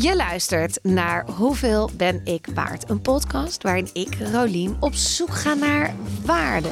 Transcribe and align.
Je 0.00 0.16
luistert 0.16 0.78
naar 0.82 1.26
Hoeveel 1.36 1.90
ben 1.96 2.20
ik 2.24 2.46
waard? 2.54 2.90
Een 2.90 3.00
podcast 3.00 3.62
waarin 3.62 3.88
ik, 3.92 4.16
Rolien, 4.32 4.76
op 4.80 4.94
zoek 4.94 5.34
ga 5.34 5.54
naar 5.54 5.94
waarde. 6.24 6.68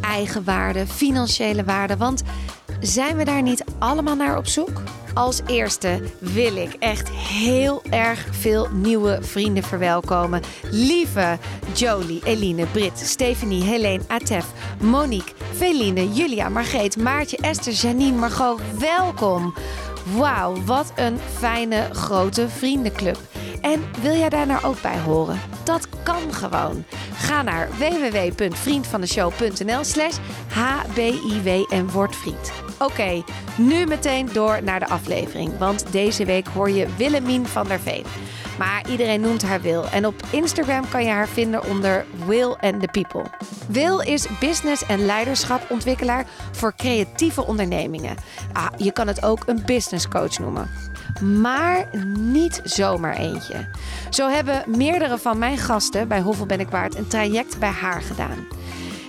Eigen 0.00 0.44
waarde, 0.44 0.86
financiële 0.86 1.64
waarde. 1.64 1.96
Want 1.96 2.22
zijn 2.80 3.16
we 3.16 3.24
daar 3.24 3.42
niet 3.42 3.64
allemaal 3.78 4.16
naar 4.16 4.36
op 4.36 4.46
zoek? 4.46 4.82
Als 5.14 5.40
eerste 5.46 6.02
wil 6.18 6.56
ik 6.56 6.74
echt 6.78 7.08
heel 7.10 7.82
erg 7.90 8.26
veel 8.30 8.68
nieuwe 8.72 9.18
vrienden 9.20 9.62
verwelkomen. 9.62 10.42
Lieve 10.70 11.38
Jolie, 11.74 12.20
Eline, 12.24 12.66
Brit, 12.66 12.98
Stephanie, 12.98 13.62
Helene, 13.62 14.02
Atef, 14.06 14.46
Monique, 14.80 15.32
Feline, 15.54 16.12
Julia, 16.12 16.48
Margreet, 16.48 16.96
Maartje, 16.96 17.36
Esther, 17.36 17.72
Janine, 17.72 18.18
Margot. 18.18 18.60
Welkom. 18.78 19.54
Wauw, 20.04 20.64
wat 20.64 20.92
een 20.96 21.18
fijne 21.18 21.88
grote 21.92 22.48
vriendenclub. 22.48 23.18
En 23.60 23.84
wil 24.02 24.16
jij 24.16 24.28
daar 24.28 24.46
nou 24.46 24.64
ook 24.64 24.82
bij 24.82 25.00
horen? 25.00 25.40
Dat 25.64 25.88
kan 26.02 26.32
gewoon. 26.32 26.84
Ga 27.14 27.42
naar 27.42 27.68
www.vriendvandeshow.nl 27.78 29.84
slash 29.84 30.16
hbiw 30.48 31.64
en 31.68 31.90
word 31.90 32.16
vriend. 32.16 32.52
Oké, 32.78 33.22
nu 33.56 33.86
meteen 33.86 34.28
door 34.32 34.62
naar 34.62 34.80
de 34.80 34.88
aflevering. 34.88 35.58
Want 35.58 35.92
deze 35.92 36.24
week 36.24 36.46
hoor 36.46 36.70
je 36.70 36.86
Willemien 36.96 37.46
van 37.46 37.68
der 37.68 37.80
Veen. 37.80 38.04
Maar 38.58 38.90
iedereen 38.90 39.20
noemt 39.20 39.42
haar 39.42 39.60
Wil. 39.60 39.84
En 39.88 40.06
op 40.06 40.14
Instagram 40.30 40.88
kan 40.88 41.04
je 41.04 41.10
haar 41.10 41.28
vinden 41.28 41.64
onder 41.64 42.04
Will 42.26 42.56
and 42.60 42.80
the 42.80 42.88
People. 42.92 43.24
Wil 43.68 44.00
is 44.00 44.26
business- 44.40 44.86
en 44.86 45.04
leiderschapontwikkelaar 45.06 46.26
voor 46.52 46.74
creatieve 46.76 47.46
ondernemingen. 47.46 48.16
Ah, 48.52 48.66
je 48.76 48.92
kan 48.92 49.06
het 49.06 49.24
ook 49.24 49.42
een 49.46 49.62
business 49.66 50.08
coach 50.08 50.38
noemen. 50.38 50.70
Maar 51.40 51.88
niet 52.18 52.60
zomaar 52.64 53.16
eentje. 53.16 53.68
Zo 54.10 54.28
hebben 54.28 54.64
meerdere 54.66 55.18
van 55.18 55.38
mijn 55.38 55.58
gasten 55.58 56.08
bij 56.08 56.20
Hoeveel 56.20 56.46
Ben 56.46 56.60
ik 56.60 56.68
Waard 56.68 56.94
een 56.94 57.08
traject 57.08 57.58
bij 57.58 57.68
haar 57.68 58.02
gedaan. 58.02 58.46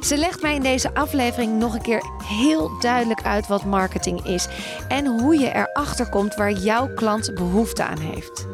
Ze 0.02 0.18
legt 0.18 0.42
mij 0.42 0.56
in 0.56 0.62
deze 0.62 0.94
aflevering 0.94 1.60
nog 1.60 1.74
een 1.74 1.82
keer 1.82 2.04
heel 2.24 2.80
duidelijk 2.80 3.22
uit 3.24 3.48
wat 3.48 3.66
marketing 3.66 4.26
is 4.26 4.48
en 4.88 5.06
hoe 5.06 5.40
je 5.40 5.54
erachter 5.54 6.10
komt 6.10 6.36
waar 6.36 6.52
jouw 6.52 6.94
klant 6.94 7.36
behoefte 7.36 7.84
aan 7.84 8.00
heeft. 8.00 8.48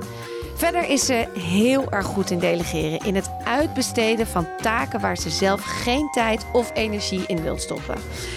Verder 0.61 0.89
is 0.89 1.05
ze 1.05 1.27
heel 1.39 1.91
erg 1.91 2.05
goed 2.05 2.29
in 2.29 2.39
delegeren, 2.39 2.99
in 2.99 3.15
het 3.15 3.29
uitbesteden 3.43 4.27
van 4.27 4.47
taken 4.61 4.99
waar 4.99 5.17
ze 5.17 5.29
zelf 5.29 5.61
geen 5.63 6.09
tijd 6.11 6.45
of 6.53 6.71
energie 6.73 7.23
in 7.25 7.41
wil 7.41 7.57
stoppen. 7.57 7.95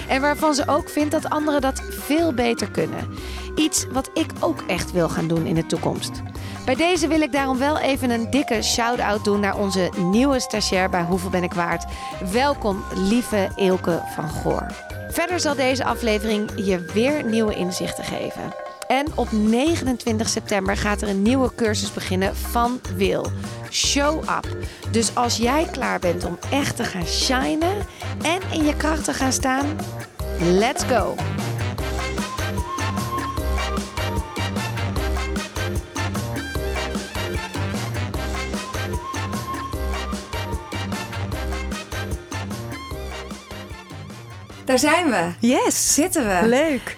En 0.08 0.20
waarvan 0.20 0.54
ze 0.54 0.68
ook 0.68 0.88
vindt 0.88 1.10
dat 1.10 1.30
anderen 1.30 1.60
dat 1.60 1.82
veel 1.90 2.32
beter 2.32 2.70
kunnen. 2.70 3.14
Iets 3.54 3.86
wat 3.86 4.10
ik 4.14 4.32
ook 4.40 4.62
echt 4.66 4.92
wil 4.92 5.08
gaan 5.08 5.28
doen 5.28 5.46
in 5.46 5.54
de 5.54 5.66
toekomst. 5.66 6.22
Bij 6.64 6.74
deze 6.74 7.08
wil 7.08 7.20
ik 7.20 7.32
daarom 7.32 7.58
wel 7.58 7.78
even 7.78 8.10
een 8.10 8.30
dikke 8.30 8.62
shout-out 8.62 9.24
doen 9.24 9.40
naar 9.40 9.58
onze 9.58 9.90
nieuwe 9.96 10.40
stagiair 10.40 10.90
bij 10.90 11.02
Hoeveel 11.02 11.30
Ben 11.30 11.42
ik 11.42 11.54
waard. 11.54 11.84
Welkom, 12.32 12.84
lieve 12.94 13.48
Eelke 13.56 14.02
van 14.14 14.28
Goor. 14.28 14.66
Verder 15.08 15.40
zal 15.40 15.54
deze 15.54 15.84
aflevering 15.84 16.50
je 16.54 16.80
weer 16.94 17.24
nieuwe 17.24 17.54
inzichten 17.54 18.04
geven. 18.04 18.63
En 18.86 19.06
op 19.14 19.32
29 19.32 20.28
september 20.28 20.76
gaat 20.76 21.02
er 21.02 21.08
een 21.08 21.22
nieuwe 21.22 21.54
cursus 21.54 21.92
beginnen 21.92 22.36
van 22.36 22.80
Wil. 22.96 23.26
Show 23.70 24.22
up. 24.22 24.56
Dus 24.90 25.14
als 25.14 25.36
jij 25.36 25.68
klaar 25.72 25.98
bent 25.98 26.24
om 26.24 26.38
echt 26.50 26.76
te 26.76 26.84
gaan 26.84 27.06
shinen 27.06 27.76
en 28.22 28.40
in 28.52 28.64
je 28.64 28.76
kracht 28.76 29.04
te 29.04 29.12
gaan 29.14 29.32
staan, 29.32 29.76
let's 30.40 30.84
go! 30.84 31.14
Daar 44.64 44.78
zijn 44.78 45.10
we. 45.10 45.32
Yes. 45.40 45.94
Zitten 45.94 46.26
we. 46.26 46.46
Leuk. 46.48 46.96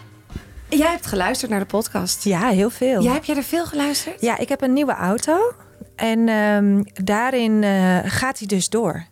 Jij 0.68 0.90
hebt 0.90 1.06
geluisterd 1.06 1.50
naar 1.50 1.60
de 1.60 1.66
podcast. 1.66 2.24
Ja, 2.24 2.48
heel 2.48 2.70
veel. 2.70 3.02
Ja, 3.02 3.12
heb 3.12 3.24
jij 3.24 3.36
er 3.36 3.42
veel 3.42 3.66
geluisterd? 3.66 4.20
Ja, 4.20 4.38
ik 4.38 4.48
heb 4.48 4.62
een 4.62 4.72
nieuwe 4.72 4.94
auto. 4.94 5.52
En 5.96 6.28
ehm, 6.28 6.82
daarin 7.04 7.62
eh, 7.62 7.98
gaat 8.04 8.38
hij 8.38 8.46
dus 8.46 8.68
door. 8.68 9.06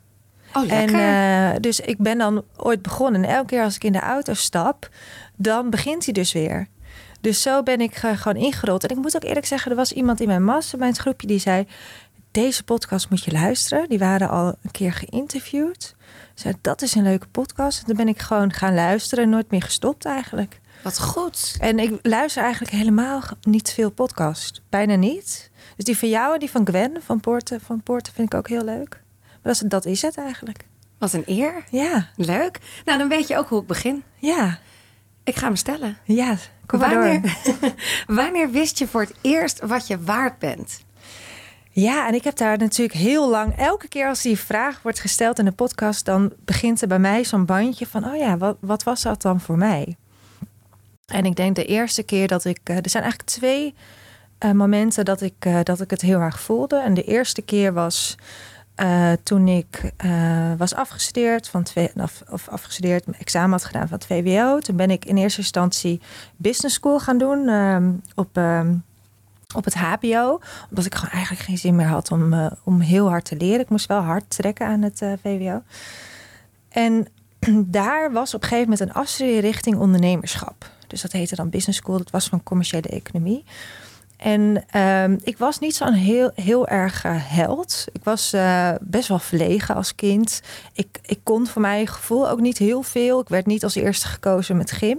Oh, 0.52 0.66
lekker. 0.66 0.98
En 0.98 1.54
eh, 1.54 1.60
dus 1.60 1.80
ik 1.80 1.98
ben 1.98 2.18
dan 2.18 2.44
ooit 2.56 2.82
begonnen. 2.82 3.24
En 3.24 3.30
elke 3.30 3.46
keer 3.46 3.62
als 3.62 3.76
ik 3.76 3.84
in 3.84 3.92
de 3.92 4.00
auto 4.00 4.34
stap, 4.34 4.88
dan 5.36 5.70
begint 5.70 6.04
hij 6.04 6.14
dus 6.14 6.32
weer. 6.32 6.68
Dus 7.20 7.42
zo 7.42 7.62
ben 7.62 7.80
ik 7.80 7.94
eh, 7.94 8.16
gewoon 8.16 8.42
ingerold. 8.42 8.84
En 8.84 8.96
ik 8.96 9.02
moet 9.02 9.16
ook 9.16 9.24
eerlijk 9.24 9.46
zeggen, 9.46 9.70
er 9.70 9.76
was 9.76 9.92
iemand 9.92 10.20
in 10.20 10.26
mijn 10.26 10.44
mastermind 10.44 10.96
groepje 10.96 11.26
die 11.26 11.38
zei... 11.38 11.66
deze 12.30 12.64
podcast 12.64 13.10
moet 13.10 13.24
je 13.24 13.32
luisteren. 13.32 13.88
Die 13.88 13.98
waren 13.98 14.28
al 14.28 14.46
een 14.46 14.70
keer 14.70 14.92
geïnterviewd. 14.92 15.94
Zei, 16.34 16.54
dat 16.60 16.82
is 16.82 16.94
een 16.94 17.02
leuke 17.02 17.26
podcast. 17.26 17.80
En 17.80 17.86
toen 17.86 17.96
ben 17.96 18.08
ik 18.08 18.20
gewoon 18.20 18.52
gaan 18.52 18.74
luisteren 18.74 19.24
en 19.24 19.30
nooit 19.30 19.50
meer 19.50 19.62
gestopt 19.62 20.04
eigenlijk. 20.04 20.60
Wat 20.84 21.00
goed. 21.00 21.56
En 21.60 21.78
ik 21.78 21.98
luister 22.02 22.42
eigenlijk 22.42 22.72
helemaal 22.72 23.22
niet 23.42 23.70
veel 23.72 23.90
podcast. 23.90 24.62
Bijna 24.68 24.94
niet. 24.94 25.50
Dus 25.76 25.84
die 25.84 25.98
van 25.98 26.08
jou 26.08 26.32
en 26.34 26.38
die 26.38 26.50
van 26.50 26.66
Gwen 26.66 26.96
van 27.02 27.20
Poorten, 27.20 27.60
van 27.60 27.82
Poorten 27.82 28.12
vind 28.12 28.32
ik 28.32 28.38
ook 28.38 28.48
heel 28.48 28.64
leuk. 28.64 29.02
Maar 29.20 29.38
dat 29.42 29.52
is, 29.54 29.58
dat 29.60 29.84
is 29.84 30.02
het 30.02 30.16
eigenlijk. 30.16 30.66
Wat 30.98 31.12
een 31.12 31.22
eer. 31.26 31.64
Ja, 31.70 32.08
Leuk. 32.16 32.58
Nou, 32.84 32.98
dan 32.98 33.08
weet 33.08 33.28
je 33.28 33.36
ook 33.38 33.48
hoe 33.48 33.60
ik 33.60 33.66
begin. 33.66 34.02
ja, 34.18 34.58
Ik 35.24 35.36
ga 35.36 35.46
hem 35.46 35.56
stellen. 35.56 35.96
ja. 36.04 36.36
Kom 36.66 36.78
maar 36.78 36.90
door. 36.90 36.98
Wanneer, 37.02 37.74
wanneer 38.06 38.50
wist 38.50 38.78
je 38.78 38.86
voor 38.86 39.00
het 39.00 39.14
eerst 39.20 39.60
wat 39.60 39.86
je 39.86 40.00
waard 40.00 40.38
bent? 40.38 40.82
Ja, 41.70 42.06
en 42.06 42.14
ik 42.14 42.24
heb 42.24 42.36
daar 42.36 42.58
natuurlijk 42.58 42.98
heel 42.98 43.30
lang... 43.30 43.56
Elke 43.56 43.88
keer 43.88 44.08
als 44.08 44.22
die 44.22 44.38
vraag 44.38 44.82
wordt 44.82 45.00
gesteld 45.00 45.38
in 45.38 45.44
de 45.44 45.52
podcast... 45.52 46.04
dan 46.04 46.32
begint 46.44 46.82
er 46.82 46.88
bij 46.88 46.98
mij 46.98 47.24
zo'n 47.24 47.44
bandje 47.44 47.86
van... 47.86 48.04
oh 48.04 48.16
ja, 48.16 48.36
wat, 48.36 48.56
wat 48.60 48.82
was 48.82 49.02
dat 49.02 49.22
dan 49.22 49.40
voor 49.40 49.58
mij? 49.58 49.96
En 51.06 51.24
ik 51.24 51.36
denk 51.36 51.56
de 51.56 51.64
eerste 51.64 52.02
keer 52.02 52.28
dat 52.28 52.44
ik... 52.44 52.58
eh, 52.64 52.76
er 52.76 52.90
zijn 52.90 53.02
eigenlijk 53.02 53.32
twee 53.32 53.74
eh, 54.38 54.50
momenten 54.50 55.04
dat 55.04 55.20
ik, 55.20 55.34
eh, 55.38 55.58
dat 55.62 55.80
ik 55.80 55.90
het 55.90 56.00
heel 56.00 56.20
erg 56.20 56.40
voelde. 56.40 56.76
En 56.76 56.94
de 56.94 57.04
eerste 57.04 57.42
keer 57.42 57.72
was 57.72 58.16
toen 59.22 59.48
ik 59.48 59.92
was 60.56 60.74
afgestudeerd 60.74 61.48
van 61.48 61.66
of, 62.30 62.48
afgestudeerd, 62.48 63.06
mijn 63.06 63.20
examen 63.20 63.50
had 63.50 63.64
gedaan 63.64 63.88
van 63.88 63.98
het 63.98 64.06
VWO. 64.06 64.58
Toen 64.58 64.76
ben 64.76 64.90
ik 64.90 65.04
in 65.04 65.16
eerste 65.16 65.38
instantie 65.40 66.00
business 66.36 66.74
school 66.74 67.00
gaan 67.00 67.18
doen 67.18 67.48
ehm, 67.48 67.90
op, 68.14 68.36
ehm, 68.36 68.74
op 69.54 69.64
het 69.64 69.74
HBO. 69.74 70.40
Omdat 70.68 70.84
ik 70.84 70.94
gewoon 70.94 71.14
eigenlijk 71.14 71.44
geen 71.44 71.58
zin 71.58 71.76
meer 71.76 71.86
had 71.86 72.10
om, 72.10 72.50
om 72.64 72.80
heel 72.80 73.08
hard 73.08 73.24
te 73.24 73.36
leren. 73.36 73.60
Ik 73.60 73.68
moest 73.68 73.86
wel 73.86 74.00
hard 74.00 74.24
trekken 74.28 74.66
aan 74.66 74.82
het 74.82 75.02
VWO. 75.22 75.62
En 76.68 77.06
daar 77.78 78.12
was 78.12 78.34
op 78.34 78.42
een 78.42 78.48
gegeven 78.48 78.70
moment 78.70 78.88
een 78.88 79.02
afstudeerrichting 79.02 79.76
ondernemerschap. 79.76 80.72
Dus 80.94 81.02
dat 81.02 81.12
heette 81.12 81.34
dan 81.34 81.50
business 81.50 81.78
school. 81.78 81.98
Dat 81.98 82.10
was 82.10 82.28
van 82.28 82.42
commerciële 82.42 82.88
economie. 82.88 83.44
En 84.16 84.64
ehm, 84.70 85.16
ik 85.22 85.38
was 85.38 85.58
niet 85.58 85.74
zo'n 85.74 85.92
heel, 85.92 86.30
heel 86.34 86.68
erg 86.68 87.04
eh, 87.04 87.12
held. 87.16 87.84
Ik 87.92 88.04
was 88.04 88.32
eh, 88.32 88.70
best 88.80 89.08
wel 89.08 89.18
verlegen 89.18 89.74
als 89.74 89.94
kind. 89.94 90.40
Ik, 90.72 90.98
ik 91.02 91.20
kon 91.22 91.46
voor 91.46 91.62
mijn 91.62 91.86
gevoel 91.86 92.28
ook 92.28 92.40
niet 92.40 92.58
heel 92.58 92.82
veel. 92.82 93.20
Ik 93.20 93.28
werd 93.28 93.46
niet 93.46 93.64
als 93.64 93.74
eerste 93.74 94.06
gekozen 94.06 94.56
met 94.56 94.70
gym. 94.70 94.98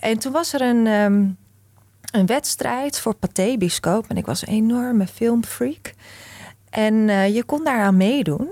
En 0.00 0.18
toen 0.18 0.32
was 0.32 0.52
er 0.52 0.60
een, 0.60 0.86
ehm, 0.86 1.26
een 2.20 2.26
wedstrijd 2.26 3.00
voor 3.00 3.14
Pathé 3.14 3.56
Biscoop. 3.56 4.04
En 4.08 4.16
ik 4.16 4.26
was 4.26 4.46
een 4.46 4.52
enorme 4.52 5.06
filmfreak. 5.06 5.92
En 6.70 7.08
eh, 7.08 7.34
je 7.34 7.44
kon 7.44 7.64
daaraan 7.64 7.96
meedoen. 7.96 8.48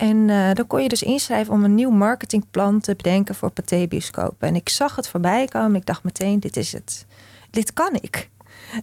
En 0.00 0.30
eh, 0.30 0.52
dan 0.52 0.66
kon 0.66 0.82
je 0.82 0.88
dus 0.88 1.02
inschrijven 1.02 1.52
om 1.52 1.64
een 1.64 1.74
nieuw 1.74 1.90
marketingplan 1.90 2.80
te 2.80 2.94
bedenken 2.94 3.34
voor 3.34 3.50
Pathé 3.50 3.86
Biscoop. 3.88 4.42
En 4.42 4.54
ik 4.54 4.68
zag 4.68 4.96
het 4.96 5.08
voorbij 5.08 5.46
komen. 5.46 5.74
Ik 5.74 5.86
dacht 5.86 6.04
meteen, 6.04 6.40
dit 6.40 6.56
is 6.56 6.72
het. 6.72 7.06
Dit 7.50 7.72
kan 7.72 7.98
ik. 8.00 8.28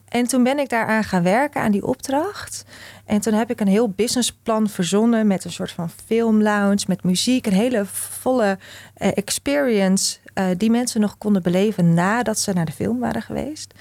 En 0.08 0.28
toen 0.28 0.44
ben 0.44 0.60
ik 0.60 0.70
daaraan 0.70 1.04
gaan 1.04 1.24
werken, 1.24 1.62
aan 1.62 1.72
die 1.72 1.86
opdracht. 1.86 2.66
En 3.06 3.22
toen 3.22 3.34
heb 3.34 3.50
ik 3.50 3.60
een 3.60 3.68
heel 3.68 3.90
businessplan 3.90 4.70
verzonnen 4.70 5.28
met 5.28 5.44
een 5.44 5.52
soort 5.52 5.72
van 5.72 5.90
filmlounge, 6.06 6.84
met 6.88 7.04
muziek. 7.04 7.46
Een 7.46 7.54
hele 7.54 7.86
volle 7.86 8.58
eh, 8.94 9.10
experience 9.14 10.18
eh, 10.34 10.46
die 10.58 10.72
mensen 10.72 11.02
nog 11.02 11.18
konden 11.18 11.44
beleven 11.44 11.94
nadat 11.94 12.40
ze 12.40 12.54
naar 12.54 12.66
de 12.66 12.72
film 12.72 13.00
waren 13.00 13.22
geweest. 13.22 13.74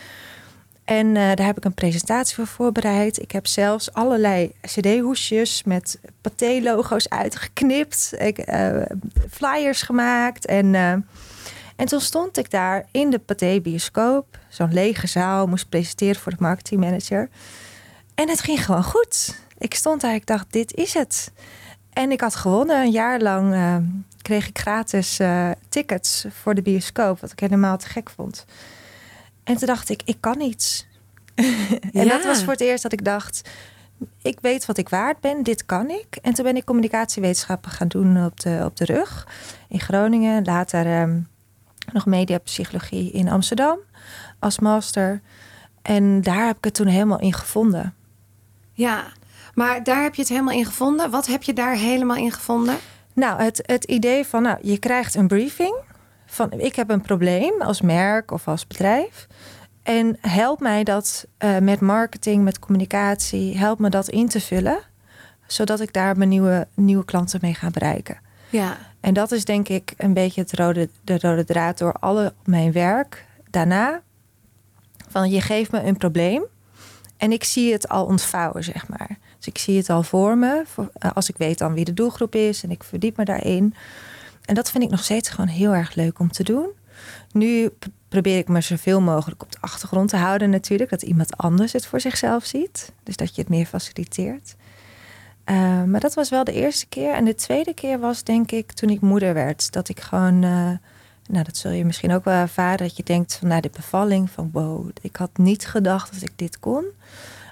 En 0.86 1.06
eh, 1.16 1.34
daar 1.34 1.46
heb 1.46 1.56
ik 1.56 1.64
een 1.64 1.74
presentatie 1.74 2.34
voor 2.34 2.46
voorbereid. 2.46 3.22
Ik 3.22 3.30
heb 3.30 3.46
zelfs 3.46 3.92
allerlei 3.92 4.52
cd-hoesjes 4.60 5.62
met 5.64 6.00
Pathé-logo's 6.20 7.08
uitgeknipt. 7.08 8.14
Ik, 8.18 8.38
eh, 8.38 8.82
flyers 9.30 9.82
gemaakt. 9.82 10.46
En, 10.46 10.74
eh, 10.74 10.90
en 11.76 11.86
toen 11.86 12.00
stond 12.00 12.38
ik 12.38 12.50
daar 12.50 12.86
in 12.90 13.10
de 13.10 13.18
Pathé-bioscoop. 13.18 14.38
Zo'n 14.48 14.72
lege 14.72 15.06
zaal, 15.06 15.46
moest 15.46 15.68
presenteren 15.68 16.20
voor 16.20 16.32
de 16.32 16.38
marketingmanager. 16.40 17.28
En 18.14 18.28
het 18.28 18.40
ging 18.40 18.64
gewoon 18.64 18.84
goed. 18.84 19.40
Ik 19.58 19.74
stond 19.74 20.00
daar, 20.00 20.14
ik 20.14 20.26
dacht, 20.26 20.52
dit 20.52 20.74
is 20.74 20.94
het. 20.94 21.32
En 21.92 22.10
ik 22.10 22.20
had 22.20 22.34
gewonnen. 22.34 22.80
Een 22.80 22.90
jaar 22.90 23.20
lang 23.20 23.56
kreeg 24.22 24.48
ik 24.48 24.58
gratis 24.58 25.20
tickets 25.68 26.26
voor 26.42 26.54
de 26.54 26.62
bioscoop. 26.62 27.20
Wat 27.20 27.32
ik 27.32 27.40
helemaal 27.40 27.76
te 27.76 27.88
gek 27.88 28.10
vond. 28.10 28.44
En 29.46 29.56
toen 29.56 29.66
dacht 29.66 29.88
ik, 29.88 30.02
ik 30.04 30.16
kan 30.20 30.40
iets. 30.40 30.86
en 31.92 32.08
dat 32.08 32.24
was 32.24 32.42
voor 32.44 32.52
het 32.52 32.60
eerst 32.60 32.82
dat 32.82 32.92
ik 32.92 33.04
dacht, 33.04 33.48
ik 34.22 34.38
weet 34.40 34.66
wat 34.66 34.78
ik 34.78 34.88
waard 34.88 35.20
ben, 35.20 35.42
dit 35.42 35.66
kan 35.66 35.90
ik. 35.90 36.16
En 36.22 36.34
toen 36.34 36.44
ben 36.44 36.56
ik 36.56 36.64
communicatiewetenschappen 36.64 37.70
gaan 37.70 37.88
doen 37.88 38.24
op 38.24 38.40
de, 38.40 38.62
op 38.64 38.76
de 38.76 38.84
rug 38.84 39.28
in 39.68 39.80
Groningen. 39.80 40.44
Later 40.44 40.86
ehm, 40.86 41.20
nog 41.92 42.06
mediapsychologie 42.06 43.10
in 43.10 43.28
Amsterdam 43.28 43.78
als 44.38 44.58
master. 44.58 45.20
En 45.82 46.22
daar 46.22 46.46
heb 46.46 46.56
ik 46.56 46.64
het 46.64 46.74
toen 46.74 46.86
helemaal 46.86 47.20
in 47.20 47.32
gevonden. 47.32 47.94
Ja, 48.72 49.04
maar 49.54 49.82
daar 49.82 50.02
heb 50.02 50.14
je 50.14 50.20
het 50.20 50.30
helemaal 50.30 50.54
in 50.54 50.66
gevonden. 50.66 51.10
Wat 51.10 51.26
heb 51.26 51.42
je 51.42 51.52
daar 51.52 51.74
helemaal 51.74 52.16
in 52.16 52.32
gevonden? 52.32 52.76
Nou, 53.12 53.42
het, 53.42 53.62
het 53.66 53.84
idee 53.84 54.24
van, 54.24 54.42
nou, 54.42 54.58
je 54.62 54.78
krijgt 54.78 55.14
een 55.14 55.28
briefing 55.28 55.74
van, 56.36 56.52
ik 56.52 56.76
heb 56.76 56.90
een 56.90 57.00
probleem 57.00 57.62
als 57.62 57.80
merk 57.80 58.30
of 58.30 58.48
als 58.48 58.66
bedrijf. 58.66 59.26
En 59.82 60.18
help 60.20 60.60
mij 60.60 60.84
dat 60.84 61.26
uh, 61.44 61.58
met 61.58 61.80
marketing, 61.80 62.44
met 62.44 62.58
communicatie, 62.58 63.58
help 63.58 63.78
me 63.78 63.88
dat 63.88 64.08
in 64.08 64.28
te 64.28 64.40
vullen, 64.40 64.78
zodat 65.46 65.80
ik 65.80 65.92
daar 65.92 66.16
mijn 66.16 66.28
nieuwe, 66.28 66.66
nieuwe 66.74 67.04
klanten 67.04 67.38
mee 67.42 67.54
ga 67.54 67.70
bereiken. 67.70 68.18
Ja. 68.50 68.76
En 69.00 69.14
dat 69.14 69.32
is 69.32 69.44
denk 69.44 69.68
ik 69.68 69.94
een 69.96 70.12
beetje 70.12 70.40
het 70.40 70.52
rode, 70.52 70.88
de 71.04 71.18
rode 71.18 71.44
draad 71.44 71.78
door 71.78 71.92
alle 71.92 72.32
mijn 72.44 72.72
werk. 72.72 73.26
Daarna, 73.50 74.02
van 75.08 75.30
je 75.30 75.40
geeft 75.40 75.72
me 75.72 75.82
een 75.82 75.96
probleem 75.96 76.44
en 77.16 77.32
ik 77.32 77.44
zie 77.44 77.72
het 77.72 77.88
al 77.88 78.04
ontvouwen, 78.04 78.64
zeg 78.64 78.88
maar. 78.88 79.18
Dus 79.36 79.46
ik 79.46 79.58
zie 79.58 79.76
het 79.76 79.90
al 79.90 80.02
voor 80.02 80.38
me, 80.38 80.64
eh, 80.92 81.10
als 81.14 81.28
ik 81.28 81.36
weet 81.36 81.58
dan 81.58 81.74
wie 81.74 81.84
de 81.84 81.94
doelgroep 81.94 82.34
is 82.34 82.62
en 82.62 82.70
ik 82.70 82.84
verdiep 82.84 83.16
me 83.16 83.24
daarin. 83.24 83.74
En 84.46 84.54
dat 84.54 84.70
vind 84.70 84.84
ik 84.84 84.90
nog 84.90 85.04
steeds 85.04 85.28
gewoon 85.28 85.48
heel 85.48 85.74
erg 85.74 85.94
leuk 85.94 86.18
om 86.18 86.30
te 86.30 86.42
doen. 86.42 86.68
Nu 87.32 87.70
probeer 88.08 88.38
ik 88.38 88.48
me 88.48 88.60
zoveel 88.60 89.00
mogelijk 89.00 89.42
op 89.42 89.52
de 89.52 89.58
achtergrond 89.60 90.08
te 90.08 90.16
houden 90.16 90.50
natuurlijk. 90.50 90.90
Dat 90.90 91.02
iemand 91.02 91.36
anders 91.36 91.72
het 91.72 91.86
voor 91.86 92.00
zichzelf 92.00 92.44
ziet. 92.44 92.92
Dus 93.02 93.16
dat 93.16 93.34
je 93.34 93.40
het 93.40 93.50
meer 93.50 93.66
faciliteert. 93.66 94.54
Uh, 95.50 95.82
maar 95.82 96.00
dat 96.00 96.14
was 96.14 96.30
wel 96.30 96.44
de 96.44 96.52
eerste 96.52 96.86
keer. 96.86 97.14
En 97.14 97.24
de 97.24 97.34
tweede 97.34 97.74
keer 97.74 97.98
was 97.98 98.22
denk 98.22 98.50
ik 98.50 98.72
toen 98.72 98.90
ik 98.90 99.00
moeder 99.00 99.34
werd. 99.34 99.72
Dat 99.72 99.88
ik 99.88 100.00
gewoon... 100.00 100.42
Uh, 100.42 100.70
nou, 101.28 101.44
dat 101.44 101.56
zul 101.56 101.70
je 101.70 101.84
misschien 101.84 102.12
ook 102.12 102.24
wel 102.24 102.34
ervaren. 102.34 102.86
Dat 102.86 102.96
je 102.96 103.02
denkt 103.02 103.34
van 103.34 103.48
na 103.48 103.60
de 103.60 103.70
bevalling 103.72 104.30
van 104.30 104.50
wow, 104.52 104.88
ik 105.00 105.16
had 105.16 105.30
niet 105.38 105.66
gedacht 105.66 106.12
dat 106.12 106.22
ik 106.22 106.32
dit 106.36 106.60
kon. 106.60 106.84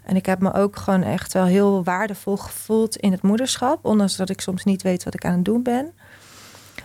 En 0.05 0.17
ik 0.17 0.27
heb 0.27 0.41
me 0.41 0.53
ook 0.53 0.77
gewoon 0.77 1.03
echt 1.03 1.33
wel 1.33 1.45
heel 1.45 1.85
waardevol 1.85 2.37
gevoeld 2.37 2.97
in 2.97 3.13
het 3.13 3.23
moederschap. 3.23 3.85
Ondanks 3.85 4.17
dat 4.17 4.31
ik 4.31 4.41
soms 4.41 4.65
niet 4.65 4.83
weet 4.83 5.05
wat 5.05 5.15
ik 5.15 5.25
aan 5.25 5.35
het 5.35 5.45
doen 5.45 5.63
ben. 5.63 5.93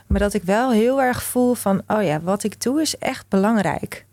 Maar 0.10 0.20
dat 0.20 0.34
ik 0.34 0.44
wel 0.44 0.72
heel 0.72 1.02
erg 1.02 1.24
voel 1.24 1.54
van, 1.54 1.82
oh 1.88 2.04
ja, 2.04 2.22
wat 2.22 2.44
ik 2.44 2.62
doe 2.62 2.82
is 2.82 2.98
echt 2.98 3.26
belangrijk. 3.28 4.06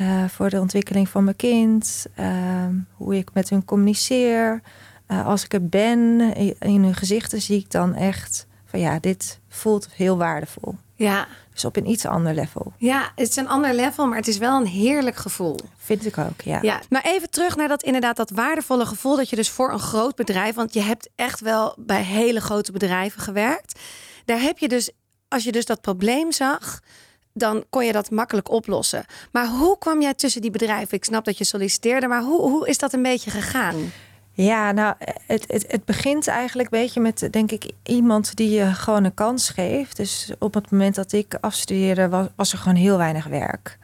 Uh, 0.00 0.24
voor 0.28 0.50
de 0.50 0.60
ontwikkeling 0.60 1.08
van 1.08 1.24
mijn 1.24 1.36
kind, 1.36 2.06
uh, 2.20 2.66
hoe 2.92 3.16
ik 3.16 3.28
met 3.32 3.50
hun 3.50 3.64
communiceer. 3.64 4.62
Uh, 5.08 5.26
als 5.26 5.44
ik 5.44 5.52
er 5.52 5.68
ben, 5.68 6.20
in 6.58 6.82
hun 6.82 6.94
gezichten 6.94 7.42
zie 7.42 7.58
ik 7.58 7.70
dan 7.70 7.94
echt 7.94 8.46
van 8.64 8.80
ja, 8.80 8.98
dit 8.98 9.40
voelt 9.48 9.88
heel 9.92 10.16
waardevol. 10.16 10.74
Ja. 10.94 11.26
Dus 11.52 11.64
op 11.64 11.76
een 11.76 11.90
iets 11.90 12.06
ander 12.06 12.34
level. 12.34 12.72
Ja, 12.76 13.10
het 13.14 13.28
is 13.28 13.36
een 13.36 13.48
ander 13.48 13.74
level, 13.74 14.06
maar 14.06 14.18
het 14.18 14.28
is 14.28 14.38
wel 14.38 14.60
een 14.60 14.66
heerlijk 14.66 15.16
gevoel. 15.16 15.58
Vind 15.76 16.06
ik 16.06 16.18
ook, 16.18 16.40
ja. 16.40 16.58
ja. 16.62 16.80
Maar 16.88 17.02
even 17.04 17.30
terug 17.30 17.56
naar 17.56 17.68
dat 17.68 17.82
inderdaad 17.82 18.16
dat 18.16 18.30
waardevolle 18.30 18.86
gevoel 18.86 19.16
dat 19.16 19.30
je 19.30 19.36
dus 19.36 19.50
voor 19.50 19.72
een 19.72 19.78
groot 19.78 20.14
bedrijf, 20.14 20.54
want 20.54 20.74
je 20.74 20.80
hebt 20.80 21.08
echt 21.14 21.40
wel 21.40 21.74
bij 21.78 22.02
hele 22.02 22.40
grote 22.40 22.72
bedrijven 22.72 23.20
gewerkt. 23.20 23.80
Daar 24.24 24.40
heb 24.40 24.58
je 24.58 24.68
dus 24.68 24.90
als 25.28 25.44
je 25.44 25.52
dus 25.52 25.64
dat 25.64 25.80
probleem 25.80 26.32
zag, 26.32 26.80
dan 27.32 27.64
kon 27.70 27.84
je 27.84 27.92
dat 27.92 28.10
makkelijk 28.10 28.50
oplossen. 28.50 29.04
Maar 29.32 29.48
hoe 29.48 29.78
kwam 29.78 30.00
jij 30.00 30.14
tussen 30.14 30.40
die 30.40 30.50
bedrijven? 30.50 30.96
Ik 30.96 31.04
snap 31.04 31.24
dat 31.24 31.38
je 31.38 31.44
solliciteerde, 31.44 32.06
maar 32.06 32.22
hoe, 32.22 32.40
hoe 32.40 32.68
is 32.68 32.78
dat 32.78 32.92
een 32.92 33.02
beetje 33.02 33.30
gegaan? 33.30 33.92
Ja, 34.32 34.72
nou, 34.72 34.94
het, 35.26 35.44
het, 35.46 35.64
het 35.68 35.84
begint 35.84 36.28
eigenlijk 36.28 36.72
een 36.72 36.80
beetje 36.80 37.00
met, 37.00 37.28
denk 37.30 37.50
ik, 37.50 37.70
iemand 37.82 38.36
die 38.36 38.50
je 38.50 38.74
gewoon 38.74 39.04
een 39.04 39.14
kans 39.14 39.48
geeft. 39.48 39.96
Dus 39.96 40.32
op 40.38 40.54
het 40.54 40.70
moment 40.70 40.94
dat 40.94 41.12
ik 41.12 41.34
afstudeerde, 41.40 42.08
was, 42.08 42.26
was 42.36 42.52
er 42.52 42.58
gewoon 42.58 42.76
heel 42.76 42.96
weinig 42.96 43.26
werk. 43.26 43.78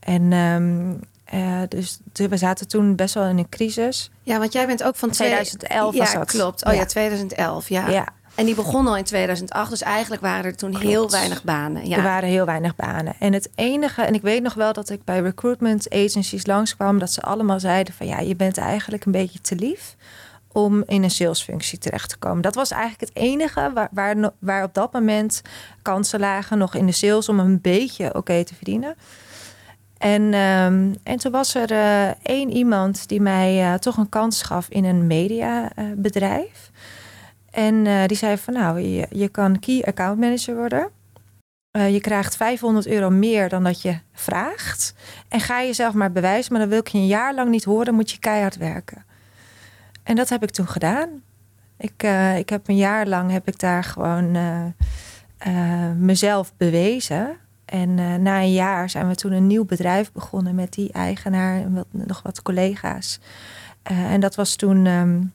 En 0.00 0.32
um, 0.32 1.00
uh, 1.34 1.60
dus 1.68 1.98
we 2.12 2.36
zaten 2.36 2.68
toen 2.68 2.96
best 2.96 3.14
wel 3.14 3.24
in 3.24 3.38
een 3.38 3.48
crisis. 3.48 4.10
Ja, 4.22 4.38
want 4.38 4.52
jij 4.52 4.66
bent 4.66 4.82
ook 4.82 4.96
van 4.96 5.10
2011 5.10 5.96
was 5.96 6.12
ja, 6.12 6.18
dat. 6.18 6.30
klopt. 6.30 6.64
Oh 6.64 6.72
ja, 6.72 6.78
ja 6.78 6.86
2011, 6.86 7.68
ja. 7.68 7.88
ja. 7.88 8.08
En 8.34 8.44
die 8.44 8.54
begon 8.54 8.86
al 8.86 8.96
in 8.96 9.04
2008, 9.04 9.70
dus 9.70 9.82
eigenlijk 9.82 10.22
waren 10.22 10.44
er 10.44 10.56
toen 10.56 10.76
heel 10.76 11.10
weinig 11.10 11.44
banen. 11.44 11.88
Ja. 11.88 11.96
Er 11.96 12.02
waren 12.02 12.28
heel 12.28 12.44
weinig 12.44 12.76
banen. 12.76 13.14
En 13.18 13.32
het 13.32 13.50
enige, 13.54 14.02
en 14.02 14.14
ik 14.14 14.22
weet 14.22 14.42
nog 14.42 14.54
wel 14.54 14.72
dat 14.72 14.90
ik 14.90 15.04
bij 15.04 15.20
recruitment 15.20 15.90
agencies 15.90 16.46
langskwam, 16.46 16.98
dat 16.98 17.12
ze 17.12 17.20
allemaal 17.20 17.60
zeiden 17.60 17.94
van 17.94 18.06
ja, 18.06 18.20
je 18.20 18.36
bent 18.36 18.58
eigenlijk 18.58 19.04
een 19.04 19.12
beetje 19.12 19.40
te 19.40 19.54
lief 19.54 19.96
om 20.52 20.82
in 20.86 21.02
een 21.02 21.10
salesfunctie 21.10 21.78
terecht 21.78 22.08
te 22.08 22.16
komen. 22.16 22.42
Dat 22.42 22.54
was 22.54 22.70
eigenlijk 22.70 23.00
het 23.00 23.22
enige 23.24 23.70
waar, 23.74 23.88
waar, 23.92 24.30
waar 24.38 24.64
op 24.64 24.74
dat 24.74 24.92
moment 24.92 25.42
kansen 25.82 26.20
lagen, 26.20 26.58
nog 26.58 26.74
in 26.74 26.86
de 26.86 26.92
sales, 26.92 27.28
om 27.28 27.38
een 27.38 27.60
beetje 27.60 28.14
oké 28.14 28.44
te 28.44 28.54
verdienen. 28.54 28.96
En, 29.98 30.22
um, 30.34 30.96
en 31.02 31.16
toen 31.16 31.32
was 31.32 31.54
er 31.54 31.72
uh, 31.72 32.08
één 32.22 32.50
iemand 32.50 33.08
die 33.08 33.20
mij 33.20 33.62
uh, 33.62 33.74
toch 33.74 33.96
een 33.96 34.08
kans 34.08 34.42
gaf 34.42 34.68
in 34.68 34.84
een 34.84 35.06
mediabedrijf. 35.06 36.70
En 37.54 37.84
uh, 37.84 38.04
die 38.06 38.16
zei 38.16 38.36
van 38.36 38.54
nou, 38.54 38.80
je, 39.10 39.28
kan 39.28 39.58
key 39.58 39.84
account 39.84 40.20
manager 40.20 40.56
worden. 40.56 40.88
Uh, 41.76 41.92
je 41.92 42.00
krijgt 42.00 42.36
500 42.36 42.86
euro 42.86 43.10
meer 43.10 43.48
dan 43.48 43.64
dat 43.64 43.82
je 43.82 43.98
vraagt. 44.12 44.94
En 45.28 45.40
ga 45.40 45.62
jezelf 45.62 45.94
maar 45.94 46.12
bewijzen, 46.12 46.52
maar 46.52 46.60
dan 46.60 46.70
wil 46.70 46.78
ik 46.78 46.88
je 46.88 46.98
een 46.98 47.06
jaar 47.06 47.34
lang 47.34 47.50
niet 47.50 47.64
horen, 47.64 47.94
moet 47.94 48.10
je 48.10 48.18
keihard 48.18 48.56
werken. 48.56 49.04
En 50.02 50.16
dat 50.16 50.28
heb 50.28 50.42
ik 50.42 50.50
toen 50.50 50.68
gedaan. 50.68 51.08
Ik, 51.78 52.02
uh, 52.04 52.38
ik 52.38 52.48
heb 52.48 52.68
een 52.68 52.76
jaar 52.76 53.06
lang 53.06 53.30
heb 53.30 53.48
ik 53.48 53.58
daar 53.58 53.84
gewoon 53.84 54.36
mezelf 55.98 56.52
bewezen. 56.56 57.36
En 57.64 58.22
na 58.22 58.40
een 58.40 58.52
jaar 58.52 58.90
zijn 58.90 59.08
we 59.08 59.14
toen 59.14 59.32
een 59.32 59.46
nieuw 59.46 59.64
bedrijf 59.64 60.12
begonnen 60.12 60.54
met 60.54 60.72
die 60.72 60.92
eigenaar 60.92 61.56
en 61.56 61.84
nog 61.90 62.22
wat 62.22 62.42
collega's. 62.42 63.20
en 63.82 64.20
dat 64.20 64.34
was 64.34 64.56
toen. 64.56 64.86
Um, 64.86 65.32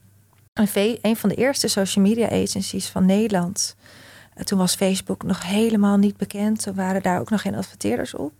een, 0.54 1.16
van 1.16 1.30
de 1.30 1.36
eerste 1.36 1.68
social 1.68 2.06
media 2.06 2.30
agencies 2.30 2.88
van 2.88 3.06
Nederland. 3.06 3.75
Uh, 4.38 4.44
toen 4.44 4.57
was 4.57 4.75
Facebook 4.75 5.24
nog 5.24 5.44
helemaal 5.44 5.98
niet 5.98 6.18
bekend. 6.18 6.62
Toen 6.62 6.75
waren 6.75 7.01
daar 7.01 7.19
ook 7.19 7.30
nog 7.30 7.42
geen 7.42 7.56
adverteerders 7.56 8.13
op. 8.13 8.34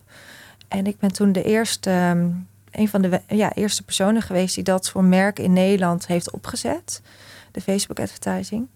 En 0.68 0.86
ik 0.86 1.00
ben 1.00 1.14
toen 1.14 1.32
de 1.32 1.44
eerste, 1.44 1.92
um, 1.92 2.48
een 2.72 2.90
van 2.90 3.02
de 3.02 3.22
ja, 3.28 3.54
eerste 3.54 3.84
personen 3.84 4.22
geweest 4.22 4.56
die 4.56 4.64
dat 4.64 4.90
voor 4.90 5.04
merken 5.04 5.44
in 5.44 5.54
Nederland 5.54 6.08
heeft 6.08 6.32
opgezet. 6.32 7.01
De 7.51 7.62
Facebook 7.62 8.00
advertising. 8.00 8.68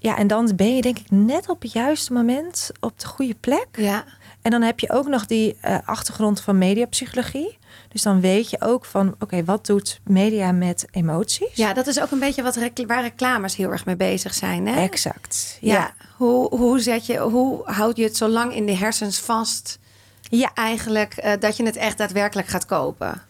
Ja, 0.00 0.16
en 0.16 0.26
dan 0.26 0.52
ben 0.56 0.76
je 0.76 0.82
denk 0.82 0.98
ik 0.98 1.10
net 1.10 1.48
op 1.48 1.62
het 1.62 1.72
juiste 1.72 2.12
moment 2.12 2.70
op 2.80 3.00
de 3.00 3.06
goede 3.06 3.34
plek. 3.34 3.66
Ja. 3.72 4.04
En 4.42 4.50
dan 4.50 4.62
heb 4.62 4.80
je 4.80 4.90
ook 4.90 5.06
nog 5.06 5.26
die 5.26 5.56
uh, 5.64 5.78
achtergrond 5.84 6.40
van 6.40 6.58
mediapsychologie. 6.58 7.58
Dus 7.88 8.02
dan 8.02 8.20
weet 8.20 8.50
je 8.50 8.60
ook 8.60 8.84
van, 8.84 9.14
oké, 9.18 9.44
wat 9.44 9.66
doet 9.66 10.00
media 10.04 10.52
met 10.52 10.86
emoties? 10.90 11.54
Ja, 11.54 11.72
dat 11.72 11.86
is 11.86 12.00
ook 12.00 12.10
een 12.10 12.18
beetje 12.18 12.42
wat 12.42 12.56
recl 12.56 12.86
waar 12.86 13.02
reclames 13.02 13.56
heel 13.56 13.70
erg 13.70 13.84
mee 13.84 13.96
bezig 13.96 14.34
zijn. 14.34 14.66
Hè? 14.66 14.80
Exact. 14.80 15.58
Ja. 15.60 15.74
ja. 15.74 15.94
Hoe, 16.16 16.56
hoe, 16.56 16.80
zet 16.80 17.06
je, 17.06 17.18
hoe 17.18 17.60
houd 17.64 17.96
je 17.96 18.02
het 18.04 18.16
zo 18.16 18.28
lang 18.28 18.54
in 18.54 18.66
de 18.66 18.76
hersens 18.76 19.18
vast? 19.18 19.78
Ja. 20.20 20.50
Eigenlijk 20.54 21.24
uh, 21.24 21.32
dat 21.40 21.56
je 21.56 21.64
het 21.64 21.76
echt 21.76 21.98
daadwerkelijk 21.98 22.48
gaat 22.48 22.66
kopen. 22.66 23.22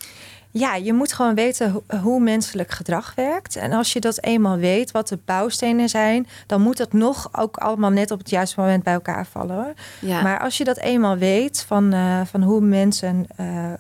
Ja, 0.59 0.75
je 0.75 0.93
moet 0.93 1.13
gewoon 1.13 1.35
weten 1.35 1.83
hoe 2.03 2.21
menselijk 2.21 2.71
gedrag 2.71 3.13
werkt. 3.15 3.57
En 3.57 3.73
als 3.73 3.93
je 3.93 4.01
dat 4.01 4.23
eenmaal 4.23 4.57
weet, 4.57 4.91
wat 4.91 5.09
de 5.09 5.19
bouwstenen 5.25 5.89
zijn, 5.89 6.27
dan 6.47 6.61
moet 6.61 6.79
het 6.79 6.93
nog 6.93 7.29
ook 7.33 7.57
allemaal 7.57 7.91
net 7.91 8.11
op 8.11 8.19
het 8.19 8.31
juiste 8.31 8.61
moment 8.61 8.83
bij 8.83 8.93
elkaar 8.93 9.27
vallen. 9.27 9.57
Hoor. 9.57 9.73
Ja. 9.99 10.23
Maar 10.23 10.41
als 10.41 10.57
je 10.57 10.65
dat 10.65 10.77
eenmaal 10.77 11.17
weet 11.17 11.65
van, 11.67 11.95
uh, 11.95 12.21
van 12.25 12.43
hoe 12.43 12.61
mensen, 12.61 13.27
uh, 13.41 13.73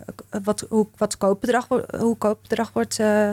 wat, 0.42 0.66
hoe, 0.68 0.86
wat 0.96 1.16
koopbedrag, 1.16 1.66
hoe 1.98 2.16
koopbedrag 2.16 2.70
wordt, 2.72 2.98
uh, 2.98 3.30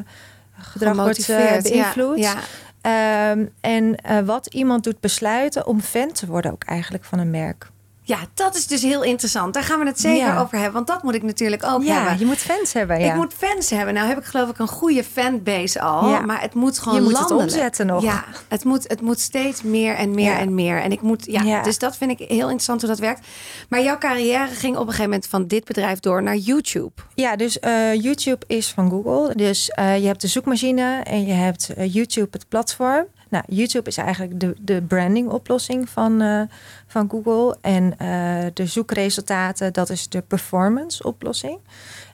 gedrag 0.59 0.95
wordt 0.95 1.27
beïnvloed. 1.63 2.17
Ja, 2.17 2.33
ja. 2.81 3.31
Um, 3.31 3.49
en 3.61 3.95
wat 4.25 4.45
iemand 4.45 4.83
doet 4.83 4.99
besluiten 4.99 5.67
om 5.67 5.81
fan 5.81 6.11
te 6.11 6.25
worden 6.25 6.51
ook 6.51 6.63
eigenlijk 6.63 7.03
van 7.03 7.19
een 7.19 7.29
merk. 7.29 7.73
Ja, 8.07 8.17
dat 8.33 8.55
is 8.55 8.67
dus 8.67 8.81
heel 8.81 9.03
interessant. 9.03 9.53
Daar 9.53 9.63
gaan 9.63 9.79
we 9.79 9.85
het 9.85 9.99
zeker 9.99 10.25
ja. 10.25 10.39
over 10.39 10.55
hebben. 10.55 10.73
Want 10.73 10.87
dat 10.87 11.03
moet 11.03 11.15
ik 11.15 11.23
natuurlijk 11.23 11.63
ook 11.65 11.83
ja, 11.83 11.93
hebben. 11.93 12.19
je 12.19 12.25
moet 12.25 12.37
fans 12.37 12.73
hebben. 12.73 12.99
Ja. 12.99 13.07
Ik 13.07 13.15
moet 13.15 13.33
fans 13.37 13.69
hebben. 13.69 13.93
Nou 13.93 14.07
heb 14.07 14.17
ik 14.17 14.23
geloof 14.23 14.49
ik 14.49 14.59
een 14.59 14.67
goede 14.67 15.03
fanbase 15.03 15.81
al. 15.81 16.09
Ja. 16.09 16.19
Maar 16.19 16.41
het 16.41 16.53
moet 16.53 16.79
gewoon 16.79 16.95
Je 16.97 17.01
moet 17.03 17.11
landelijk. 17.11 17.41
het 17.43 17.53
omzetten 17.53 17.85
nog. 17.85 18.03
Ja, 18.03 18.23
het 18.47 18.63
moet, 18.63 18.83
het 18.87 19.01
moet 19.01 19.19
steeds 19.19 19.61
meer 19.61 19.95
en 19.95 20.11
meer 20.11 20.33
en 20.37 20.55
meer. 20.55 20.81
En 20.81 20.91
ik 20.91 21.01
moet, 21.01 21.25
ja, 21.25 21.41
Ja. 21.41 21.63
dus 21.63 21.77
dat 21.77 21.97
vind 21.97 22.11
ik 22.11 22.27
heel 22.27 22.37
interessant 22.39 22.81
hoe 22.81 22.89
dat 22.89 22.99
werkt. 22.99 23.27
Maar 23.69 23.83
jouw 23.83 23.97
carrière 23.97 24.47
ging 24.47 24.73
op 24.75 24.81
een 24.81 24.85
gegeven 24.87 25.09
moment 25.09 25.27
van 25.27 25.47
dit 25.47 25.65
bedrijf 25.65 25.99
door 25.99 26.23
naar 26.23 26.35
YouTube. 26.35 26.91
Ja, 27.15 27.35
dus 27.35 27.59
eh, 27.59 27.93
YouTube 28.01 28.45
is 28.47 28.69
van 28.69 28.89
Google. 28.89 29.35
Dus 29.35 29.69
eh, 29.69 29.97
je 29.99 30.07
hebt 30.07 30.21
de 30.21 30.27
zoekmachine 30.27 31.01
en 31.03 31.25
je 31.25 31.33
hebt 31.33 31.69
eh, 31.69 31.93
YouTube, 31.93 32.27
het 32.31 32.47
platform. 32.49 33.05
Nou, 33.29 33.43
YouTube 33.47 33.89
is 33.89 33.97
eigenlijk 33.97 34.39
de, 34.39 34.55
de 34.59 34.81
branding 34.81 35.29
oplossing 35.29 35.89
van, 35.89 36.21
eh, 36.21 36.41
van 36.87 37.09
Google. 37.09 37.57
En 37.61 37.97
eh, 37.97 38.45
de 38.53 38.65
zoekresultaten, 38.65 39.73
dat 39.73 39.89
is 39.89 40.09
de 40.09 40.21
performance 40.21 41.03
oplossing. 41.03 41.59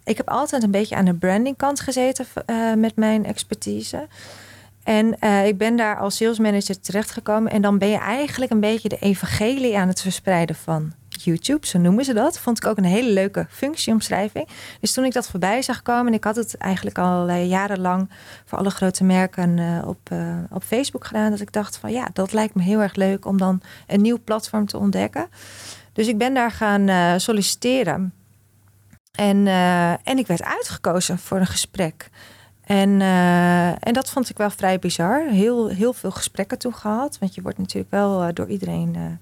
ik 0.03 0.17
heb 0.17 0.29
altijd 0.29 0.63
een 0.63 0.71
beetje 0.71 0.95
aan 0.95 1.05
de 1.05 1.13
brandingkant 1.13 1.79
gezeten 1.79 2.25
uh, 2.45 2.73
met 2.73 2.95
mijn 2.95 3.25
expertise. 3.25 4.07
En 4.83 5.13
ik 5.45 5.57
ben 5.57 5.75
daar 5.75 5.97
als 5.97 6.15
salesmanager 6.15 6.79
terechtgekomen. 6.79 7.51
En 7.51 7.61
dan 7.61 7.77
ben 7.77 7.89
je 7.89 7.97
eigenlijk 7.97 8.51
een 8.51 8.59
beetje 8.59 8.89
de 8.89 8.97
evangelie 8.99 9.77
aan 9.77 9.87
het 9.87 10.01
verspreiden 10.01 10.55
van 10.55 10.93
YouTube, 11.23 11.67
zo 11.67 11.79
noemen 11.79 12.05
ze 12.05 12.13
dat. 12.13 12.39
Vond 12.39 12.57
ik 12.57 12.65
ook 12.65 12.77
een 12.77 12.83
hele 12.83 13.11
leuke 13.11 13.45
functieomschrijving. 13.49 14.47
Dus 14.79 14.93
toen 14.93 15.05
ik 15.05 15.13
dat 15.13 15.27
voorbij 15.29 15.61
zag 15.61 15.81
komen, 15.81 16.07
en 16.07 16.13
ik 16.13 16.23
had 16.23 16.35
het 16.35 16.57
eigenlijk 16.57 16.97
al 16.97 17.29
uh, 17.29 17.49
jarenlang 17.49 18.09
voor 18.45 18.57
alle 18.57 18.69
grote 18.69 19.03
merken 19.03 19.57
uh, 19.57 19.87
op, 19.87 20.09
uh, 20.11 20.37
op 20.49 20.63
Facebook 20.63 21.05
gedaan, 21.05 21.31
dat 21.31 21.39
ik 21.39 21.51
dacht 21.51 21.77
van 21.77 21.91
ja, 21.91 22.09
dat 22.13 22.33
lijkt 22.33 22.55
me 22.55 22.61
heel 22.61 22.81
erg 22.81 22.95
leuk 22.95 23.25
om 23.25 23.37
dan 23.37 23.61
een 23.87 24.01
nieuw 24.01 24.19
platform 24.23 24.65
te 24.65 24.77
ontdekken. 24.77 25.27
Dus 25.93 26.07
ik 26.07 26.17
ben 26.17 26.33
daar 26.33 26.51
gaan 26.51 27.19
solliciteren. 27.19 28.13
En, 29.11 29.47
en 30.03 30.17
ik 30.17 30.27
werd 30.27 30.43
uitgekozen 30.43 31.17
voor 31.17 31.37
een 31.37 31.47
gesprek. 31.47 32.09
En, 32.63 33.01
en 33.79 33.93
dat 33.93 34.09
vond 34.09 34.29
ik 34.29 34.37
wel 34.37 34.49
vrij 34.49 34.79
bizar. 34.79 35.27
Heel, 35.27 35.67
heel 35.67 35.93
veel 35.93 36.11
gesprekken 36.11 36.57
toen 36.57 36.75
gehad. 36.75 37.17
Want 37.19 37.35
je 37.35 37.41
wordt 37.41 37.57
natuurlijk 37.57 37.91
wel 37.91 38.33
door 38.33 38.47
iedereen 38.47 39.19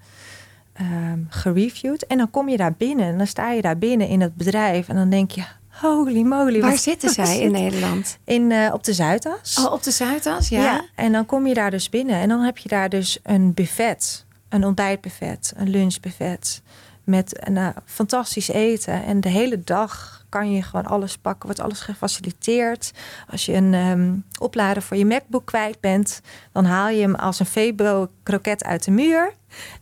um, 0.82 1.28
gereviewd. 1.30 2.06
En 2.06 2.18
dan 2.18 2.32
kom 2.32 2.50
je 2.50 2.58
daar 2.58 2.74
binnen 2.78 3.06
en 3.06 3.18
dan 3.18 3.28
sta 3.28 3.52
je 3.52 3.62
daar 3.62 3.78
binnen 3.78 4.08
in 4.08 4.22
het 4.22 4.36
bedrijf. 4.36 4.90
En 4.90 4.96
dan 4.96 5.10
denk 5.10 5.32
je, 5.32 5.44
holy 5.70 6.22
moly. 6.22 6.62
Waar 6.62 6.78
zitten 6.78 7.10
zij 7.10 7.40
in 7.40 7.52
Nederland? 7.52 8.18
In, 8.24 8.50
uh, 8.50 8.74
op 8.74 8.84
de 8.84 8.94
Zuidas. 8.94 9.58
Oh, 9.60 9.72
op 9.72 9.84
de 9.84 9.92
Zuidas, 9.92 10.50
ja. 10.50 10.64
ja. 10.64 10.86
En 10.96 11.12
dan 11.12 11.26
kom 11.26 11.48
je 11.48 11.54
daar 11.54 11.72
dus 11.72 11.90
binnen 11.90 12.16
en 12.16 12.30
dan 12.30 12.42
heb 12.42 12.58
je 12.58 12.70
daar 12.70 12.90
dus 12.90 13.20
een 13.24 13.54
buffet. 13.54 14.26
Een 14.50 14.66
ontbijtbuffet, 14.66 15.54
een 15.56 15.70
lunchbuffet. 15.70 16.62
Met 17.04 17.50
nou, 17.50 17.74
fantastisch 17.86 18.50
eten. 18.50 19.04
En 19.04 19.22
de 19.22 19.30
hele 19.30 19.64
dag 19.64 20.19
kan 20.30 20.52
je 20.52 20.64
gewoon 20.64 20.86
alles 20.86 21.18
pakken, 21.18 21.46
wordt 21.46 21.62
alles 21.62 21.80
gefaciliteerd. 21.80 22.92
Als 23.30 23.46
je 23.46 23.54
een 23.54 23.74
um, 23.74 24.26
oplader 24.40 24.82
voor 24.82 24.98
je 24.98 25.06
MacBook 25.06 25.46
kwijt 25.46 25.80
bent, 25.80 26.22
dan 26.52 26.66
haal 26.66 26.90
je 26.90 27.02
hem 27.02 27.16
als 27.16 27.40
een 27.40 27.46
Febo-kroket 27.46 28.64
uit 28.64 28.84
de 28.84 28.92
muur. 28.92 29.34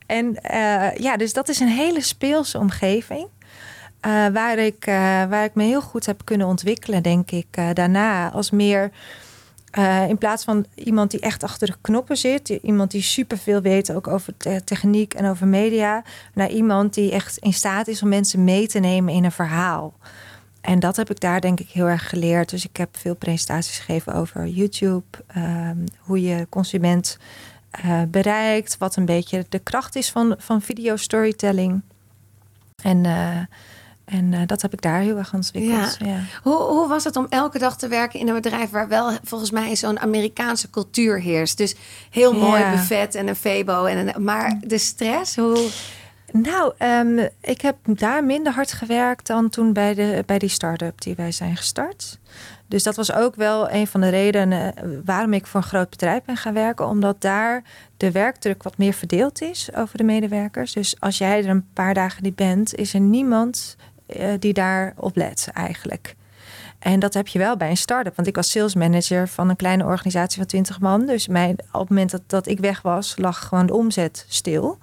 En 0.06 0.26
uh, 0.52 0.96
ja, 0.96 1.18
dus 1.18 1.34
dat 1.34 1.50
is 1.50 1.60
een 1.60 1.68
hele 1.68 2.02
speelse 2.02 2.58
omgeving. 2.58 3.28
Uh, 4.06 4.28
waar, 4.28 4.58
ik, 4.58 4.88
uh, 4.88 4.96
waar 5.26 5.44
ik 5.44 5.56
me 5.56 5.64
heel 5.64 5.82
goed 5.82 6.06
heb 6.06 6.22
kunnen 6.24 6.48
ontwikkelen, 6.48 7.04
denk 7.04 7.32
ik. 7.32 7.48
daarna 7.74 8.32
als 8.32 8.52
meer 8.52 8.92
in 10.08 10.18
plaats 10.18 10.44
van 10.44 10.66
iemand 10.76 11.12
die 11.12 11.20
echt 11.20 11.44
achter 11.44 11.68
de 11.68 11.76
knoppen 11.82 12.18
zit, 12.18 12.50
iemand 12.50 12.92
die 12.92 13.02
superveel 13.02 13.62
weet 13.62 13.94
ook 13.94 14.08
over 14.08 14.34
techniek 14.64 15.14
en 15.14 15.30
over 15.30 15.48
media, 15.48 16.04
naar 16.34 16.50
iemand 16.50 16.94
die 16.94 17.12
echt 17.12 17.38
in 17.38 17.54
staat 17.54 17.88
is 17.88 18.04
om 18.04 18.10
mensen 18.10 18.44
mee 18.44 18.68
te 18.68 18.80
nemen 18.80 19.14
in 19.14 19.24
een 19.24 19.32
verhaal. 19.32 19.94
En 20.68 20.80
dat 20.80 20.96
heb 20.96 21.10
ik 21.10 21.20
daar 21.20 21.42
denk 21.42 21.60
ik 21.60 21.70
heel 21.70 21.86
erg 21.86 22.10
geleerd. 22.10 22.50
Dus 22.50 22.66
ik 22.66 22.78
heb 22.78 22.98
veel 22.98 23.16
presentaties 23.16 23.80
gegeven 23.80 24.14
over 24.14 24.48
YouTube, 24.48 25.06
um, 25.38 25.84
hoe 26.00 26.22
je 26.22 26.48
consument 26.50 27.18
uh, 27.86 28.02
bereikt, 28.08 28.78
wat 28.78 28.96
een 28.96 29.06
beetje 29.06 29.46
de 29.50 29.60
kracht 29.60 29.96
is 29.96 30.12
van, 30.12 30.36
van 30.38 30.62
video 30.62 30.96
storytelling. 30.96 31.82
En, 32.84 33.04
uh, 33.04 33.38
en 34.06 34.32
uh, 34.32 34.40
dat 34.46 34.62
heb 34.62 34.74
ik 34.74 34.82
daar 34.82 35.00
heel 35.00 35.18
erg 35.18 35.34
ontwikkeld. 35.34 35.98
Ja. 36.00 36.06
ja. 36.08 36.20
Hoe, 36.44 36.62
hoe 36.62 36.88
was 36.88 37.04
het 37.04 37.16
om 37.16 37.26
elke 37.30 37.60
dag 37.60 37.78
te 37.78 37.88
werken 37.88 38.20
in 38.20 38.28
een 38.28 38.42
bedrijf 38.42 38.70
waar 38.70 38.88
wel 38.88 39.12
volgens 39.24 39.52
mij 39.52 39.76
zo'n 39.76 40.00
Amerikaanse 40.00 40.70
cultuur 40.70 41.22
heerst? 41.22 41.58
Dus 41.58 41.76
heel 42.10 42.34
mooi 42.34 42.62
ja. 42.62 42.72
buffet 42.72 43.16
en 43.16 43.28
een 43.28 43.36
Febo. 43.36 43.86
En 43.86 44.08
een, 44.08 44.24
maar 44.24 44.60
de 44.62 44.78
stress, 44.78 45.36
hoe. 45.36 45.70
Nou, 46.32 46.74
um, 46.80 47.30
ik 47.42 47.62
heb 47.62 47.76
daar 47.84 48.24
minder 48.24 48.54
hard 48.54 48.72
gewerkt 48.72 49.28
dan 49.28 49.50
toen 49.50 49.74
bij, 49.74 49.94
de, 49.94 50.24
bij 50.26 50.40
die 50.40 50.50
start-up 50.50 51.02
die 51.02 51.16
wij 51.16 51.32
zijn 51.32 51.58
gestart. 51.58 52.20
Dus 52.68 52.84
dat 52.84 52.96
was 52.96 53.14
ook 53.14 53.36
wel 53.36 53.72
een 53.72 53.88
van 53.88 54.02
de 54.02 54.10
redenen 54.10 54.76
eh, 54.76 54.84
waarom 55.06 55.34
ik 55.34 55.48
voor 55.48 55.62
een 55.62 55.68
groot 55.68 55.90
bedrijf 55.90 56.24
ben 56.24 56.38
gaan 56.38 56.54
werken. 56.54 56.88
Omdat 56.88 57.22
daar 57.22 57.64
de 57.98 58.12
werkdruk 58.12 58.64
wat 58.64 58.78
meer 58.78 58.94
verdeeld 58.94 59.42
is 59.42 59.70
over 59.76 59.98
de 59.98 60.04
medewerkers. 60.04 60.74
Dus 60.74 60.96
als 61.00 61.18
jij 61.18 61.44
er 61.44 61.50
een 61.50 61.68
paar 61.74 61.94
dagen 61.94 62.24
niet 62.24 62.36
bent, 62.36 62.76
is 62.76 62.94
er 62.94 63.00
niemand 63.00 63.76
uh, 64.08 64.34
die 64.40 64.54
daarop 64.54 65.16
let 65.16 65.50
eigenlijk. 65.54 66.16
En 66.80 67.00
dat 67.00 67.14
heb 67.14 67.28
je 67.28 67.40
wel 67.40 67.58
bij 67.58 67.70
een 67.70 67.78
start-up. 67.78 68.16
Want 68.16 68.28
ik 68.28 68.36
was 68.36 68.52
sales 68.52 68.76
manager 68.76 69.28
van 69.28 69.50
een 69.50 69.56
kleine 69.56 69.86
organisatie 69.86 70.38
van 70.38 70.48
20 70.48 70.80
man. 70.80 71.06
Dus 71.06 71.28
mijn, 71.28 71.56
op 71.72 71.80
het 71.80 71.90
moment 71.90 72.12
dat, 72.12 72.22
dat 72.28 72.48
ik 72.48 72.60
weg 72.60 72.82
was, 72.82 73.14
lag 73.18 73.48
gewoon 73.48 73.66
de 73.66 73.74
omzet 73.74 74.26
stil. 74.28 74.78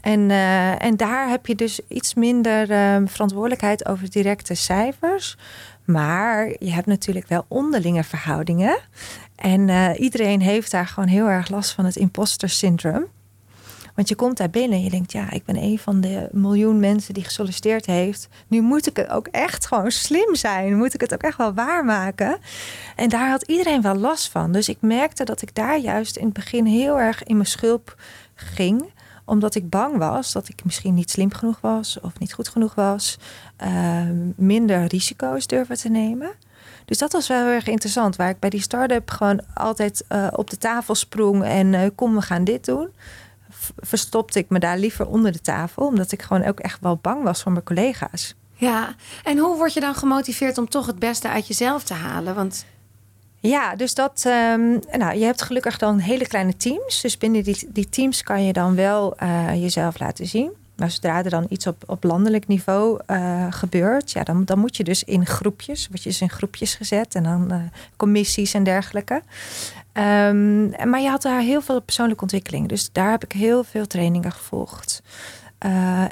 En, 0.00 0.20
uh, 0.20 0.84
en 0.84 0.96
daar 0.96 1.28
heb 1.28 1.46
je 1.46 1.54
dus 1.54 1.80
iets 1.88 2.14
minder 2.14 2.70
uh, 2.70 3.06
verantwoordelijkheid 3.06 3.86
over 3.86 4.10
directe 4.10 4.54
cijfers. 4.54 5.36
Maar 5.84 6.54
je 6.58 6.70
hebt 6.70 6.86
natuurlijk 6.86 7.28
wel 7.28 7.44
onderlinge 7.48 8.04
verhoudingen. 8.04 8.78
En 9.36 9.68
uh, 9.68 9.90
iedereen 9.96 10.40
heeft 10.40 10.70
daar 10.70 10.86
gewoon 10.86 11.08
heel 11.08 11.28
erg 11.28 11.48
last 11.48 11.72
van 11.72 11.84
het 11.84 11.96
imposter 11.96 12.48
syndroom. 12.48 13.06
Want 13.94 14.08
je 14.08 14.14
komt 14.14 14.36
daar 14.36 14.50
binnen 14.50 14.78
en 14.78 14.84
je 14.84 14.90
denkt, 14.90 15.12
ja, 15.12 15.30
ik 15.30 15.44
ben 15.44 15.56
een 15.56 15.78
van 15.78 16.00
de 16.00 16.28
miljoen 16.32 16.80
mensen 16.80 17.14
die 17.14 17.24
gesolliciteerd 17.24 17.86
heeft. 17.86 18.28
Nu 18.46 18.60
moet 18.60 18.86
ik 18.86 18.96
het 18.96 19.08
ook 19.08 19.26
echt 19.26 19.66
gewoon 19.66 19.90
slim 19.90 20.34
zijn. 20.34 20.76
Moet 20.76 20.94
ik 20.94 21.00
het 21.00 21.14
ook 21.14 21.22
echt 21.22 21.36
wel 21.36 21.54
waarmaken. 21.54 22.38
En 22.96 23.08
daar 23.08 23.28
had 23.28 23.42
iedereen 23.42 23.82
wel 23.82 23.94
last 23.94 24.28
van. 24.28 24.52
Dus 24.52 24.68
ik 24.68 24.76
merkte 24.80 25.24
dat 25.24 25.42
ik 25.42 25.54
daar 25.54 25.78
juist 25.78 26.16
in 26.16 26.24
het 26.24 26.32
begin 26.32 26.64
heel 26.64 26.98
erg 26.98 27.22
in 27.22 27.36
mijn 27.36 27.48
schulp 27.48 27.96
ging 28.34 28.92
omdat 29.30 29.54
ik 29.54 29.70
bang 29.70 29.96
was 29.96 30.32
dat 30.32 30.48
ik 30.48 30.64
misschien 30.64 30.94
niet 30.94 31.10
slim 31.10 31.32
genoeg 31.32 31.60
was 31.60 32.00
of 32.00 32.18
niet 32.18 32.32
goed 32.32 32.48
genoeg 32.48 32.74
was. 32.74 33.18
Uh, 33.64 34.02
minder 34.36 34.84
risico's 34.84 35.46
durven 35.46 35.76
te 35.76 35.88
nemen. 35.88 36.30
Dus 36.84 36.98
dat 36.98 37.12
was 37.12 37.28
wel 37.28 37.44
heel 37.44 37.54
erg 37.54 37.66
interessant. 37.66 38.16
Waar 38.16 38.28
ik 38.28 38.38
bij 38.38 38.50
die 38.50 38.60
start-up 38.60 39.10
gewoon 39.10 39.42
altijd 39.54 40.04
uh, 40.08 40.26
op 40.32 40.50
de 40.50 40.58
tafel 40.58 40.94
sprong 40.94 41.44
en 41.44 41.72
uh, 41.72 41.86
kom, 41.94 42.14
we 42.14 42.22
gaan 42.22 42.44
dit 42.44 42.64
doen. 42.64 42.88
Verstopte 43.76 44.38
ik 44.38 44.48
me 44.48 44.58
daar 44.58 44.78
liever 44.78 45.06
onder 45.06 45.32
de 45.32 45.40
tafel, 45.40 45.86
omdat 45.86 46.12
ik 46.12 46.22
gewoon 46.22 46.44
ook 46.44 46.60
echt 46.60 46.80
wel 46.80 46.96
bang 46.96 47.22
was 47.22 47.42
voor 47.42 47.52
mijn 47.52 47.64
collega's. 47.64 48.34
Ja, 48.54 48.94
en 49.24 49.38
hoe 49.38 49.56
word 49.56 49.72
je 49.72 49.80
dan 49.80 49.94
gemotiveerd 49.94 50.58
om 50.58 50.68
toch 50.68 50.86
het 50.86 50.98
beste 50.98 51.28
uit 51.28 51.46
jezelf 51.46 51.84
te 51.84 51.94
halen? 51.94 52.34
Want 52.34 52.64
ja, 53.40 53.76
dus 53.76 53.94
dat. 53.94 54.24
Um, 54.26 54.80
nou, 54.92 55.18
je 55.18 55.24
hebt 55.24 55.42
gelukkig 55.42 55.78
dan 55.78 55.98
hele 55.98 56.26
kleine 56.26 56.56
teams. 56.56 57.00
Dus 57.00 57.18
binnen 57.18 57.42
die, 57.42 57.68
die 57.68 57.88
teams 57.88 58.22
kan 58.22 58.44
je 58.44 58.52
dan 58.52 58.74
wel 58.74 59.16
uh, 59.22 59.54
jezelf 59.54 59.98
laten 59.98 60.26
zien. 60.26 60.50
Maar 60.76 60.90
zodra 60.90 61.24
er 61.24 61.30
dan 61.30 61.46
iets 61.48 61.66
op, 61.66 61.82
op 61.86 62.04
landelijk 62.04 62.46
niveau 62.46 63.00
uh, 63.06 63.46
gebeurt, 63.50 64.10
ja, 64.10 64.22
dan, 64.22 64.44
dan 64.44 64.58
moet 64.58 64.76
je 64.76 64.84
dus 64.84 65.04
in 65.04 65.26
groepjes, 65.26 65.88
word 65.88 66.02
je 66.02 66.08
dus 66.08 66.20
in 66.20 66.30
groepjes 66.30 66.74
gezet 66.74 67.14
en 67.14 67.22
dan 67.22 67.52
uh, 67.52 67.56
commissies 67.96 68.54
en 68.54 68.64
dergelijke. 68.64 69.22
Um, 69.92 70.70
maar 70.88 71.00
je 71.00 71.08
had 71.08 71.22
daar 71.22 71.40
heel 71.40 71.60
veel 71.60 71.80
persoonlijke 71.80 72.22
ontwikkeling. 72.22 72.68
Dus 72.68 72.88
daar 72.92 73.10
heb 73.10 73.24
ik 73.24 73.32
heel 73.32 73.64
veel 73.64 73.86
trainingen 73.86 74.32
gevolgd. 74.32 75.02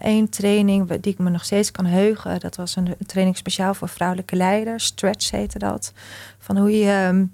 Eén 0.00 0.22
uh, 0.22 0.28
training 0.28 1.00
die 1.00 1.12
ik 1.12 1.18
me 1.18 1.30
nog 1.30 1.44
steeds 1.44 1.70
kan 1.70 1.84
heugen, 1.84 2.40
dat 2.40 2.56
was 2.56 2.76
een, 2.76 2.96
training 3.06 3.36
speciaal 3.36 3.74
voor 3.74 3.88
vrouwelijke 3.88 4.36
leiders. 4.36 4.84
Stretch 4.84 5.30
heette 5.30 5.58
dat. 5.58 5.92
Van 6.38 6.56
hoe 6.56 6.78
je, 6.78 6.90
ehm, 6.90 7.24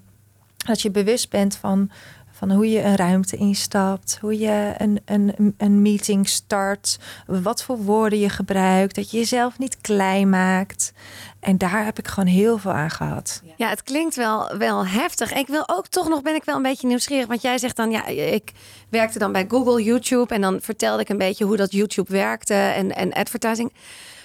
dat 0.57 0.83
je 0.83 0.91
bewust 0.91 1.31
bent 1.31 1.57
van, 1.57 1.91
van 2.35 2.53
hoe 2.53 2.71
je 2.71 2.83
een 2.83 2.97
ruimte 2.97 3.37
instapt, 3.37 4.19
hoe 4.21 4.39
je 4.39 4.75
een, 4.79 5.01
een, 5.05 5.55
een 5.59 5.83
meeting 5.83 6.29
start, 6.29 6.99
wat 7.27 7.63
voor 7.63 7.79
woorden 7.79 8.19
je 8.19 8.29
gebruikt, 8.29 8.95
dat 8.95 9.11
je 9.11 9.19
jezelf 9.19 9.59
niet 9.59 9.81
klein 9.81 10.29
maakt. 10.29 10.93
En 11.41 11.59
daar 11.59 11.85
heb 11.85 11.99
ik 11.99 12.09
gewoon 12.09 12.29
heel 12.29 12.59
veel 12.59 12.73
aan 12.73 12.91
gehad. 12.91 13.43
Ja, 13.57 13.69
het 13.69 13.83
klinkt 13.83 14.17
wel, 14.17 14.57
wel 14.57 14.87
heftig. 14.87 15.33
Ik 15.33 15.47
wil 15.47 15.69
ook 15.69 15.87
toch 15.87 16.09
nog, 16.09 16.23
ben 16.23 16.35
ik 16.35 16.45
wel 16.45 16.57
een 16.57 16.63
beetje 16.63 16.87
nieuwsgierig. 16.87 17.27
Want 17.27 17.43
jij 17.43 17.59
zegt 17.59 17.77
dan, 17.77 17.91
ja, 17.91 18.07
ik 18.07 18.53
werkte 18.89 19.19
dan 19.19 19.33
bij 19.33 19.45
Google, 19.49 19.83
YouTube. 19.83 20.35
En 20.35 20.41
dan 20.41 20.61
vertelde 20.61 21.03
ik 21.03 21.09
een 21.09 21.19
beetje 21.19 21.45
hoe 21.45 21.57
dat 21.57 21.73
YouTube 21.73 22.13
werkte 22.13 22.55
en, 22.55 22.95
en 22.95 23.13
advertising. 23.13 23.73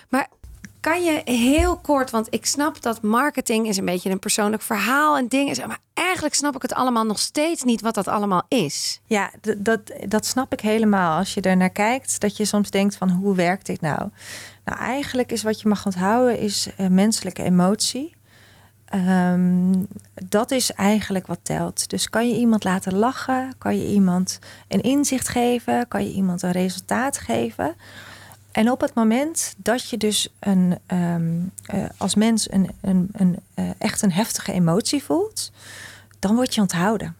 Maar 0.09 0.27
kan 0.79 1.03
je 1.03 1.21
heel 1.25 1.77
kort, 1.77 2.09
want 2.09 2.27
ik 2.29 2.45
snap 2.45 2.81
dat 2.81 3.01
marketing 3.01 3.67
is 3.67 3.77
een 3.77 3.85
beetje 3.85 4.09
een 4.09 4.19
persoonlijk 4.19 4.61
verhaal 4.61 5.17
en 5.17 5.27
dingen. 5.27 5.67
Maar 5.67 5.79
eigenlijk 5.93 6.35
snap 6.35 6.55
ik 6.55 6.61
het 6.61 6.73
allemaal 6.73 7.05
nog 7.05 7.19
steeds 7.19 7.63
niet 7.63 7.81
wat 7.81 7.95
dat 7.95 8.07
allemaal 8.07 8.43
is. 8.47 9.01
Ja, 9.05 9.31
dat, 9.57 9.79
dat 10.07 10.25
snap 10.25 10.53
ik 10.53 10.59
helemaal. 10.59 11.17
Als 11.17 11.33
je 11.33 11.41
er 11.41 11.57
naar 11.57 11.69
kijkt, 11.69 12.19
dat 12.19 12.37
je 12.37 12.45
soms 12.45 12.69
denkt 12.69 12.95
van 12.95 13.09
hoe 13.09 13.35
werkt 13.35 13.65
dit 13.65 13.81
nou? 13.81 14.09
Nou, 14.65 14.79
eigenlijk 14.79 15.31
is 15.31 15.43
wat 15.43 15.61
je 15.61 15.67
mag 15.67 15.85
onthouden 15.85 16.39
is 16.39 16.67
uh, 16.77 16.87
menselijke 16.87 17.43
emotie. 17.43 18.17
Um, 18.95 19.87
dat 20.13 20.51
is 20.51 20.71
eigenlijk 20.71 21.27
wat 21.27 21.39
telt. 21.41 21.89
Dus 21.89 22.09
kan 22.09 22.29
je 22.29 22.35
iemand 22.35 22.63
laten 22.63 22.95
lachen? 22.95 23.53
Kan 23.57 23.77
je 23.77 23.87
iemand 23.87 24.39
een 24.67 24.81
inzicht 24.81 25.27
geven? 25.27 25.87
Kan 25.87 26.03
je 26.03 26.11
iemand 26.11 26.41
een 26.41 26.51
resultaat 26.51 27.17
geven? 27.17 27.75
En 28.51 28.71
op 28.71 28.81
het 28.81 28.93
moment 28.93 29.55
dat 29.57 29.89
je 29.89 29.97
dus 29.97 30.33
een, 30.39 30.77
um, 30.87 31.51
uh, 31.73 31.85
als 31.97 32.15
mens 32.15 32.51
een, 32.51 32.69
een, 32.81 33.09
een 33.11 33.39
uh, 33.55 33.69
echt 33.77 34.01
een 34.01 34.11
heftige 34.11 34.51
emotie 34.51 35.03
voelt, 35.03 35.51
dan 36.19 36.35
word 36.35 36.55
je 36.55 36.61
onthouden. 36.61 37.15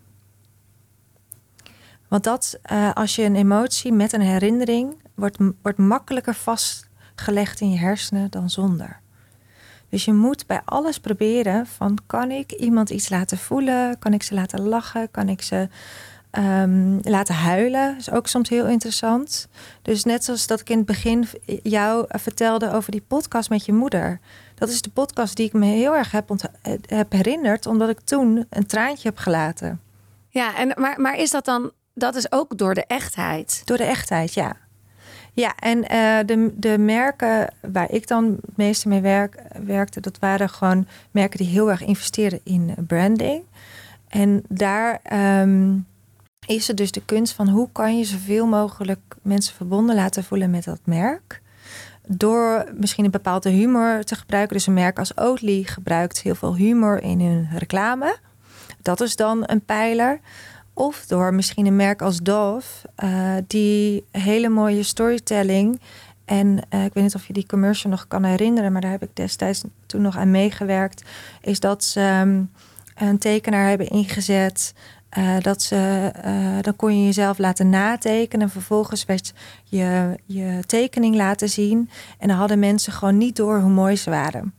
Want 2.07 2.23
dat, 2.23 2.59
uh, 2.71 2.93
als 2.93 3.15
je 3.15 3.23
een 3.23 3.35
emotie 3.35 3.93
met 3.93 4.13
een 4.13 4.21
herinnering, 4.21 4.95
wordt, 5.15 5.37
wordt 5.61 5.77
makkelijker 5.77 6.35
vastgelegd 6.35 7.61
in 7.61 7.71
je 7.71 7.77
hersenen 7.77 8.31
dan 8.31 8.49
zonder. 8.49 8.99
Dus 9.89 10.05
je 10.05 10.13
moet 10.13 10.47
bij 10.47 10.61
alles 10.65 10.99
proberen 10.99 11.67
van 11.67 11.97
kan 12.05 12.31
ik 12.31 12.51
iemand 12.51 12.89
iets 12.89 13.09
laten 13.09 13.37
voelen? 13.37 13.99
Kan 13.99 14.13
ik 14.13 14.23
ze 14.23 14.33
laten 14.33 14.61
lachen? 14.61 15.11
Kan 15.11 15.29
ik 15.29 15.41
ze 15.41 15.69
ehm, 16.31 16.99
laten 17.01 17.35
huilen? 17.35 17.97
is 17.97 18.11
ook 18.11 18.27
soms 18.27 18.49
heel 18.49 18.67
interessant. 18.67 19.47
Dus 19.81 20.03
net 20.03 20.23
zoals 20.23 20.47
dat 20.47 20.59
ik 20.59 20.69
in 20.69 20.77
het 20.77 20.85
begin 20.85 21.27
jou 21.63 22.05
vertelde 22.07 22.71
over 22.71 22.91
die 22.91 23.03
podcast 23.07 23.49
met 23.49 23.65
je 23.65 23.73
moeder. 23.73 24.19
Dat 24.55 24.69
is 24.69 24.81
de 24.81 24.89
podcast 24.89 25.35
die 25.35 25.45
ik 25.45 25.53
me 25.53 25.65
heel 25.65 25.95
erg 25.95 26.11
heb, 26.11 26.29
heb 26.85 27.11
herinnerd, 27.11 27.65
omdat 27.65 27.89
ik 27.89 27.99
toen 27.99 28.45
een 28.49 28.65
traantje 28.65 29.07
heb 29.07 29.17
gelaten. 29.17 29.81
Ja, 30.29 30.55
en, 30.57 30.73
maar, 30.77 31.01
maar 31.01 31.17
is 31.17 31.31
dat 31.31 31.45
dan, 31.45 31.71
dat 31.93 32.15
is 32.15 32.31
ook 32.31 32.57
door 32.57 32.73
de 32.73 32.85
echtheid? 32.85 33.61
Door 33.65 33.77
de 33.77 33.83
echtheid, 33.83 34.33
ja. 34.33 34.55
Ja, 35.33 35.55
en 35.55 35.77
uh, 35.77 36.17
de, 36.25 36.53
de 36.55 36.77
merken 36.77 37.53
waar 37.71 37.91
ik 37.91 38.07
dan 38.07 38.25
het 38.25 38.57
meeste 38.57 38.87
mee 38.87 39.01
werk, 39.01 39.41
werkte, 39.63 39.99
dat 39.99 40.19
waren 40.19 40.49
gewoon 40.49 40.87
merken 41.11 41.37
die 41.37 41.47
heel 41.47 41.69
erg 41.69 41.81
investeren 41.81 42.39
in 42.43 42.73
branding. 42.87 43.43
En 44.07 44.43
daar 44.47 45.01
um, 45.41 45.85
is 46.49 46.67
het 46.67 46.77
dus 46.77 46.91
de 46.91 47.01
kunst 47.05 47.33
van 47.33 47.49
hoe 47.49 47.69
kan 47.71 47.97
je 47.97 48.03
zoveel 48.03 48.45
mogelijk 48.45 48.99
mensen 49.21 49.55
verbonden 49.55 49.95
laten 49.95 50.23
voelen 50.23 50.49
met 50.49 50.63
dat 50.63 50.79
merk. 50.83 51.41
Door 52.07 52.65
misschien 52.73 53.05
een 53.05 53.11
bepaalde 53.11 53.49
humor 53.49 54.03
te 54.03 54.15
gebruiken. 54.15 54.55
Dus 54.55 54.67
een 54.67 54.73
merk 54.73 54.99
als 54.99 55.17
Oatly 55.17 55.63
gebruikt 55.63 56.21
heel 56.21 56.35
veel 56.35 56.55
humor 56.55 57.03
in 57.03 57.21
hun 57.21 57.49
reclame. 57.57 58.17
Dat 58.81 59.01
is 59.01 59.15
dan 59.15 59.43
een 59.45 59.65
pijler. 59.65 60.19
Of 60.73 61.05
door 61.05 61.33
misschien 61.33 61.65
een 61.65 61.75
merk 61.75 62.01
als 62.01 62.19
Dove, 62.19 62.87
uh, 63.03 63.33
die 63.47 64.05
hele 64.11 64.49
mooie 64.49 64.83
storytelling. 64.83 65.81
En 66.25 66.47
uh, 66.47 66.85
ik 66.85 66.93
weet 66.93 67.03
niet 67.03 67.15
of 67.15 67.27
je 67.27 67.33
die 67.33 67.45
commercial 67.45 67.91
nog 67.91 68.07
kan 68.07 68.23
herinneren, 68.23 68.71
maar 68.71 68.81
daar 68.81 68.91
heb 68.91 69.03
ik 69.03 69.15
destijds 69.15 69.63
toen 69.85 70.01
nog 70.01 70.17
aan 70.17 70.31
meegewerkt. 70.31 71.03
Is 71.41 71.59
dat 71.59 71.83
ze 71.83 72.19
um, 72.21 72.51
een 72.95 73.17
tekenaar 73.17 73.67
hebben 73.67 73.87
ingezet. 73.87 74.73
Uh, 75.17 75.39
dat 75.39 75.61
ze, 75.61 76.11
dan 76.61 76.75
kon 76.75 76.99
je 76.99 77.05
jezelf 77.05 77.37
laten 77.37 77.69
natekenen. 77.69 78.45
En 78.45 78.51
vervolgens 78.51 79.05
werd 79.05 79.33
je, 79.63 80.19
je 80.25 80.59
tekening 80.65 81.15
laten 81.15 81.49
zien. 81.49 81.89
En 82.17 82.27
dan 82.27 82.37
hadden 82.37 82.59
mensen 82.59 82.93
gewoon 82.93 83.17
niet 83.17 83.35
door 83.35 83.59
hoe 83.59 83.69
mooi 83.69 83.95
ze 83.95 84.09
waren. 84.09 84.53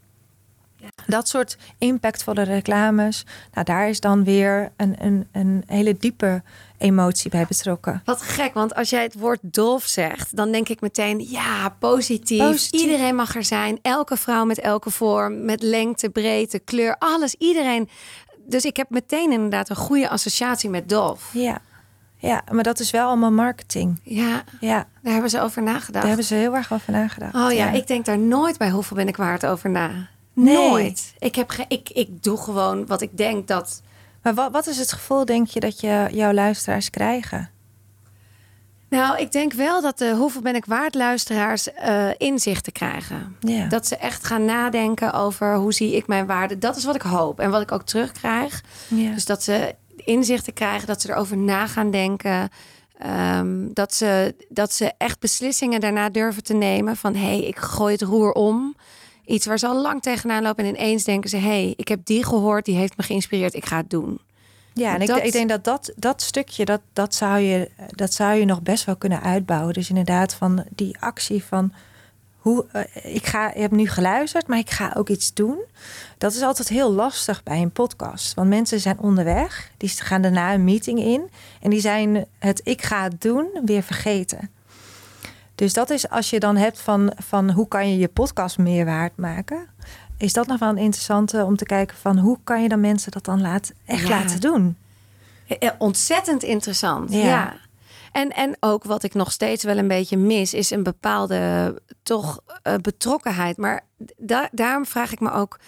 Dat 1.07 1.29
soort 1.29 1.59
impactvolle 1.79 2.43
reclames, 2.43 3.27
nou, 3.53 3.67
daar 3.67 3.89
is 3.89 4.01
dan 4.01 4.25
weer 4.25 4.73
een, 4.77 4.95
een, 4.99 5.29
een 5.33 5.63
hele 5.67 5.97
diepe 5.97 6.43
emotie 6.79 7.31
bij 7.31 7.47
betrokken. 7.49 8.03
Wat 8.05 8.23
gek, 8.23 8.55
want 8.55 8.75
als 8.75 8.91
jij 8.91 9.03
het 9.03 9.15
woord 9.19 9.39
dolf 9.43 9.85
zegt, 9.85 10.37
dan 10.37 10.53
denk 10.53 10.69
ik 10.69 10.81
meteen, 10.81 11.27
ja, 11.31 11.77
positief. 11.79 12.71
Iedereen 12.71 13.15
mag 13.15 13.37
er 13.37 13.45
zijn. 13.45 13.79
Elke 13.83 14.17
vrouw 14.17 14.45
met 14.45 14.61
elke 14.61 14.91
vorm, 14.91 15.45
met 15.45 15.63
lengte, 15.63 16.11
breedte, 16.11 16.59
kleur, 16.59 16.97
alles. 16.99 17.35
Iedereen. 17.35 17.89
Dus 18.51 18.65
ik 18.65 18.77
heb 18.77 18.91
meteen 18.91 19.33
inderdaad 19.33 19.69
een 19.69 19.77
goede 19.77 20.09
associatie 20.09 20.71
met 20.71 20.89
dolf. 20.89 21.31
Ja. 21.33 21.61
Ja, 22.17 22.43
maar 22.51 22.63
dat 22.63 22.81
is 22.81 22.91
wel 22.91 23.07
allemaal 23.07 23.31
marketing. 23.31 24.01
Ja, 24.03 24.45
ja. 24.61 24.87
daar 25.03 25.13
hebben 25.13 25.31
ze 25.31 25.41
over 25.41 25.63
nagedacht. 25.63 25.93
Daar 25.93 26.07
hebben 26.07 26.25
ze 26.25 26.35
heel 26.35 26.55
erg 26.55 26.73
over 26.73 26.93
nagedacht. 26.93 27.35
Oh 27.35 27.53
ja, 27.53 27.71
ik 27.71 27.87
denk 27.87 28.05
daar 28.05 28.19
nooit 28.19 28.59
bij 28.59 28.71
hoeveel 28.71 28.97
ben 28.97 29.09
ik 29.09 29.17
waard 29.17 29.47
over 29.47 29.71
na. 29.71 30.09
Nooit. 30.33 31.15
Ik, 31.19 31.35
heb 31.35 31.51
ge 31.51 31.65
ik, 31.69 31.91
ik 31.91 32.23
doe 32.23 32.37
gewoon 32.37 32.87
wat 32.87 33.01
ik 33.01 33.17
denk 33.17 33.49
dat. 33.49 33.83
Maar 34.23 34.35
wat, 34.35 34.53
wat 34.53 34.67
is 34.67 34.79
het 34.79 34.93
gevoel, 34.93 35.25
denk 35.25 35.49
je, 35.49 35.61
dat 35.61 35.81
je 35.81 36.09
jouw 36.11 36.33
luisteraars 36.33 36.91
krijgen? 36.91 37.51
Nou, 38.91 39.19
ik 39.19 39.33
denk 39.33 39.53
wel 39.53 39.81
dat 39.81 39.99
de 39.99 40.15
hoeveel 40.15 40.41
ben 40.41 40.55
ik 40.55 40.65
waard 40.65 40.95
luisteraars 40.95 41.69
uh, 41.69 42.09
inzichten 42.17 42.73
krijgen. 42.73 43.37
Ja. 43.41 43.67
Dat 43.67 43.87
ze 43.87 43.97
echt 43.97 44.25
gaan 44.25 44.45
nadenken 44.45 45.13
over 45.13 45.57
hoe 45.57 45.73
zie 45.73 45.97
ik 45.97 46.07
mijn 46.07 46.27
waarde. 46.27 46.59
Dat 46.59 46.77
is 46.77 46.85
wat 46.85 46.95
ik 46.95 47.03
hoop 47.03 47.41
en 47.41 47.51
wat 47.51 47.63
ik 47.63 47.73
ook 47.73 47.83
terugkrijg. 47.83 48.63
Ja. 48.89 49.13
Dus 49.13 49.25
dat 49.25 49.43
ze 49.43 49.75
inzichten 49.97 50.53
krijgen, 50.53 50.87
dat 50.87 51.01
ze 51.01 51.11
erover 51.11 51.37
na 51.37 51.67
gaan 51.67 51.91
denken. 51.91 52.49
Um, 53.37 53.71
dat, 53.75 53.95
ze, 53.95 54.35
dat 54.49 54.73
ze 54.73 54.93
echt 54.99 55.21
beslissingen 55.21 55.81
daarna 55.81 56.09
durven 56.09 56.43
te 56.43 56.55
nemen 56.55 56.97
van 56.97 57.15
hé, 57.15 57.27
hey, 57.27 57.43
ik 57.43 57.59
gooi 57.59 57.93
het 57.93 58.03
roer 58.03 58.33
om 58.33 58.77
iets 59.25 59.47
waar 59.47 59.59
ze 59.59 59.67
al 59.67 59.81
lang 59.81 60.03
tegenaan 60.03 60.43
lopen. 60.43 60.65
En 60.65 60.71
ineens 60.71 61.05
denken 61.05 61.31
ze: 61.31 61.37
hé, 61.37 61.43
hey, 61.43 61.75
ik 61.77 61.89
heb 61.89 62.01
die 62.05 62.25
gehoord, 62.25 62.65
die 62.65 62.77
heeft 62.77 62.97
me 62.97 63.03
geïnspireerd, 63.03 63.55
ik 63.55 63.67
ga 63.67 63.77
het 63.77 63.91
doen. 63.91 64.21
Ja, 64.81 64.95
en 64.95 65.01
ik, 65.01 65.09
ik, 65.09 65.33
denk 65.33 65.49
dat 65.49 65.65
dat, 65.65 65.93
dat 65.97 66.23
stukje, 66.23 66.65
dat, 66.65 66.81
dat, 66.93 67.15
zou 67.15 67.39
je, 67.39 67.71
dat 67.91 68.15
zou 68.15 68.35
je 68.35 68.45
nog 68.45 68.63
best 68.63 68.85
wel 68.85 68.97
kunnen 68.97 69.23
uitbouwen. 69.23 69.75
Dus 69.75 69.89
inderdaad, 69.89 70.35
van 70.35 70.65
die 70.71 70.97
actie 71.01 71.45
van 71.45 71.73
hoe 72.37 72.67
uh, 72.73 73.15
ik 73.15 73.27
ga, 73.27 73.51
je 73.55 73.61
hebt 73.61 73.73
nu 73.73 73.89
geluisterd, 73.89 74.47
maar 74.47 74.59
ik 74.59 74.71
ga 74.71 74.93
ook 74.97 75.09
iets 75.09 75.35
doen. 75.35 75.59
Dat 76.19 76.33
is 76.35 76.43
altijd 76.43 76.69
heel 76.69 76.93
lastig 76.93 77.43
bij 77.43 77.63
een 77.63 77.71
podcast. 77.71 78.35
Want 78.35 78.49
mensen 78.49 78.81
zijn 78.81 78.99
onderweg, 78.99 79.71
die 79.77 79.89
gaan 79.89 80.23
daarna 80.23 80.55
een 80.55 80.65
meeting 80.65 80.99
in 80.99 81.31
en 81.61 81.71
die 81.71 81.81
zijn 81.81 82.27
het 82.39 82.61
ik 82.65 82.83
ga 82.83 83.03
het 83.03 83.21
doen 83.21 83.49
weer 83.65 83.83
vergeten. 83.83 84.51
Dus 85.55 85.73
dat 85.73 85.91
is 85.91 86.09
als 86.09 86.31
je 86.31 86.41
dan 86.41 86.57
hebt 86.57 86.81
van, 86.81 87.13
van 87.17 87.51
hoe 87.51 87.69
kan 87.69 87.91
je 87.91 87.99
je 87.99 88.09
podcast 88.09 88.59
meer 88.59 88.85
waard 88.85 89.17
maken. 89.17 89.69
Is 90.21 90.33
dat 90.33 90.47
nog 90.47 90.59
wel 90.59 90.69
een 90.69 90.79
interessante 90.79 91.45
om 91.45 91.57
te 91.57 91.65
kijken 91.65 91.97
van 91.97 92.19
hoe 92.19 92.39
kan 92.45 92.63
je 92.63 92.69
dan 92.69 92.81
mensen 92.81 93.13
dat 93.13 93.25
dan 93.25 93.41
laat, 93.41 93.73
echt 93.87 94.09
laten 94.09 94.41
doen? 94.41 94.77
Ontzettend 95.79 96.43
interessant. 96.43 97.13
Ja. 97.13 97.57
En, 98.13 98.31
en 98.31 98.57
ook 98.61 98.85
wat 98.85 99.03
ik 99.03 99.15
nog 99.15 99.33
steeds 99.33 99.65
wel 99.65 99.79
een 99.79 99.89
beetje 99.89 100.17
mis, 100.17 100.55
is 100.55 100.71
een 100.71 100.83
bepaalde 100.83 101.75
toch 102.03 102.41
uh, 102.67 102.75
betrokkenheid. 102.75 103.57
Maar 103.57 103.81
da 104.17 104.49
daarom 104.53 104.87
vraag 104.87 105.13
ik 105.13 105.21
me 105.21 105.33
ook. 105.33 105.59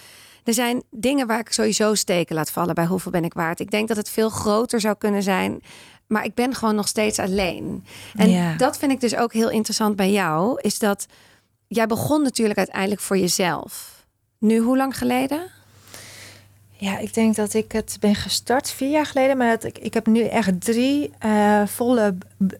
Er 0.45 0.55
zijn 0.55 0.83
dingen 0.91 1.27
waar 1.27 1.39
ik 1.39 1.53
sowieso 1.53 1.95
steken 1.95 2.35
laat 2.35 2.51
vallen 2.51 2.75
bij 2.75 2.87
hoeveel 2.87 3.13
ben 3.13 3.25
ik 3.25 3.35
waard. 3.35 3.61
Ik 3.61 3.71
denk 3.71 3.89
dat 3.89 3.97
het 3.97 4.11
veel 4.11 4.29
groter 4.29 4.81
zou 4.81 4.95
kunnen 4.99 5.23
zijn 5.23 5.63
maar 6.13 6.25
ik 6.25 6.35
ben 6.35 6.55
gewoon 6.55 6.75
nog 6.75 6.89
steeds 6.89 7.19
alleen. 7.19 7.85
En 8.15 8.57
dat 8.57 8.79
vind 8.79 8.93
ik 8.93 9.01
dus 9.01 9.17
ook 9.17 9.33
heel 9.33 9.51
interessant 9.51 9.97
bij 9.97 10.11
jou. 10.11 10.61
Is 10.61 10.79
dat 10.79 11.07
jij 11.69 11.87
begon 11.87 12.23
natuurlijk 12.23 12.59
uiteindelijk 12.59 13.01
voor 13.01 13.19
jezelf. 13.19 13.92
Nu, 14.43 14.59
hoe 14.59 14.77
lang 14.77 14.99
geleden? 14.99 15.51
Ja, 16.71 16.99
ik 16.99 17.15
denk 17.15 17.37
dat 17.37 17.55
ik 17.55 17.73
het 17.73 17.97
ben 18.01 18.15
gestart 18.15 18.71
vier 18.71 18.91
jaar 18.91 19.07
geleden. 19.07 19.37
Maar 19.37 19.51
dat 19.51 19.65
ik, 19.65 19.79
ik 19.79 19.95
heb 19.95 20.07
nu 20.07 20.23
echt 20.23 20.61
drie 20.61 21.13
uh, 21.25 21.67
volle 21.67 22.15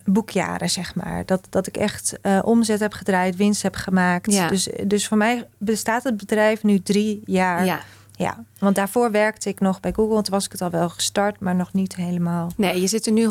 boekjaren, 0.05 0.71
zeg 0.71 0.95
maar. 0.95 1.27
Dat, 1.27 1.47
dat 1.51 1.67
ik 1.67 1.77
echt 1.77 2.19
uh, 2.23 2.39
omzet 2.45 2.81
heb 2.81 2.93
gedraaid, 2.93 3.37
winst 3.37 3.63
heb 3.63 3.75
gemaakt. 3.75 4.33
Ja. 4.33 4.49
Dus, 4.49 4.69
dus 4.87 5.09
voor 5.09 5.17
mij 5.17 5.49
bestaat 5.59 6.05
het 6.05 6.17
bedrijf 6.17 6.63
nu 6.63 6.83
drie 6.83 7.23
jaar. 7.25 7.65
Ja. 7.65 7.81
Ja, 8.13 8.45
want 8.59 8.75
daarvoor 8.75 9.11
werkte 9.11 9.49
ik 9.49 9.61
nog 9.61 9.81
bij 9.81 9.93
Google. 9.93 10.23
Toen 10.23 10.35
was 10.35 10.45
ik 10.45 10.53
het 10.53 10.61
al 10.61 10.71
wel 10.71 10.89
gestart, 10.89 11.41
maar 11.41 11.55
nog 11.55 11.73
niet 11.73 11.97
helemaal. 11.97 12.51
Nee, 12.57 12.81
je 12.81 12.87
zit 12.87 13.07
er 13.07 13.13
nu 13.13 13.29
100% 13.29 13.31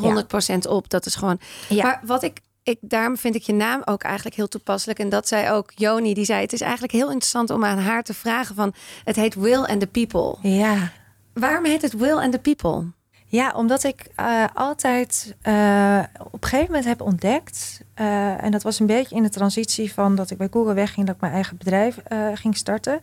op. 0.69 0.89
Dat 0.89 1.05
is 1.05 1.15
gewoon. 1.15 1.39
Ja. 1.69 1.83
Maar 1.83 2.01
wat 2.03 2.23
ik, 2.23 2.39
ik, 2.63 2.77
daarom 2.81 3.17
vind 3.17 3.35
ik 3.35 3.41
je 3.41 3.53
naam 3.53 3.81
ook 3.85 4.03
eigenlijk 4.03 4.35
heel 4.35 4.47
toepasselijk. 4.47 4.99
En 4.99 5.09
dat 5.09 5.27
zei 5.27 5.51
ook 5.51 5.71
Joni, 5.75 6.13
die 6.13 6.25
zei: 6.25 6.41
Het 6.41 6.53
is 6.53 6.61
eigenlijk 6.61 6.93
heel 6.93 7.09
interessant 7.09 7.49
om 7.49 7.65
aan 7.65 7.77
haar 7.77 8.03
te 8.03 8.13
vragen: 8.13 8.55
van 8.55 8.73
het 9.03 9.15
heet 9.15 9.35
Will 9.35 9.63
and 9.63 9.79
the 9.79 9.87
People. 9.87 10.49
Ja. 10.49 10.91
Waarom 11.33 11.65
heet 11.65 11.81
het 11.81 11.93
Will 11.93 12.17
and 12.17 12.31
the 12.31 12.39
People? 12.39 12.85
Ja, 13.27 13.51
omdat 13.55 13.83
ik 13.83 14.07
uh, 14.19 14.45
altijd 14.53 15.35
uh, 15.43 16.03
op 16.19 16.43
een 16.43 16.49
gegeven 16.49 16.65
moment 16.65 16.85
heb 16.85 17.01
ontdekt. 17.01 17.81
Uh, 17.95 18.43
en 18.43 18.51
dat 18.51 18.63
was 18.63 18.79
een 18.79 18.85
beetje 18.85 19.15
in 19.15 19.23
de 19.23 19.29
transitie 19.29 19.93
van 19.93 20.15
dat 20.15 20.31
ik 20.31 20.37
bij 20.37 20.47
Google 20.51 20.73
wegging, 20.73 21.05
dat 21.05 21.15
ik 21.15 21.21
mijn 21.21 21.33
eigen 21.33 21.57
bedrijf 21.57 21.97
ging 22.33 22.57
starten 22.57 23.01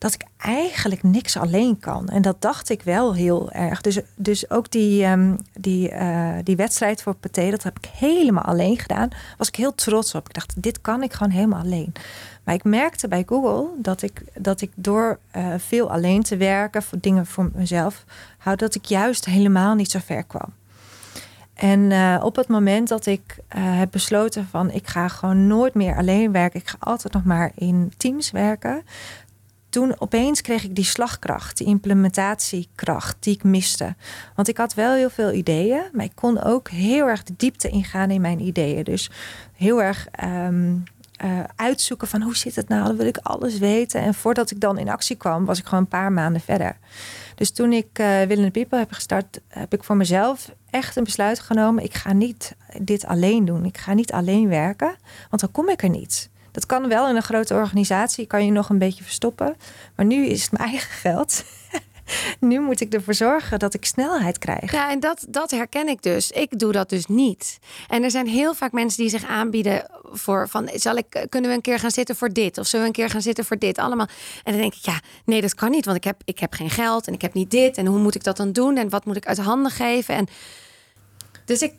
dat 0.00 0.14
ik 0.14 0.24
eigenlijk 0.36 1.02
niks 1.02 1.36
alleen 1.36 1.78
kan. 1.78 2.08
En 2.08 2.22
dat 2.22 2.42
dacht 2.42 2.70
ik 2.70 2.82
wel 2.82 3.14
heel 3.14 3.50
erg. 3.50 3.80
Dus, 3.80 4.00
dus 4.14 4.50
ook 4.50 4.70
die, 4.70 5.04
um, 5.06 5.38
die, 5.52 5.92
uh, 5.92 6.32
die 6.44 6.56
wedstrijd 6.56 7.02
voor 7.02 7.14
Pathé, 7.14 7.50
dat 7.50 7.62
heb 7.62 7.78
ik 7.78 7.90
helemaal 7.96 8.44
alleen 8.44 8.78
gedaan. 8.78 9.08
Was 9.38 9.48
ik 9.48 9.56
heel 9.56 9.74
trots 9.74 10.14
op. 10.14 10.28
Ik 10.28 10.34
dacht, 10.34 10.62
dit 10.62 10.80
kan 10.80 11.02
ik 11.02 11.12
gewoon 11.12 11.32
helemaal 11.32 11.60
alleen. 11.60 11.92
Maar 12.44 12.54
ik 12.54 12.64
merkte 12.64 13.08
bij 13.08 13.22
Google 13.26 13.68
dat 13.76 14.02
ik, 14.02 14.22
dat 14.34 14.60
ik 14.60 14.70
door 14.74 15.18
uh, 15.36 15.54
veel 15.56 15.90
alleen 15.90 16.22
te 16.22 16.36
werken, 16.36 16.82
voor 16.82 16.98
dingen 17.00 17.26
voor 17.26 17.50
mezelf, 17.54 18.04
hou 18.38 18.56
dat 18.56 18.74
ik 18.74 18.84
juist 18.84 19.24
helemaal 19.24 19.74
niet 19.74 19.90
zo 19.90 19.98
ver 20.04 20.24
kwam. 20.24 20.52
En 21.54 21.80
uh, 21.90 22.20
op 22.22 22.36
het 22.36 22.48
moment 22.48 22.88
dat 22.88 23.06
ik 23.06 23.38
heb 23.54 23.90
besloten 23.90 24.48
van 24.50 24.70
ik 24.70 24.86
ga 24.86 25.08
gewoon 25.08 25.46
nooit 25.46 25.74
meer 25.74 25.96
alleen 25.96 26.32
werken, 26.32 26.60
ik 26.60 26.68
ga 26.68 26.76
altijd 26.78 27.12
nog 27.12 27.24
maar 27.24 27.52
in 27.54 27.92
teams 27.96 28.30
werken, 28.30 28.82
toen 29.70 30.00
opeens 30.00 30.40
kreeg 30.40 30.64
ik 30.64 30.74
die 30.74 30.84
slagkracht, 30.84 31.56
die 31.56 31.66
implementatiekracht 31.66 33.16
die 33.20 33.34
ik 33.34 33.42
miste. 33.42 33.94
Want 34.34 34.48
ik 34.48 34.56
had 34.56 34.74
wel 34.74 34.94
heel 34.94 35.10
veel 35.10 35.32
ideeën, 35.32 35.82
maar 35.92 36.04
ik 36.04 36.14
kon 36.14 36.42
ook 36.42 36.68
heel 36.68 37.06
erg 37.06 37.22
de 37.22 37.34
diepte 37.36 37.68
ingaan 37.68 38.10
in 38.10 38.20
mijn 38.20 38.40
ideeën. 38.40 38.84
Dus 38.84 39.10
heel 39.52 39.82
erg 39.82 40.08
ehm, 40.10 40.76
eh, 41.16 41.38
uitzoeken 41.56 42.08
van 42.08 42.22
hoe 42.22 42.36
zit 42.36 42.56
het 42.56 42.68
nou, 42.68 42.86
dan 42.86 42.96
wil 42.96 43.06
ik 43.06 43.16
alles 43.16 43.58
weten. 43.58 44.00
En 44.00 44.14
voordat 44.14 44.50
ik 44.50 44.60
dan 44.60 44.78
in 44.78 44.88
actie 44.88 45.16
kwam, 45.16 45.44
was 45.44 45.58
ik 45.58 45.64
gewoon 45.64 45.80
een 45.80 45.88
paar 45.88 46.12
maanden 46.12 46.40
verder. 46.40 46.76
Dus 47.34 47.50
toen 47.50 47.72
ik 47.72 47.98
uh, 47.98 48.22
Willende 48.22 48.50
People 48.50 48.78
heb 48.78 48.92
gestart, 48.92 49.40
heb 49.48 49.72
ik 49.72 49.84
voor 49.84 49.96
mezelf 49.96 50.50
echt 50.70 50.96
een 50.96 51.04
besluit 51.04 51.40
genomen. 51.40 51.84
Ik 51.84 51.94
ga 51.94 52.12
niet 52.12 52.56
dit 52.82 53.06
alleen 53.06 53.44
doen. 53.44 53.64
Ik 53.64 53.78
ga 53.78 53.92
niet 53.92 54.12
alleen 54.12 54.48
werken, 54.48 54.96
want 55.28 55.42
dan 55.42 55.50
kom 55.50 55.68
ik 55.68 55.82
er 55.82 55.88
niet 55.88 56.29
Dat 56.52 56.66
kan 56.66 56.88
wel 56.88 57.08
in 57.08 57.16
een 57.16 57.22
grote 57.22 57.54
organisatie, 57.54 58.26
kan 58.26 58.44
je 58.44 58.50
nog 58.50 58.68
een 58.68 58.78
beetje 58.78 59.04
verstoppen. 59.04 59.56
Maar 59.96 60.06
nu 60.06 60.26
is 60.26 60.42
het 60.42 60.52
mijn 60.52 60.70
eigen 60.70 60.90
geld. 60.90 61.44
nu 62.40 62.60
moet 62.60 62.80
ik 62.80 62.94
ervoor 62.94 63.14
zorgen 63.14 63.58
dat 63.58 63.74
ik 63.74 63.84
snelheid 63.84 64.38
krijg. 64.38 64.72
Ja, 64.72 64.90
en 64.90 65.00
dat, 65.00 65.26
dat 65.28 65.50
herken 65.50 65.88
ik 65.88 66.02
dus. 66.02 66.30
Ik 66.30 66.58
doe 66.58 66.72
dat 66.72 66.88
dus 66.88 67.06
niet. 67.06 67.58
En 67.88 68.02
er 68.02 68.10
zijn 68.10 68.26
heel 68.26 68.54
vaak 68.54 68.72
mensen 68.72 69.00
die 69.02 69.10
zich 69.10 69.24
aanbieden 69.24 69.86
voor 70.12 70.48
van 70.48 70.70
zal 70.74 70.96
ik 70.96 71.26
kunnen 71.28 71.50
we 71.50 71.56
een 71.56 71.62
keer 71.62 71.78
gaan 71.78 71.90
zitten 71.90 72.16
voor 72.16 72.32
dit 72.32 72.58
of 72.58 72.66
zullen 72.66 72.86
we 72.86 72.92
een 72.92 72.98
keer 72.98 73.10
gaan 73.10 73.22
zitten 73.22 73.44
voor 73.44 73.58
dit 73.58 73.78
allemaal. 73.78 74.06
En 74.44 74.52
dan 74.52 74.60
denk 74.60 74.74
ik 74.74 74.84
ja, 74.84 75.00
nee, 75.24 75.40
dat 75.40 75.54
kan 75.54 75.70
niet, 75.70 75.84
want 75.84 75.96
ik 75.96 76.04
heb 76.04 76.22
ik 76.24 76.38
heb 76.38 76.52
geen 76.52 76.70
geld 76.70 77.06
en 77.06 77.12
ik 77.12 77.22
heb 77.22 77.34
niet 77.34 77.50
dit 77.50 77.76
en 77.76 77.86
hoe 77.86 77.98
moet 77.98 78.14
ik 78.14 78.24
dat 78.24 78.36
dan 78.36 78.52
doen 78.52 78.76
en 78.76 78.88
wat 78.88 79.04
moet 79.04 79.16
ik 79.16 79.26
uit 79.26 79.38
handen 79.38 79.72
geven 79.72 80.14
en 80.14 80.28
dus 81.44 81.62
ik 81.62 81.74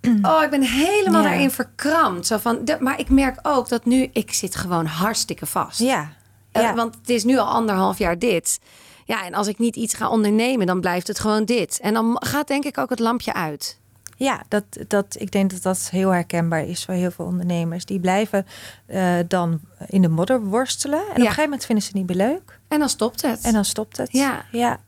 Oh, 0.22 0.42
ik 0.42 0.50
ben 0.50 0.62
helemaal 0.62 1.22
daarin 1.22 1.50
verkrampt. 1.50 2.26
Zo 2.26 2.38
van, 2.38 2.68
maar 2.78 2.98
ik 2.98 3.08
merk 3.08 3.38
ook 3.42 3.68
dat 3.68 3.84
nu, 3.84 4.08
ik 4.12 4.32
zit 4.32 4.56
gewoon 4.56 4.86
hartstikke 4.86 5.46
vast. 5.46 5.78
Ja. 5.78 6.12
Eh, 6.52 6.62
ja. 6.62 6.74
want 6.74 6.94
het 6.94 7.10
is 7.10 7.24
nu 7.24 7.38
al 7.38 7.46
anderhalf 7.46 7.98
jaar 7.98 8.18
dit. 8.18 8.60
Ja, 9.04 9.24
en 9.24 9.34
als 9.34 9.46
ik 9.46 9.58
niet 9.58 9.76
iets 9.76 9.94
ga 9.94 10.08
ondernemen, 10.08 10.66
dan 10.66 10.80
blijft 10.80 11.06
het 11.06 11.18
gewoon 11.18 11.44
dit. 11.44 11.80
En 11.80 11.94
dan 11.94 12.16
gaat 12.18 12.48
denk 12.48 12.64
ik 12.64 12.78
ook 12.78 12.90
het 12.90 12.98
lampje 12.98 13.32
uit. 13.32 13.78
Ja, 14.16 14.42
dat, 14.48 14.64
dat, 14.88 15.16
ik 15.18 15.30
denk 15.30 15.50
dat 15.50 15.62
dat 15.62 15.88
heel 15.90 16.10
herkenbaar 16.10 16.64
is 16.64 16.84
voor 16.84 16.94
heel 16.94 17.10
veel 17.10 17.24
ondernemers. 17.24 17.84
Die 17.84 18.00
blijven 18.00 18.46
uh, 18.88 19.14
dan 19.28 19.60
in 19.86 20.02
de 20.02 20.08
modder 20.08 20.44
worstelen. 20.44 20.98
En 20.98 21.10
op 21.10 21.16
een 21.16 21.22
gegeven 21.22 21.42
moment 21.42 21.64
vinden 21.64 21.84
ze 21.84 21.90
het 21.90 21.98
niet 21.98 22.16
meer 22.16 22.26
leuk. 22.26 22.58
En 22.68 22.78
dan 22.78 22.88
stopt 22.88 23.22
het. 23.22 23.40
En 23.40 23.52
dan 23.52 23.64
stopt 23.64 23.96
het. 23.96 24.12
Ja. 24.12 24.44
Ja, 24.50 24.80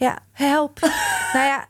ja 0.00 0.18
help. 0.32 0.80
nou 1.34 1.46
ja, 1.46 1.66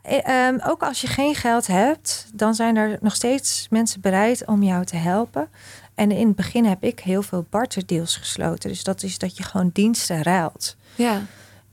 um, 0.47 0.59
ook 0.65 0.83
als 0.83 1.01
je 1.01 1.07
geen 1.07 1.35
geld 1.35 1.67
hebt, 1.67 2.29
dan 2.33 2.55
zijn 2.55 2.75
er 2.75 2.97
nog 3.01 3.15
steeds 3.15 3.67
mensen 3.69 4.01
bereid 4.01 4.45
om 4.45 4.63
jou 4.63 4.85
te 4.85 4.95
helpen. 4.95 5.49
En 5.95 6.11
in 6.11 6.27
het 6.27 6.35
begin 6.35 6.65
heb 6.65 6.83
ik 6.83 6.99
heel 6.99 7.21
veel 7.21 7.45
barterdeals 7.49 8.15
gesloten. 8.17 8.69
Dus 8.69 8.83
dat 8.83 9.03
is 9.03 9.17
dat 9.17 9.37
je 9.37 9.43
gewoon 9.43 9.69
diensten 9.73 10.23
ruilt. 10.23 10.75
Ja. 10.95 11.21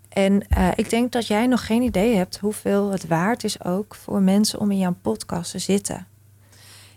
En 0.08 0.44
uh, 0.58 0.68
ik 0.74 0.90
denk 0.90 1.12
dat 1.12 1.26
jij 1.26 1.46
nog 1.46 1.66
geen 1.66 1.82
idee 1.82 2.16
hebt 2.16 2.38
hoeveel 2.38 2.90
het 2.90 3.06
waard 3.06 3.44
is 3.44 3.64
ook 3.64 3.94
voor 3.94 4.22
mensen 4.22 4.60
om 4.60 4.70
in 4.70 4.78
jouw 4.78 4.96
podcast 5.02 5.50
te 5.50 5.58
zitten. 5.58 6.06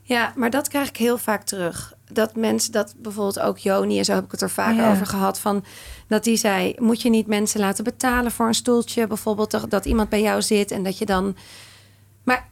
Ja, 0.02 0.34
maar 0.36 0.50
dat 0.50 0.68
krijg 0.68 0.90
ik 0.90 0.98
heel 0.98 1.18
vaak 1.18 1.44
terug. 1.44 1.94
Dat 2.14 2.36
mensen, 2.36 2.72
dat 2.72 2.94
bijvoorbeeld 2.98 3.40
ook 3.40 3.58
Joni, 3.58 3.98
en 3.98 4.06
zo 4.06 4.14
heb 4.14 4.26
ik 4.26 4.32
het 4.32 4.42
er 4.42 4.50
vaak 4.50 4.76
ja. 4.76 4.92
over 4.92 5.06
gehad, 5.06 5.40
van 5.40 5.64
dat 6.08 6.24
die 6.24 6.38
zei: 6.38 6.76
Moet 6.78 7.02
je 7.02 7.10
niet 7.10 7.28
mensen 7.28 7.60
laten 7.60 7.84
betalen 7.84 8.32
voor 8.32 8.48
een 8.48 8.54
stoeltje? 8.54 9.08
Bijvoorbeeld 9.08 9.52
dat, 9.52 9.70
dat 9.70 9.86
iemand 9.86 10.10
bij 10.10 10.22
jou 10.22 10.42
zit 10.42 10.72
en 10.72 10.84
dat 10.84 10.98
je 10.98 11.06
dan. 11.06 11.36
Maar, 12.24 12.48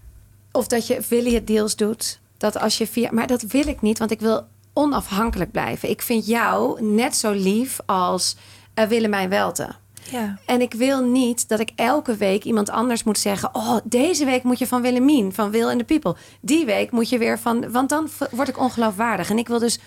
of 0.51 0.67
dat 0.67 0.87
je 0.87 0.97
affiliate 0.97 1.43
deals 1.43 1.75
doet. 1.75 2.19
Dat 2.37 2.59
als 2.59 2.77
je 2.77 2.87
via. 2.87 3.09
Maar 3.11 3.27
dat 3.27 3.41
wil 3.41 3.67
ik 3.67 3.81
niet, 3.81 3.99
want 3.99 4.11
ik 4.11 4.19
wil 4.19 4.47
onafhankelijk 4.73 5.51
blijven. 5.51 5.89
Ik 5.89 6.01
vind 6.01 6.25
jou 6.25 6.83
net 6.83 7.15
zo 7.15 7.31
lief 7.31 7.79
als 7.85 8.35
uh, 8.75 8.85
Willemijn 8.85 9.29
Welten. 9.29 9.75
Ja. 10.12 10.38
En 10.45 10.62
ik 10.62 10.73
wil 10.73 11.03
niet 11.03 11.47
dat 11.47 11.59
ik 11.59 11.71
elke 11.75 12.15
week 12.15 12.43
iemand 12.43 12.69
anders 12.69 13.03
moet 13.03 13.17
zeggen: 13.17 13.55
Oh, 13.55 13.77
deze 13.83 14.25
week 14.25 14.43
moet 14.43 14.59
je 14.59 14.67
van 14.67 14.81
Willemien, 14.81 15.33
van 15.33 15.51
Will 15.51 15.67
and 15.67 15.77
the 15.77 15.83
People. 15.85 16.15
Die 16.41 16.65
week 16.65 16.91
moet 16.91 17.09
je 17.09 17.17
weer 17.17 17.39
van. 17.39 17.71
Want 17.71 17.89
dan 17.89 18.09
word 18.31 18.47
ik 18.47 18.59
ongeloofwaardig. 18.59 19.29
En 19.29 19.38
ik 19.38 19.47
wil 19.47 19.59
dus 19.59 19.79
100%. 19.79 19.81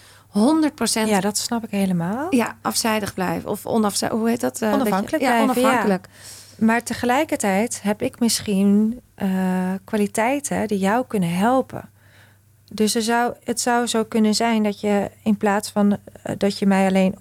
Ja, 1.06 1.20
dat 1.20 1.38
snap 1.38 1.64
ik 1.64 1.70
helemaal. 1.70 2.34
Ja, 2.34 2.56
afzijdig 2.62 3.14
blijven. 3.14 3.50
Of 3.50 3.66
onafzijdig. 3.66 4.18
Hoe 4.18 4.28
heet 4.28 4.40
dat? 4.40 4.62
Uh, 4.62 4.72
onafhankelijk 4.72 5.22
je, 5.22 5.28
ja, 5.28 5.44
blijven. 5.44 5.62
onafhankelijk. 5.62 6.06
Ja. 6.10 6.64
Maar 6.66 6.82
tegelijkertijd 6.82 7.82
heb 7.82 8.02
ik 8.02 8.20
misschien 8.20 9.00
uh, 9.22 9.28
kwaliteiten 9.84 10.68
die 10.68 10.78
jou 10.78 11.04
kunnen 11.06 11.34
helpen. 11.34 11.90
Dus 12.72 12.94
er 12.94 13.02
zou, 13.02 13.34
het 13.44 13.60
zou 13.60 13.86
zo 13.86 14.04
kunnen 14.04 14.34
zijn 14.34 14.62
dat 14.62 14.80
je 14.80 15.10
in 15.22 15.36
plaats 15.36 15.70
van 15.70 15.90
uh, 15.90 16.34
dat 16.38 16.58
je 16.58 16.66
mij 16.66 16.86
alleen 16.86 17.14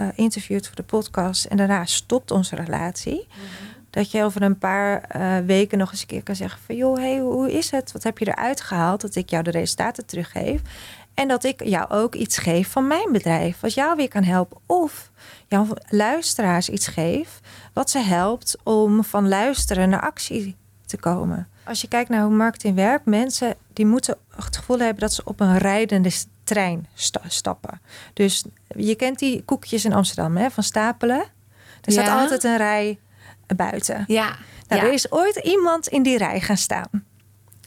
uh, 0.00 0.08
interviewt 0.14 0.66
voor 0.66 0.76
de 0.76 0.82
podcast 0.82 1.44
en 1.44 1.56
daarna 1.56 1.84
stopt 1.84 2.30
onze 2.30 2.56
relatie. 2.56 3.26
Mm 3.28 3.34
-hmm. 3.34 3.76
Dat 3.90 4.10
je 4.10 4.22
over 4.22 4.42
een 4.42 4.58
paar 4.58 5.16
uh, 5.16 5.38
weken 5.46 5.78
nog 5.78 5.90
eens 5.90 6.00
een 6.00 6.06
keer 6.06 6.22
kan 6.22 6.36
zeggen 6.36 6.60
van 6.66 6.76
joh, 6.76 6.96
hey, 6.96 7.18
hoe 7.18 7.52
is 7.52 7.70
het? 7.70 7.92
Wat 7.92 8.02
heb 8.02 8.18
je 8.18 8.26
eruit 8.28 8.60
gehaald? 8.60 9.00
Dat 9.00 9.14
ik 9.14 9.30
jou 9.30 9.42
de 9.42 9.50
resultaten 9.50 10.06
teruggeef. 10.06 10.60
En 11.14 11.28
dat 11.28 11.44
ik 11.44 11.64
jou 11.64 11.90
ook 11.90 12.14
iets 12.14 12.38
geef 12.38 12.70
van 12.70 12.86
mijn 12.86 13.12
bedrijf, 13.12 13.60
wat 13.60 13.74
jou 13.74 13.96
weer 13.96 14.08
kan 14.08 14.22
helpen. 14.22 14.58
Of 14.66 15.10
jouw 15.46 15.66
luisteraars 15.88 16.68
iets 16.68 16.86
geef, 16.86 17.40
wat 17.72 17.90
ze 17.90 17.98
helpt 17.98 18.56
om 18.62 19.04
van 19.04 19.28
luisteren 19.28 19.88
naar 19.88 20.00
actie 20.00 20.56
te 20.86 20.96
komen. 20.96 21.48
Als 21.64 21.80
je 21.80 21.88
kijkt 21.88 22.10
naar 22.10 22.22
hoe 22.22 22.34
marketing 22.34 22.74
werkt, 22.74 23.04
mensen 23.04 23.54
die 23.72 23.86
moeten 23.86 24.16
het 24.44 24.56
gevoel 24.56 24.78
hebben 24.78 25.00
dat 25.00 25.12
ze 25.12 25.24
op 25.24 25.40
een 25.40 25.58
rijdende 25.58 26.10
trein 26.44 26.86
sta 26.94 27.20
stappen. 27.26 27.80
Dus 28.12 28.44
je 28.76 28.94
kent 28.94 29.18
die 29.18 29.42
koekjes 29.44 29.84
in 29.84 29.92
Amsterdam 29.92 30.36
hè, 30.36 30.50
van 30.50 30.62
stapelen. 30.62 31.24
Er 31.80 31.92
staat 31.92 32.06
Ja. 32.06 32.20
altijd 32.20 32.44
een 32.44 32.56
rij 32.56 32.98
buiten. 33.56 34.04
Ja. 34.06 34.36
Nou, 34.68 34.82
ja. 34.82 34.86
er 34.86 34.92
is 34.92 35.12
ooit 35.12 35.36
iemand 35.36 35.86
in 35.88 36.02
die 36.02 36.18
rij 36.18 36.40
gaan 36.40 36.56
staan. 36.56 37.04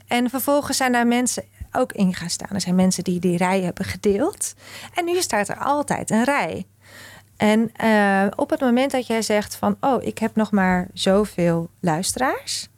En 0.08 0.30
vervolgens 0.30 0.78
zijn 0.78 0.92
daar 0.92 1.08
mensen 1.08 1.44
ook 1.72 1.92
in 1.92 2.14
gaan 2.14 2.30
staan. 2.30 2.50
Er 2.52 2.62
zijn 2.62 2.76
mensen 2.76 3.04
die 3.04 3.20
die 3.20 3.38
rij 3.38 3.62
hebben 3.62 3.86
gedeeld. 3.86 4.54
En 4.94 5.06
nu 5.06 5.22
staat 5.22 5.50
er 5.50 5.58
altijd 5.58 6.10
een 6.10 6.24
rij. 6.24 6.66
En 7.38 7.72
uh, 7.84 8.28
op 8.36 8.50
het 8.50 8.60
moment 8.60 8.92
dat 8.92 9.08
jij 9.08 9.22
zegt 9.22 9.56
van... 9.56 9.78
oh, 9.80 10.04
ik 10.04 10.18
heb 10.18 10.36
nog 10.36 10.52
maar 10.52 10.88
zoveel 10.94 11.70
luisteraars... 11.80 12.70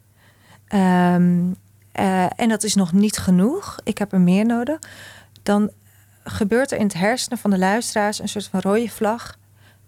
Um, 0.74 1.56
uh, 2.00 2.26
en 2.36 2.50
dat 2.50 2.64
is 2.64 2.76
nog 2.76 2.94
niet 2.94 3.18
genoeg, 3.18 3.80
ik 3.84 3.98
heb 3.98 4.14
er 4.14 4.22
meer 4.22 4.46
nodig... 4.46 4.80
dan 5.44 5.72
gebeurt 6.24 6.72
er 6.72 6.78
in 6.78 6.86
het 6.86 6.94
hersenen 6.94 7.38
van 7.38 7.50
de 7.50 7.58
luisteraars 7.58 8.20
een 8.20 8.30
soort 8.30 8.48
van 8.48 8.62
rode 8.62 8.90
vlag. 8.90 9.36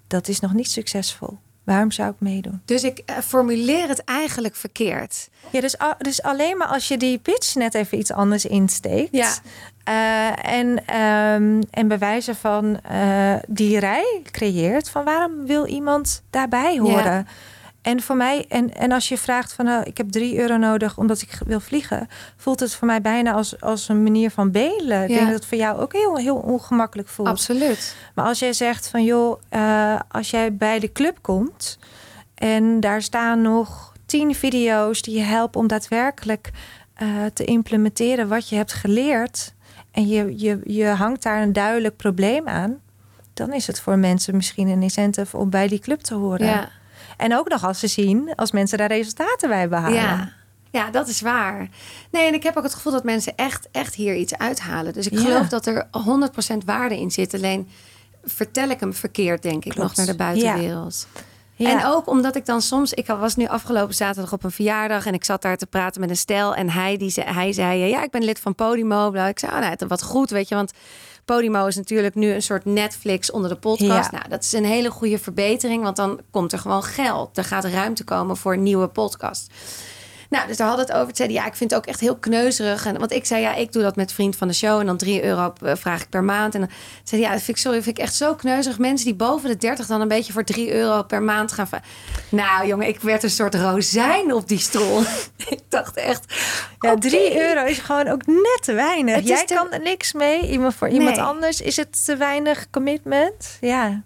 Dat 0.07 0.27
is 0.27 0.39
nog 0.39 0.53
niet 0.53 0.71
succesvol. 0.71 1.37
Waarom 1.63 1.91
zou 1.91 2.09
ik 2.09 2.15
meedoen? 2.19 2.61
Dus 2.65 2.83
ik 2.83 3.01
uh, 3.09 3.17
formuleer 3.17 3.87
het 3.87 4.03
eigenlijk 4.03 4.55
verkeerd. 4.55 5.29
Ja, 5.51 5.61
dus, 5.61 5.75
dus 5.97 6.21
alleen 6.21 6.57
maar 6.57 6.67
als 6.67 6.87
je 6.87 6.97
die 6.97 7.17
pitch 7.17 7.55
net 7.55 7.73
even 7.73 7.97
iets 7.97 8.11
anders 8.11 8.45
insteekt. 8.45 9.09
Ja. 9.11 9.33
Uh, 9.89 10.53
en, 10.53 10.67
um, 11.01 11.61
en 11.71 11.87
bewijzen 11.87 12.35
van 12.35 12.79
uh, 12.91 13.35
die 13.47 13.79
rij 13.79 14.21
creëert. 14.31 14.89
Van 14.89 15.03
waarom 15.03 15.45
wil 15.45 15.65
iemand 15.65 16.23
daarbij 16.29 16.77
horen? 16.77 17.03
Ja. 17.03 17.25
En 17.85 18.01
voor 18.01 18.15
mij, 18.15 18.45
en, 18.49 18.73
en 18.73 18.91
als 18.91 19.09
je 19.09 19.17
vraagt 19.17 19.53
van 19.53 19.65
nou, 19.65 19.83
ik 19.83 19.97
heb 19.97 20.11
drie 20.11 20.37
euro 20.37 20.57
nodig 20.57 20.97
omdat 20.97 21.21
ik 21.21 21.39
wil 21.45 21.59
vliegen, 21.59 22.07
voelt 22.37 22.59
het 22.59 22.73
voor 22.73 22.87
mij 22.87 23.01
bijna 23.01 23.31
als, 23.31 23.61
als 23.61 23.89
een 23.89 24.03
manier 24.03 24.31
van 24.31 24.51
bedelen. 24.51 25.03
Ik 25.03 25.09
ja. 25.09 25.15
denk 25.15 25.25
dat 25.25 25.35
het 25.35 25.45
voor 25.45 25.57
jou 25.57 25.79
ook 25.79 25.93
heel, 25.93 26.17
heel 26.17 26.35
ongemakkelijk 26.35 27.07
voelt. 27.07 27.27
Absoluut. 27.27 27.95
Maar 28.15 28.25
als 28.25 28.39
jij 28.39 28.53
zegt 28.53 28.87
van 28.87 29.03
joh, 29.03 29.41
uh, 29.51 29.99
als 30.11 30.29
jij 30.29 30.55
bij 30.55 30.79
de 30.79 30.91
club 30.91 31.17
komt 31.21 31.79
en 32.35 32.79
daar 32.79 33.01
staan 33.01 33.41
nog 33.41 33.93
tien 34.05 34.35
video's 34.35 35.01
die 35.01 35.17
je 35.17 35.23
helpen 35.23 35.59
om 35.59 35.67
daadwerkelijk 35.67 36.51
uh, 37.01 37.09
te 37.33 37.45
implementeren 37.45 38.27
wat 38.27 38.49
je 38.49 38.55
hebt 38.55 38.73
geleerd. 38.73 39.53
En 39.91 40.07
je, 40.07 40.33
je, 40.37 40.59
je 40.63 40.85
hangt 40.85 41.23
daar 41.23 41.41
een 41.41 41.53
duidelijk 41.53 41.95
probleem 41.95 42.47
aan. 42.47 42.79
Dan 43.33 43.53
is 43.53 43.67
het 43.67 43.79
voor 43.79 43.97
mensen 43.97 44.35
misschien 44.35 44.67
een 44.67 44.81
incentive 44.81 45.37
om 45.37 45.49
bij 45.49 45.67
die 45.67 45.79
club 45.79 45.99
te 45.99 46.13
horen. 46.13 46.47
Ja. 46.47 46.69
En 47.17 47.37
ook 47.37 47.49
nog 47.49 47.63
als 47.65 47.79
ze 47.79 47.87
zien, 47.87 48.35
als 48.35 48.51
mensen 48.51 48.77
daar 48.77 48.87
resultaten 48.87 49.49
bij 49.49 49.69
behalen. 49.69 49.95
Ja. 50.01 50.31
Ja, 50.71 50.89
dat 50.91 51.07
is 51.07 51.21
waar. 51.21 51.69
Nee, 52.11 52.27
en 52.27 52.33
ik 52.33 52.43
heb 52.43 52.57
ook 52.57 52.63
het 52.63 52.73
gevoel 52.73 52.91
dat 52.93 53.03
mensen 53.03 53.33
echt, 53.35 53.67
echt 53.71 53.95
hier 53.95 54.15
iets 54.15 54.37
uithalen. 54.37 54.93
Dus 54.93 55.05
ik 55.07 55.13
Ja. 55.13 55.19
geloof 55.19 55.47
dat 55.47 55.65
er 55.65 55.87
100% 55.91 56.65
waarde 56.65 56.99
in 56.99 57.11
zit. 57.11 57.33
Alleen 57.33 57.69
vertel 58.23 58.69
ik 58.69 58.79
hem 58.79 58.93
verkeerd, 58.93 59.41
denk 59.41 59.65
ik, 59.65 59.75
nog 59.75 59.95
naar 59.95 60.05
de 60.05 60.15
buitenwereld. 60.15 61.07
Ja. 61.55 61.69
En 61.69 61.85
ook 61.85 62.07
omdat 62.07 62.35
ik 62.35 62.45
dan 62.45 62.61
soms... 62.61 62.93
Ik 62.93 63.07
was 63.07 63.35
nu 63.35 63.47
afgelopen 63.47 63.95
zaterdag 63.95 64.33
op 64.33 64.43
een 64.43 64.51
verjaardag... 64.51 65.05
en 65.05 65.13
ik 65.13 65.23
zat 65.23 65.41
daar 65.41 65.57
te 65.57 65.65
praten 65.65 66.01
met 66.01 66.09
een 66.09 66.17
stel. 66.17 66.55
En 66.55 66.69
hij, 66.69 66.97
die 66.97 67.09
zei, 67.09 67.27
hij 67.29 67.51
zei, 67.51 67.79
ja, 67.85 68.03
ik 68.03 68.11
ben 68.11 68.23
lid 68.23 68.39
van 68.39 68.55
Podimo. 68.55 69.13
Ik 69.13 69.39
zei, 69.39 69.51
oh, 69.51 69.59
nou, 69.59 69.75
wat 69.87 70.03
goed, 70.03 70.29
weet 70.29 70.49
je. 70.49 70.55
Want 70.55 70.71
Podimo 71.25 71.65
is 71.65 71.75
natuurlijk 71.75 72.15
nu 72.15 72.31
een 72.31 72.41
soort 72.41 72.65
Netflix 72.65 73.31
onder 73.31 73.49
de 73.49 73.55
podcast. 73.55 74.11
Ja. 74.11 74.17
Nou, 74.17 74.29
dat 74.29 74.43
is 74.43 74.53
een 74.53 74.65
hele 74.65 74.89
goede 74.91 75.19
verbetering. 75.19 75.83
Want 75.83 75.95
dan 75.95 76.19
komt 76.31 76.51
er 76.51 76.59
gewoon 76.59 76.83
geld. 76.83 77.37
Er 77.37 77.43
gaat 77.43 77.65
ruimte 77.65 78.03
komen 78.03 78.37
voor 78.37 78.57
nieuwe 78.57 78.87
podcast. 78.87 79.51
Nou, 80.29 80.47
dus 80.47 80.57
daar 80.57 80.67
hadden 80.67 80.85
het 80.85 80.95
over. 80.95 81.13
Hij, 81.15 81.29
ja, 81.29 81.45
ik 81.45 81.55
vind 81.55 81.69
het 81.71 81.79
ook 81.79 81.85
echt 81.85 81.99
heel 81.99 82.15
kneuzerig. 82.15 82.85
En, 82.85 82.99
want 82.99 83.11
ik 83.11 83.25
zei, 83.25 83.41
ja, 83.41 83.55
ik 83.55 83.71
doe 83.71 83.81
dat 83.81 83.95
met 83.95 84.11
vriend 84.11 84.35
van 84.35 84.47
de 84.47 84.53
show. 84.53 84.79
En 84.79 84.85
dan 84.85 84.97
3 84.97 85.23
euro 85.23 85.53
eh, 85.61 85.75
vraag 85.75 86.01
ik 86.01 86.09
per 86.09 86.23
maand. 86.23 86.53
En 86.53 86.59
dan 86.59 86.69
zei 87.03 87.21
ja, 87.21 87.31
dat 87.31 87.41
vind 87.41 87.57
ik, 87.57 87.63
sorry, 87.63 87.81
vind 87.83 87.97
ik 87.97 88.03
echt 88.03 88.15
zo 88.15 88.35
kneuzerig. 88.35 88.79
Mensen 88.79 89.05
die 89.05 89.15
boven 89.15 89.49
de 89.49 89.57
30 89.57 89.85
dan 89.85 90.01
een 90.01 90.07
beetje 90.07 90.33
voor 90.33 90.43
3 90.43 90.73
euro 90.73 91.03
per 91.03 91.21
maand 91.21 91.51
gaan... 91.51 91.67
Nou, 92.29 92.67
jongen, 92.67 92.87
ik 92.87 92.99
werd 92.99 93.23
een 93.23 93.29
soort 93.29 93.55
rozijn 93.55 94.33
op 94.33 94.47
die 94.47 94.59
stoel. 94.59 95.01
ik 95.49 95.59
dacht 95.69 95.95
echt... 95.97 96.33
Ja, 96.79 96.91
oké. 96.91 96.99
3 96.99 97.41
euro 97.41 97.65
is 97.65 97.77
gewoon 97.79 98.07
ook 98.07 98.25
net 98.25 98.59
te 98.61 98.73
weinig. 98.73 99.15
Het 99.15 99.27
Jij 99.27 99.45
te- 99.45 99.53
kan 99.53 99.71
er 99.71 99.81
niks 99.81 100.13
mee. 100.13 100.49
Iemand 100.49 100.75
voor 100.75 100.87
iemand 100.89 101.17
anders 101.17 101.61
is 101.61 101.75
het 101.75 102.05
te 102.05 102.17
weinig 102.17 102.69
commitment. 102.69 103.57
Ja. 103.61 104.03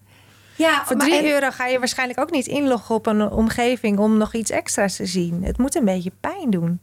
Ja, 0.60 0.86
Voor 0.86 0.98
maar 0.98 1.08
3 1.08 1.20
en- 1.20 1.26
euro 1.32 1.50
ga 1.52 1.66
je 1.66 1.80
waarschijnlijk 1.80 2.20
ook 2.20 2.32
niet 2.32 2.48
inloggen 2.48 2.96
op 2.96 3.06
een 3.06 3.32
omgeving 3.32 4.00
om 4.00 4.18
nog 4.18 4.34
iets 4.34 4.52
extra's 4.52 4.96
te 4.96 5.06
zien. 5.06 5.44
Het 5.44 5.58
moet 5.58 5.76
een 5.76 5.86
beetje 5.86 6.12
pijn 6.20 6.50
doen. 6.50 6.80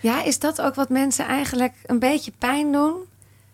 Ja, 0.00 0.22
is 0.22 0.38
dat 0.38 0.60
ook 0.60 0.74
wat 0.74 0.88
mensen 0.88 1.26
eigenlijk 1.26 1.72
een 1.86 1.98
beetje 1.98 2.32
pijn 2.38 2.72
doen? 2.72 2.94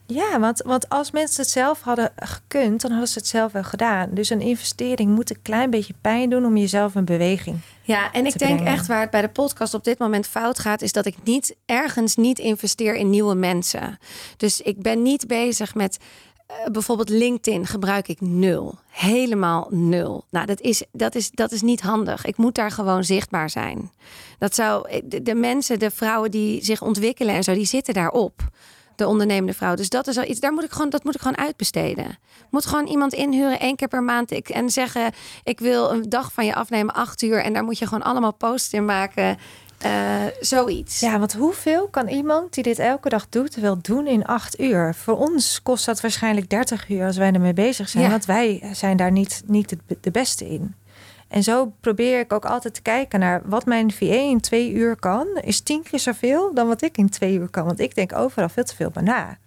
Ja, 0.09 0.40
want, 0.40 0.62
want 0.64 0.88
als 0.88 1.11
mensen 1.11 1.42
het 1.42 1.50
zelf 1.50 1.81
hadden 1.81 2.12
gekund, 2.16 2.81
dan 2.81 2.90
hadden 2.90 3.09
ze 3.09 3.18
het 3.18 3.26
zelf 3.29 3.52
wel 3.52 3.64
gedaan. 3.64 4.09
Dus 4.12 4.31
een 4.31 4.40
investering 4.40 5.14
moet 5.14 5.31
een 5.31 5.42
klein 5.42 5.70
beetje 5.70 5.94
pijn 6.00 6.31
doen 6.31 6.44
om 6.44 6.57
jezelf 6.57 6.94
in 6.94 7.05
beweging. 7.05 7.59
Ja, 7.83 8.12
en 8.12 8.26
ik 8.26 8.38
denk 8.38 8.61
echt 8.61 8.87
waar 8.87 9.00
het 9.00 9.11
bij 9.11 9.20
de 9.20 9.29
podcast 9.29 9.74
op 9.74 9.85
dit 9.85 9.98
moment 9.98 10.26
fout 10.26 10.59
gaat, 10.59 10.83
is 10.83 10.92
dat 10.92 11.07
ik 11.07 11.14
niet 11.24 11.57
ergens 11.64 12.16
niet 12.16 12.38
investeer 12.38 12.94
in 12.94 13.11
nieuwe 13.11 13.35
mensen. 13.35 13.98
Dus 14.37 14.61
ik 14.61 14.83
ben 14.83 15.02
niet 15.02 15.26
bezig 15.26 15.74
met 15.74 15.98
bijvoorbeeld 16.72 17.09
LinkedIn 17.09 17.66
gebruik 17.66 18.09
ik 18.09 18.20
nul. 18.20 18.78
Helemaal 18.88 19.66
nul. 19.70 20.24
Nou, 20.30 20.46
dat 20.46 20.61
is, 20.61 20.82
dat, 20.92 21.14
is, 21.14 21.30
dat 21.30 21.52
is 21.52 21.62
niet 21.62 21.80
handig. 21.80 22.24
Ik 22.24 22.37
moet 22.37 22.54
daar 22.54 22.70
gewoon 22.70 23.04
zichtbaar 23.04 23.50
zijn. 23.50 23.92
Dat 24.38 24.54
zou, 24.54 25.00
de, 25.04 25.22
de 25.22 25.35
mensen, 25.35 25.78
de 25.78 25.90
vrouwen 25.90 26.30
die 26.30 26.64
zich 26.64 26.82
ontwikkelen 26.82 27.35
en 27.35 27.44
zo, 27.44 27.54
die 27.54 27.66
zitten 27.66 27.94
daarop 27.94 28.48
de 28.96 29.06
ondernemende 29.06 29.52
vrouw. 29.52 29.74
Dus 29.74 29.88
dat 29.88 30.06
is 30.06 30.18
al 30.18 30.24
daar 30.38 30.52
moet 30.52 30.64
ik 30.64 30.70
gewoon, 30.70 30.90
dat 30.90 31.04
moet 31.04 31.14
ik 31.14 31.20
gewoon 31.20 31.38
uitbesteden. 31.38 32.18
Moet 32.50 32.66
gewoon 32.66 32.87
iemand 32.87 33.12
inhuren 33.12 33.61
één 33.61 33.76
keer 33.76 33.88
per 33.88 34.02
maand 34.02 34.30
ik, 34.30 34.48
en 34.48 34.70
zeggen: 34.70 35.12
Ik 35.44 35.61
wil 35.61 35.90
een 35.90 36.09
dag 36.09 36.32
van 36.32 36.46
je 36.46 36.54
afnemen, 36.54 36.94
acht 36.94 37.22
uur. 37.22 37.42
En 37.42 37.52
daar 37.52 37.64
moet 37.64 37.78
je 37.78 37.87
gewoon 37.87 38.02
allemaal 38.02 38.35
posts 38.35 38.72
in 38.72 38.85
maken. 38.85 39.38
Uh, 39.84 40.22
zoiets. 40.40 41.00
Ja, 41.00 41.18
want 41.18 41.32
hoeveel 41.32 41.88
kan 41.88 42.08
iemand 42.08 42.54
die 42.54 42.62
dit 42.62 42.78
elke 42.78 43.08
dag 43.08 43.28
doet, 43.28 43.54
wel 43.54 43.78
doen 43.82 44.06
in 44.06 44.24
acht 44.24 44.60
uur? 44.60 44.94
Voor 44.94 45.16
ons 45.16 45.62
kost 45.62 45.86
dat 45.86 46.00
waarschijnlijk 46.00 46.50
30 46.50 46.88
uur 46.88 47.06
als 47.06 47.16
wij 47.16 47.32
ermee 47.32 47.52
bezig 47.52 47.88
zijn. 47.88 48.10
Want 48.10 48.24
wij 48.24 48.70
zijn 48.72 48.96
daar 48.96 49.12
niet, 49.12 49.42
niet 49.46 49.76
de 50.00 50.10
beste 50.10 50.48
in. 50.48 50.74
En 51.28 51.42
zo 51.42 51.72
probeer 51.80 52.20
ik 52.20 52.32
ook 52.32 52.44
altijd 52.44 52.74
te 52.74 52.82
kijken 52.82 53.20
naar 53.20 53.42
wat 53.44 53.66
mijn 53.66 53.92
VA 53.92 54.04
in 54.04 54.40
twee 54.40 54.72
uur 54.72 54.96
kan. 54.96 55.26
Is 55.40 55.60
tien 55.60 55.82
keer 55.82 56.00
zoveel 56.00 56.54
dan 56.54 56.66
wat 56.66 56.82
ik 56.82 56.96
in 56.96 57.08
twee 57.08 57.38
uur 57.38 57.48
kan. 57.48 57.64
Want 57.64 57.80
ik 57.80 57.94
denk 57.94 58.16
overal 58.16 58.48
veel 58.48 58.64
te 58.64 58.76
veel 58.76 58.90
bij 58.90 59.02
na. 59.02 59.38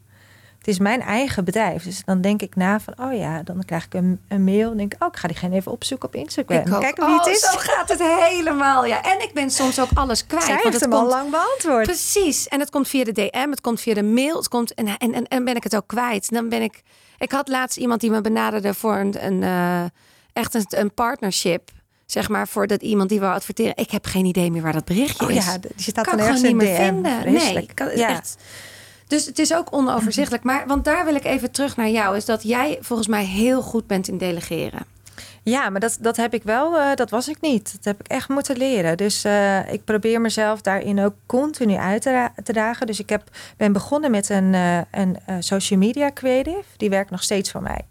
Het 0.70 0.78
is 0.78 0.84
mijn 0.84 1.02
eigen 1.02 1.44
bedrijf. 1.44 1.84
Dus 1.84 2.02
dan 2.06 2.22
denk 2.22 2.42
ik 2.42 2.56
na 2.56 2.80
van, 2.80 2.94
oh 3.02 3.18
ja, 3.18 3.44
dan 3.44 3.66
krijg 3.66 3.86
ik 3.86 3.94
een, 3.94 4.20
een 4.28 4.44
mail. 4.44 4.72
En 4.72 4.78
denk 4.78 4.94
ik, 4.94 5.04
oh, 5.04 5.10
ik 5.12 5.18
ga 5.18 5.28
diegene 5.28 5.56
even 5.56 5.72
opzoeken 5.72 6.08
op 6.08 6.16
Instagram. 6.16 6.64
Kijken 6.64 7.06
wie 7.06 7.16
het 7.16 7.26
oh, 7.26 7.32
is. 7.32 7.40
Zo 7.40 7.58
gaat 7.58 7.90
het 7.90 8.04
helemaal. 8.04 8.86
Ja, 8.86 9.04
en 9.04 9.22
ik 9.22 9.34
ben 9.34 9.52
soms 9.52 9.80
ook 9.80 9.90
alles 9.94 10.26
kwijt. 10.26 10.44
Zij 10.44 10.60
want 10.62 10.74
het 10.74 10.82
hem 10.82 10.92
komt, 10.92 11.04
al 11.04 11.10
lang 11.10 11.32
beantwoord. 11.32 11.86
Precies. 11.86 12.48
En 12.48 12.60
het 12.60 12.70
komt 12.70 12.88
via 12.88 13.04
de 13.04 13.12
DM, 13.12 13.50
het 13.50 13.62
komt 13.62 13.82
via 13.82 13.94
de 13.94 14.04
mail. 14.04 14.36
Het 14.36 14.48
komt, 14.48 14.74
en, 14.74 14.88
en, 14.98 15.14
en, 15.14 15.28
en 15.28 15.44
ben 15.44 15.56
ik 15.56 15.64
het 15.64 15.76
ook 15.76 15.88
kwijt. 15.88 16.30
Dan 16.30 16.50
ben 16.50 16.62
ik... 16.62 16.82
Ik 17.18 17.32
had 17.32 17.48
laatst 17.48 17.78
iemand 17.78 18.02
die 18.02 18.12
me 18.12 18.22
benaderde 18.22 18.74
voor 18.74 18.96
een, 18.96 19.26
een 19.26 19.42
uh, 19.42 19.84
echt 20.34 20.54
een, 20.54 20.66
een 20.70 20.94
partnership 20.94 21.72
zeg 22.06 22.30
maar, 22.30 22.48
voor 22.48 22.68
dat 22.68 22.82
iemand 22.82 23.10
die 23.10 23.20
wil 23.20 23.30
adverteren. 23.30 23.74
Ik 23.76 23.92
heb 23.92 24.06
geen 24.06 24.26
idee 24.26 24.52
meer 24.52 24.62
waar 24.62 24.74
dat 24.74 24.86
berichtje 24.86 25.26
oh, 25.26 25.32
is. 25.32 25.46
Ja, 25.46 25.58
je 25.76 25.82
staat 25.82 26.06
kan 26.06 26.18
dan 26.18 26.26
ergens 26.26 26.44
niet 26.44 26.56
meer 26.56 26.76
vinden. 26.76 27.32
Nee, 27.34 27.70
kan, 27.74 27.98
ja. 27.98 28.10
echt. 28.10 28.38
Dus 29.10 29.26
het 29.26 29.40
is 29.40 29.54
ook 29.54 29.74
onoverzichtelijk. 29.74 30.44
Maar 30.44 30.68
want 30.68 30.86
daar 30.86 31.06
wil 31.06 31.16
ik 31.16 31.24
even 31.24 31.52
terug 31.52 31.76
naar 31.76 31.90
jou. 31.90 32.16
Is 32.16 32.26
dat 32.26 32.44
jij 32.44 32.78
volgens 32.82 33.08
mij 33.08 33.26
heel 33.26 33.62
goed 33.62 33.88
bent 33.88 34.08
in 34.08 34.18
delegeren. 34.18 34.86
Ja, 35.44 35.70
maar 35.70 35.80
dat, 35.80 35.98
dat 36.02 36.18
heb 36.18 36.34
ik 36.34 36.44
wel, 36.44 36.78
uh, 36.78 36.96
dat 36.96 37.10
was 37.10 37.28
ik 37.28 37.42
niet. 37.42 37.72
Dat 37.76 37.84
heb 37.84 38.00
ik 38.00 38.08
echt 38.08 38.30
moeten 38.30 38.58
leren. 38.58 38.98
Dus 38.98 39.26
uh, 39.26 39.74
ik 39.74 39.84
probeer 39.84 40.22
mezelf 40.22 40.62
daarin 40.62 41.00
ook 41.00 41.14
continu 41.26 41.76
uit 41.76 42.02
te, 42.02 42.30
te 42.44 42.54
dagen. 42.54 42.88
Dus 42.88 43.00
ik 43.00 43.10
heb, 43.10 43.24
ben 43.58 43.74
begonnen 43.74 44.12
met 44.12 44.30
een, 44.30 44.54
uh, 44.54 44.78
een 44.92 45.18
social 45.40 45.80
media 45.80 46.12
creative. 46.14 46.64
Die 46.78 46.90
werkt 46.90 47.12
nog 47.12 47.24
steeds 47.24 47.52
voor 47.52 47.62
mij. 47.62 47.86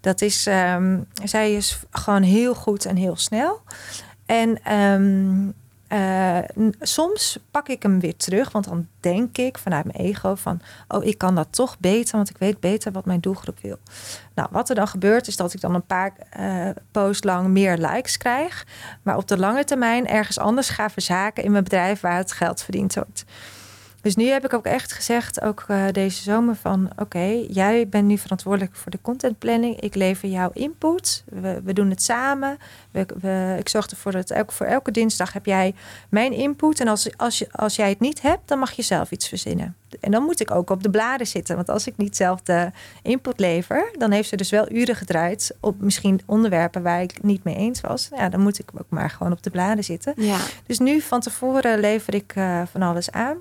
Dat 0.00 0.20
is, 0.20 0.46
um, 0.46 1.06
zij 1.24 1.54
is 1.54 1.78
gewoon 1.90 2.22
heel 2.22 2.54
goed 2.54 2.84
en 2.84 2.96
heel 2.96 3.16
snel. 3.16 3.60
En 4.26 4.74
um, 4.74 5.54
uh, 5.88 6.38
soms 6.80 7.38
pak 7.50 7.68
ik 7.68 7.82
hem 7.82 8.00
weer 8.00 8.16
terug, 8.16 8.52
want 8.52 8.64
dan 8.64 8.86
denk 9.00 9.38
ik 9.38 9.58
vanuit 9.58 9.84
mijn 9.84 10.06
ego 10.06 10.34
van, 10.34 10.60
oh, 10.88 11.04
ik 11.04 11.18
kan 11.18 11.34
dat 11.34 11.48
toch 11.50 11.78
beter, 11.78 12.16
want 12.16 12.30
ik 12.30 12.38
weet 12.38 12.60
beter 12.60 12.92
wat 12.92 13.04
mijn 13.04 13.20
doelgroep 13.20 13.58
wil. 13.60 13.78
Nou, 14.34 14.48
wat 14.52 14.68
er 14.68 14.74
dan 14.74 14.88
gebeurt 14.88 15.26
is 15.26 15.36
dat 15.36 15.54
ik 15.54 15.60
dan 15.60 15.74
een 15.74 15.86
paar 15.86 16.12
uh, 16.94 17.10
lang 17.20 17.48
meer 17.48 17.76
likes 17.76 18.16
krijg, 18.16 18.66
maar 19.02 19.16
op 19.16 19.28
de 19.28 19.38
lange 19.38 19.64
termijn 19.64 20.06
ergens 20.06 20.38
anders 20.38 20.68
ga 20.68 20.90
verzaken 20.90 21.44
in 21.44 21.50
mijn 21.50 21.64
bedrijf 21.64 22.00
waar 22.00 22.16
het 22.16 22.32
geld 22.32 22.62
verdiend 22.62 22.94
wordt. 22.94 23.24
Dus 24.00 24.16
nu 24.16 24.26
heb 24.26 24.44
ik 24.44 24.52
ook 24.52 24.64
echt 24.64 24.92
gezegd, 24.92 25.42
ook 25.42 25.64
uh, 25.70 25.84
deze 25.92 26.22
zomer, 26.22 26.56
van 26.56 26.90
oké, 26.96 27.44
jij 27.48 27.88
bent 27.88 28.06
nu 28.06 28.18
verantwoordelijk 28.18 28.76
voor 28.76 28.90
de 28.90 28.98
contentplanning. 29.02 29.80
Ik 29.80 29.94
lever 29.94 30.28
jouw 30.28 30.50
input. 30.52 31.24
We, 31.28 31.60
we 31.64 31.72
doen 31.72 31.90
het 31.90 32.02
samen. 32.02 32.58
We, 32.90 33.06
we, 33.20 33.56
ik 33.58 33.68
zorg 33.68 33.86
ervoor 33.86 34.12
dat 34.12 34.30
elke, 34.30 34.52
voor 34.52 34.66
elke 34.66 34.90
dinsdag 34.90 35.32
heb 35.32 35.46
jij 35.46 35.74
mijn 36.08 36.32
input. 36.32 36.80
En 36.80 36.88
als, 36.88 37.16
als, 37.16 37.38
je, 37.38 37.48
als 37.52 37.76
jij 37.76 37.88
het 37.88 38.00
niet 38.00 38.22
hebt, 38.22 38.48
dan 38.48 38.58
mag 38.58 38.72
je 38.72 38.82
zelf 38.82 39.10
iets 39.10 39.28
verzinnen. 39.28 39.76
En 40.00 40.10
dan 40.10 40.22
moet 40.22 40.40
ik 40.40 40.50
ook 40.50 40.70
op 40.70 40.82
de 40.82 40.90
bladen 40.90 41.26
zitten. 41.26 41.56
Want 41.56 41.68
als 41.68 41.86
ik 41.86 41.96
niet 41.96 42.16
zelf 42.16 42.40
de 42.40 42.70
input 43.02 43.38
lever, 43.40 43.90
dan 43.98 44.10
heeft 44.10 44.28
ze 44.28 44.36
dus 44.36 44.50
wel 44.50 44.72
uren 44.72 44.96
gedraaid 44.96 45.56
op 45.60 45.80
misschien 45.80 46.20
onderwerpen 46.26 46.82
waar 46.82 47.02
ik 47.02 47.22
niet 47.22 47.44
mee 47.44 47.56
eens 47.56 47.80
was. 47.80 48.08
Ja, 48.16 48.28
dan 48.28 48.40
moet 48.40 48.58
ik 48.58 48.70
ook 48.74 48.86
maar 48.88 49.10
gewoon 49.10 49.32
op 49.32 49.42
de 49.42 49.50
bladen 49.50 49.84
zitten. 49.84 50.12
Ja. 50.16 50.38
Dus 50.66 50.78
nu 50.78 51.00
van 51.00 51.20
tevoren 51.20 51.80
lever 51.80 52.14
ik 52.14 52.34
uh, 52.36 52.62
van 52.72 52.82
alles 52.82 53.10
aan. 53.10 53.36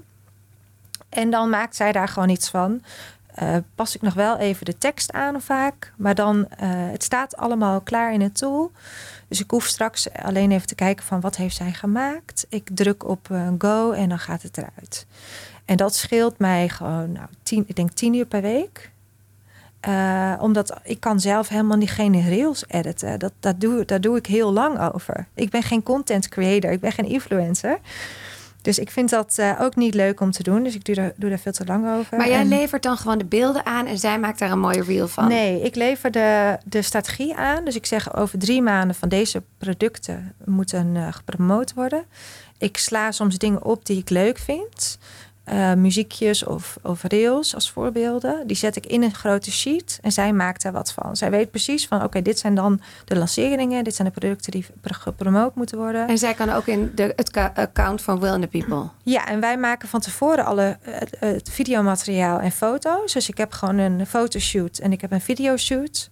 En 1.18 1.30
dan 1.30 1.50
maakt 1.50 1.76
zij 1.76 1.92
daar 1.92 2.08
gewoon 2.08 2.30
iets 2.30 2.50
van. 2.50 2.82
Uh, 3.42 3.56
pas 3.76 3.96
ik 3.96 4.02
nog 4.02 4.14
wel 4.14 4.38
even 4.38 4.66
de 4.66 4.78
tekst 4.78 5.12
aan 5.12 5.42
vaak. 5.42 5.94
Maar 5.96 6.16
dan, 6.16 6.38
uh, 6.38 6.46
het 6.92 7.04
staat 7.04 7.38
allemaal 7.38 7.82
klaar 7.82 8.14
in 8.14 8.22
het 8.22 8.38
tool. 8.38 8.72
Dus 9.28 9.40
ik 9.40 9.52
hoef 9.52 9.66
straks 9.66 10.14
alleen 10.14 10.52
even 10.52 10.68
te 10.68 10.76
kijken 10.76 11.06
van 11.06 11.20
wat 11.20 11.36
heeft 11.36 11.56
zij 11.56 11.72
gemaakt. 11.72 12.46
Ik 12.50 12.70
druk 12.74 13.08
op 13.08 13.28
uh, 13.32 13.48
go 13.58 13.92
en 13.92 14.10
dan 14.10 14.20
gaat 14.20 14.42
het 14.42 14.58
eruit. 14.58 15.06
En 15.66 15.78
dat 15.78 15.96
scheelt 15.96 16.40
mij 16.40 16.70
gewoon, 16.70 17.12
nou, 17.12 17.28
tien, 17.44 17.64
ik 17.68 17.76
denk 17.76 17.92
tien 17.92 18.14
uur 18.14 18.26
per 18.26 18.42
week. 18.42 18.92
omdat 20.40 20.80
ik 20.84 21.00
kan 21.00 21.20
zelf 21.20 21.48
helemaal 21.48 21.78
niet 21.78 21.92
geen 21.92 22.30
rails 22.30 22.64
editen. 22.68 23.20
Dat, 23.20 23.34
dat 23.40 23.62
doe, 23.62 23.86
daar 23.86 24.02
doe 24.02 24.18
ik 24.18 24.26
heel 24.26 24.54
lang 24.54 24.94
over. 24.94 25.28
Ik 25.34 25.50
ben 25.50 25.64
geen 25.64 25.84
content 25.84 26.30
creator, 26.30 26.72
ik 26.72 26.80
ben 26.80 26.92
geen 26.92 27.10
influencer. 27.10 27.80
Dus 28.62 28.80
ik 28.80 28.92
vind 28.92 29.10
dat 29.10 29.38
uh, 29.40 29.62
ook 29.62 29.76
niet 29.76 29.94
leuk 29.94 30.20
om 30.20 30.32
te 30.32 30.44
doen. 30.44 30.64
Dus 30.64 30.76
ik 30.76 30.86
doe 30.86 30.96
daar, 30.96 31.12
doe 31.16 31.30
daar 31.30 31.40
veel 31.40 31.52
te 31.52 31.66
lang 31.66 31.98
over. 31.98 32.18
Maar 32.18 32.28
jij 32.28 32.40
en... 32.40 32.48
levert 32.48 32.84
dan 32.84 32.98
gewoon 32.98 33.18
de 33.18 33.26
beelden 33.26 33.66
aan 33.66 33.86
en 33.86 33.98
zij 33.98 34.20
maakt 34.20 34.40
daar 34.40 34.52
een 34.52 34.60
mooie 34.60 34.84
reel 34.84 35.08
van? 35.08 35.28
Nee, 35.28 35.62
ik 35.62 35.76
lever 35.76 36.12
de, 36.12 36.58
de 36.66 36.82
strategie 36.82 37.36
aan. 37.36 37.66
Dus 37.66 37.76
ik 37.76 37.86
zeg 37.86 38.16
over 38.16 38.40
drie 38.40 38.62
maanden 38.62 38.96
van 38.96 39.10
deze 39.10 39.44
producten 39.58 40.34
moeten 40.46 40.96
uh, 40.96 41.08
gepromoot 41.14 41.74
worden. 41.74 42.06
Ik 42.58 42.78
sla 42.78 43.12
soms 43.12 43.38
dingen 43.38 43.64
op 43.64 43.86
die 43.86 43.98
ik 43.98 44.10
leuk 44.10 44.38
vind 44.38 44.98
uh, 45.54 45.74
muziekjes 45.74 46.44
of, 46.44 46.78
of 46.82 47.04
rails 47.04 47.56
als 47.56 47.72
voorbeelden. 47.72 48.48
Die 48.48 48.56
zet 48.56 48.76
ik 48.76 48.86
in 48.86 49.04
een 49.04 49.14
grote 49.14 49.52
sheet 49.52 50.00
en 50.02 50.12
zij 50.12 50.34
maakt 50.34 50.62
daar 50.62 50.72
wat 50.72 50.92
van. 50.92 51.16
Zij 51.16 51.30
weet 51.30 51.52
precies 51.52 51.88
van 51.88 52.04
oké, 52.04 52.22
dit 52.22 52.40
zijn 52.40 52.56
dan 52.56 52.82
de 53.06 53.16
lanceringen, 53.16 53.84
dit 53.84 53.96
zijn 53.96 54.08
de 54.08 54.20
producten 54.20 54.52
die 54.52 54.66
gepromoot 54.82 55.56
moeten 55.56 55.78
worden. 55.78 56.08
En 56.08 56.18
zij 56.18 56.34
kan 56.34 56.50
ook 56.50 56.68
in 56.68 56.92
de, 56.96 57.14
het 57.16 57.36
account 57.36 58.02
van 58.02 58.20
Will 58.20 58.32
and 58.32 58.42
the 58.42 58.48
People. 58.48 58.90
Ja, 59.04 59.28
en 59.28 59.40
wij 59.40 59.58
maken 59.58 59.88
van 59.88 60.00
tevoren 60.00 60.46
alle 60.46 60.78
het, 60.82 61.18
het 61.20 61.50
videomateriaal 61.50 62.40
en 62.40 62.52
foto's. 62.52 63.14
Dus 63.14 63.30
ik 63.30 63.38
heb 63.38 63.52
gewoon 63.52 63.78
een 63.78 64.06
fotoshoot 64.06 64.78
en 64.78 64.92
ik 64.92 65.02
heb 65.02 65.12
een 65.12 65.22
videoshoot. 65.22 66.10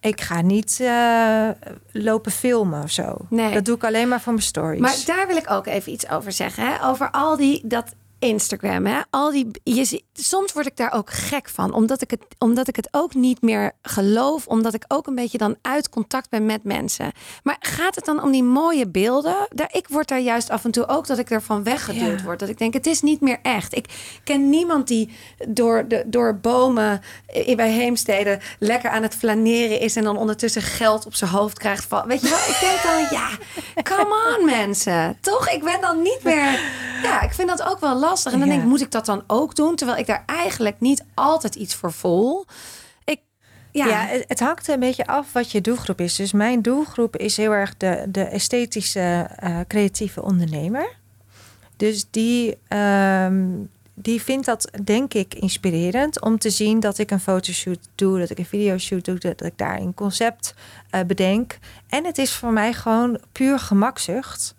Ik 0.00 0.20
ga 0.20 0.40
niet 0.40 0.78
uh, 0.80 1.48
lopen 1.92 2.32
filmen 2.32 2.82
of 2.82 2.90
zo. 2.90 3.16
Nee. 3.28 3.52
Dat 3.52 3.64
doe 3.64 3.76
ik 3.76 3.84
alleen 3.84 4.08
maar 4.08 4.20
voor 4.20 4.32
mijn 4.32 4.44
stories. 4.44 4.80
Maar 4.80 5.02
daar 5.06 5.26
wil 5.26 5.36
ik 5.36 5.50
ook 5.50 5.66
even 5.66 5.92
iets 5.92 6.08
over 6.08 6.32
zeggen. 6.32 6.66
Hè? 6.66 6.86
Over 6.86 7.10
al 7.10 7.36
die 7.36 7.62
dat 7.64 7.94
Instagram, 8.24 8.86
hè? 8.86 9.00
Al 9.10 9.30
die, 9.30 9.50
je, 9.62 10.02
soms 10.12 10.52
word 10.52 10.66
ik 10.66 10.76
daar 10.76 10.92
ook 10.92 11.10
gek 11.10 11.48
van, 11.48 11.72
omdat 11.72 12.02
ik, 12.02 12.10
het, 12.10 12.20
omdat 12.38 12.68
ik 12.68 12.76
het 12.76 12.88
ook 12.90 13.14
niet 13.14 13.42
meer 13.42 13.72
geloof, 13.82 14.46
omdat 14.46 14.74
ik 14.74 14.84
ook 14.88 15.06
een 15.06 15.14
beetje 15.14 15.38
dan 15.38 15.56
uit 15.62 15.88
contact 15.88 16.30
ben 16.30 16.46
met 16.46 16.64
mensen. 16.64 17.12
Maar 17.42 17.56
gaat 17.60 17.94
het 17.94 18.04
dan 18.04 18.22
om 18.22 18.32
die 18.32 18.42
mooie 18.42 18.88
beelden? 18.88 19.36
Daar, 19.48 19.68
ik 19.72 19.88
word 19.88 20.08
daar 20.08 20.20
juist 20.20 20.50
af 20.50 20.64
en 20.64 20.70
toe 20.70 20.88
ook 20.88 21.06
dat 21.06 21.18
ik 21.18 21.30
ervan 21.30 21.62
weggeduwd 21.62 22.18
ja. 22.18 22.24
word. 22.24 22.38
Dat 22.38 22.48
ik 22.48 22.58
denk, 22.58 22.74
het 22.74 22.86
is 22.86 23.00
niet 23.00 23.20
meer 23.20 23.38
echt. 23.42 23.76
Ik 23.76 23.86
ken 24.24 24.48
niemand 24.48 24.88
die 24.88 25.10
door, 25.48 25.88
de, 25.88 26.02
door 26.06 26.38
bomen 26.38 27.02
bij 27.56 27.70
Heemstede 27.70 28.38
lekker 28.58 28.90
aan 28.90 29.02
het 29.02 29.14
flaneren 29.14 29.80
is 29.80 29.96
en 29.96 30.04
dan 30.04 30.16
ondertussen 30.16 30.62
geld 30.62 31.06
op 31.06 31.14
zijn 31.14 31.30
hoofd 31.30 31.58
krijgt. 31.58 31.84
Van, 31.84 32.06
weet 32.06 32.20
je 32.20 32.28
wel, 32.28 32.38
ik 32.38 32.58
denk 32.60 32.82
dan, 32.82 33.18
ja, 33.18 33.28
come 33.96 34.36
on 34.38 34.44
mensen. 34.44 35.18
Toch? 35.20 35.48
Ik 35.48 35.64
ben 35.64 35.80
dan 35.80 36.02
niet 36.02 36.20
meer, 36.22 36.60
ja, 37.02 37.22
ik 37.22 37.32
vind 37.32 37.48
dat 37.48 37.62
ook 37.62 37.80
wel 37.80 37.94
lastig 37.94 38.12
lastig. 38.14 38.32
En 38.32 38.38
dan 38.38 38.48
denk 38.48 38.62
ik, 38.62 38.68
moet 38.68 38.80
ik 38.80 38.90
dat 38.90 39.06
dan 39.06 39.24
ook 39.26 39.54
doen? 39.54 39.76
Terwijl 39.76 39.98
ik 39.98 40.06
daar 40.06 40.22
eigenlijk 40.26 40.80
niet 40.80 41.04
altijd 41.14 41.54
iets 41.54 41.74
voor 41.74 41.92
voel. 41.92 42.44
Ik, 43.04 43.20
ja. 43.70 43.86
ja, 43.86 44.06
het 44.26 44.40
hangt 44.40 44.68
een 44.68 44.80
beetje 44.80 45.06
af 45.06 45.32
wat 45.32 45.50
je 45.50 45.60
doelgroep 45.60 46.00
is. 46.00 46.16
Dus 46.16 46.32
mijn 46.32 46.62
doelgroep 46.62 47.16
is 47.16 47.36
heel 47.36 47.52
erg 47.52 47.76
de, 47.76 48.06
de 48.08 48.24
esthetische, 48.24 49.30
uh, 49.44 49.60
creatieve 49.68 50.22
ondernemer. 50.22 50.96
Dus 51.76 52.06
die, 52.10 52.58
um, 52.68 53.70
die 53.94 54.22
vindt 54.22 54.46
dat, 54.46 54.70
denk 54.84 55.14
ik, 55.14 55.34
inspirerend 55.34 56.20
om 56.20 56.38
te 56.38 56.50
zien 56.50 56.80
dat 56.80 56.98
ik 56.98 57.10
een 57.10 57.20
fotoshoot 57.20 57.88
doe, 57.94 58.18
dat 58.18 58.30
ik 58.30 58.38
een 58.38 58.44
videoshoot 58.46 59.04
doe, 59.04 59.18
dat 59.18 59.44
ik 59.44 59.58
daar 59.58 59.80
een 59.80 59.94
concept 59.94 60.54
uh, 60.94 61.00
bedenk. 61.06 61.58
En 61.88 62.04
het 62.04 62.18
is 62.18 62.32
voor 62.32 62.52
mij 62.52 62.72
gewoon 62.72 63.20
puur 63.32 63.58
gemakzucht. 63.58 64.54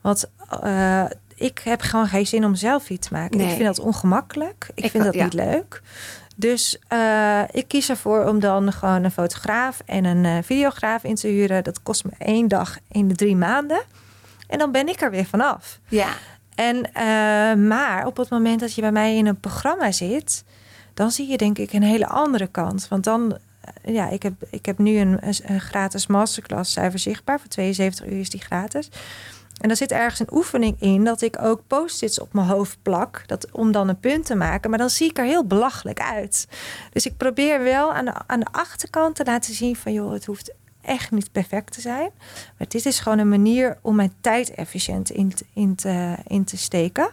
Want 0.00 0.30
uh, 0.64 1.04
ik 1.38 1.60
heb 1.64 1.80
gewoon 1.80 2.06
geen 2.06 2.26
zin 2.26 2.44
om 2.44 2.54
zelf 2.54 2.90
iets 2.90 3.08
te 3.08 3.14
maken. 3.14 3.38
Nee. 3.38 3.46
Ik 3.46 3.52
vind 3.52 3.66
dat 3.66 3.78
ongemakkelijk. 3.78 4.70
Ik, 4.74 4.84
ik 4.84 4.90
vind 4.90 5.04
dat 5.04 5.14
ja. 5.14 5.24
niet 5.24 5.32
leuk. 5.32 5.82
Dus 6.36 6.78
uh, 6.92 7.42
ik 7.50 7.68
kies 7.68 7.88
ervoor 7.88 8.24
om 8.24 8.40
dan 8.40 8.72
gewoon 8.72 9.04
een 9.04 9.10
fotograaf 9.10 9.82
en 9.86 10.04
een 10.04 10.24
uh, 10.24 10.38
videograaf 10.42 11.04
in 11.04 11.14
te 11.14 11.28
huren. 11.28 11.64
Dat 11.64 11.82
kost 11.82 12.04
me 12.04 12.10
één 12.18 12.48
dag 12.48 12.78
in 12.88 13.08
de 13.08 13.14
drie 13.14 13.36
maanden. 13.36 13.82
En 14.46 14.58
dan 14.58 14.72
ben 14.72 14.88
ik 14.88 15.00
er 15.00 15.10
weer 15.10 15.24
vanaf. 15.24 15.78
Ja. 15.88 16.08
En, 16.54 16.76
uh, 16.76 17.66
maar 17.68 18.06
op 18.06 18.16
het 18.16 18.30
moment 18.30 18.60
dat 18.60 18.74
je 18.74 18.80
bij 18.80 18.92
mij 18.92 19.16
in 19.16 19.26
een 19.26 19.40
programma 19.40 19.92
zit, 19.92 20.44
dan 20.94 21.10
zie 21.10 21.28
je 21.28 21.36
denk 21.36 21.58
ik 21.58 21.72
een 21.72 21.82
hele 21.82 22.06
andere 22.06 22.46
kant. 22.46 22.88
Want 22.88 23.04
dan, 23.04 23.38
ja, 23.84 24.08
ik 24.08 24.22
heb, 24.22 24.32
ik 24.50 24.66
heb 24.66 24.78
nu 24.78 24.98
een, 24.98 25.18
een 25.42 25.60
gratis 25.60 26.06
masterclass 26.06 26.72
cijfer 26.72 26.98
zichtbaar. 26.98 27.40
Voor 27.40 27.48
72 27.48 28.06
uur 28.06 28.20
is 28.20 28.30
die 28.30 28.40
gratis. 28.40 28.90
En 29.58 29.68
daar 29.68 29.76
zit 29.76 29.92
ergens 29.92 30.20
een 30.20 30.36
oefening 30.36 30.80
in 30.80 31.04
dat 31.04 31.20
ik 31.20 31.42
ook 31.42 31.62
post-its 31.66 32.20
op 32.20 32.32
mijn 32.32 32.46
hoofd 32.46 32.78
plak. 32.82 33.22
Dat, 33.26 33.50
om 33.52 33.72
dan 33.72 33.88
een 33.88 34.00
punt 34.00 34.26
te 34.26 34.34
maken. 34.34 34.70
Maar 34.70 34.78
dan 34.78 34.90
zie 34.90 35.10
ik 35.10 35.18
er 35.18 35.24
heel 35.24 35.44
belachelijk 35.44 36.00
uit. 36.00 36.48
Dus 36.92 37.06
ik 37.06 37.16
probeer 37.16 37.62
wel 37.62 37.92
aan 37.92 38.04
de, 38.04 38.12
aan 38.26 38.40
de 38.40 38.52
achterkant 38.52 39.14
te 39.14 39.24
laten 39.24 39.54
zien 39.54 39.76
van 39.76 39.92
joh, 39.92 40.12
het 40.12 40.24
hoeft 40.24 40.52
echt 40.82 41.10
niet 41.10 41.32
perfect 41.32 41.72
te 41.72 41.80
zijn. 41.80 42.10
Maar 42.58 42.68
dit 42.68 42.86
is 42.86 43.00
gewoon 43.00 43.18
een 43.18 43.28
manier 43.28 43.78
om 43.82 43.94
mijn 43.94 44.12
tijd 44.20 44.50
efficiënt 44.50 45.10
in, 45.10 45.32
in, 45.52 45.74
te, 45.74 46.16
in 46.26 46.44
te 46.44 46.56
steken. 46.56 47.10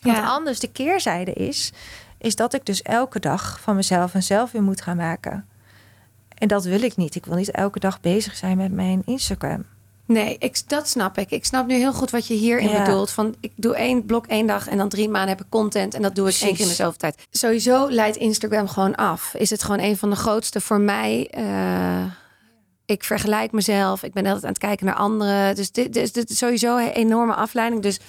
Want 0.00 0.16
ja. 0.16 0.26
anders 0.26 0.60
de 0.60 0.72
keerzijde 0.72 1.32
is, 1.32 1.72
is 2.18 2.36
dat 2.36 2.54
ik 2.54 2.66
dus 2.66 2.82
elke 2.82 3.20
dag 3.20 3.60
van 3.60 3.76
mezelf 3.76 4.14
een 4.14 4.22
selfie 4.22 4.60
moet 4.60 4.80
gaan 4.80 4.96
maken. 4.96 5.48
En 6.34 6.48
dat 6.48 6.64
wil 6.64 6.82
ik 6.82 6.96
niet. 6.96 7.14
Ik 7.14 7.26
wil 7.26 7.36
niet 7.36 7.50
elke 7.50 7.78
dag 7.78 8.00
bezig 8.00 8.36
zijn 8.36 8.56
met 8.56 8.72
mijn 8.72 9.02
Instagram. 9.04 9.64
Nee, 10.08 10.36
ik, 10.38 10.68
dat 10.68 10.88
snap 10.88 11.18
ik. 11.18 11.30
Ik 11.30 11.44
snap 11.44 11.66
nu 11.66 11.74
heel 11.74 11.92
goed 11.92 12.10
wat 12.10 12.26
je 12.26 12.34
hierin 12.34 12.68
ja. 12.68 12.84
bedoelt. 12.84 13.10
Van 13.10 13.34
ik 13.40 13.52
doe 13.56 13.74
één 13.74 14.04
blok 14.04 14.26
één 14.26 14.46
dag 14.46 14.68
en 14.68 14.76
dan 14.76 14.88
drie 14.88 15.08
maanden 15.08 15.30
heb 15.30 15.40
ik 15.40 15.50
content 15.50 15.94
en 15.94 16.02
dat 16.02 16.14
doe 16.14 16.28
ik 16.28 16.30
Precies. 16.30 16.46
één 16.46 16.54
keer 16.54 16.62
in 16.62 16.68
dezelfde 16.68 16.98
tijd. 16.98 17.26
Sowieso 17.30 17.90
leidt 17.90 18.16
Instagram 18.16 18.68
gewoon 18.68 18.94
af. 18.94 19.34
Is 19.34 19.50
het 19.50 19.62
gewoon 19.62 19.80
een 19.80 19.96
van 19.96 20.10
de 20.10 20.16
grootste 20.16 20.60
voor 20.60 20.80
mij. 20.80 21.32
Uh, 21.38 22.12
ik 22.86 23.04
vergelijk 23.04 23.52
mezelf. 23.52 24.02
Ik 24.02 24.12
ben 24.12 24.24
altijd 24.24 24.44
aan 24.44 24.50
het 24.50 24.58
kijken 24.58 24.86
naar 24.86 24.94
anderen. 24.94 25.54
Dus 25.54 25.72
dit, 25.72 25.92
dit, 25.92 26.14
dit 26.14 26.30
is 26.30 26.38
sowieso 26.38 26.76
een 26.76 26.92
enorme 26.92 27.34
afleiding. 27.34 27.82
Dus 27.82 28.00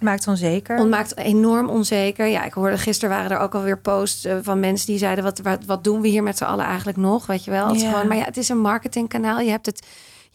Maakt 0.00 0.26
onzeker. 0.26 0.86
Maakt 0.86 1.16
enorm 1.16 1.68
onzeker. 1.68 2.26
Ja, 2.26 2.44
ik 2.44 2.52
hoorde 2.52 2.78
gisteren 2.78 3.16
waren 3.16 3.30
er 3.30 3.38
ook 3.38 3.54
alweer 3.54 3.78
posts 3.78 4.24
uh, 4.24 4.36
van 4.42 4.60
mensen 4.60 4.86
die 4.86 4.98
zeiden: 4.98 5.24
wat, 5.24 5.38
wat, 5.38 5.64
wat 5.64 5.84
doen 5.84 6.00
we 6.00 6.08
hier 6.08 6.22
met 6.22 6.36
z'n 6.36 6.44
allen 6.44 6.64
eigenlijk 6.64 6.98
nog? 6.98 7.26
Weet 7.26 7.44
je 7.44 7.50
wel. 7.50 7.68
Het 7.68 7.80
ja. 7.80 7.90
Gewoon, 7.90 8.08
maar 8.08 8.16
ja, 8.16 8.24
het 8.24 8.36
is 8.36 8.48
een 8.48 8.60
marketingkanaal. 8.60 9.40
Je 9.40 9.50
hebt 9.50 9.66
het 9.66 9.86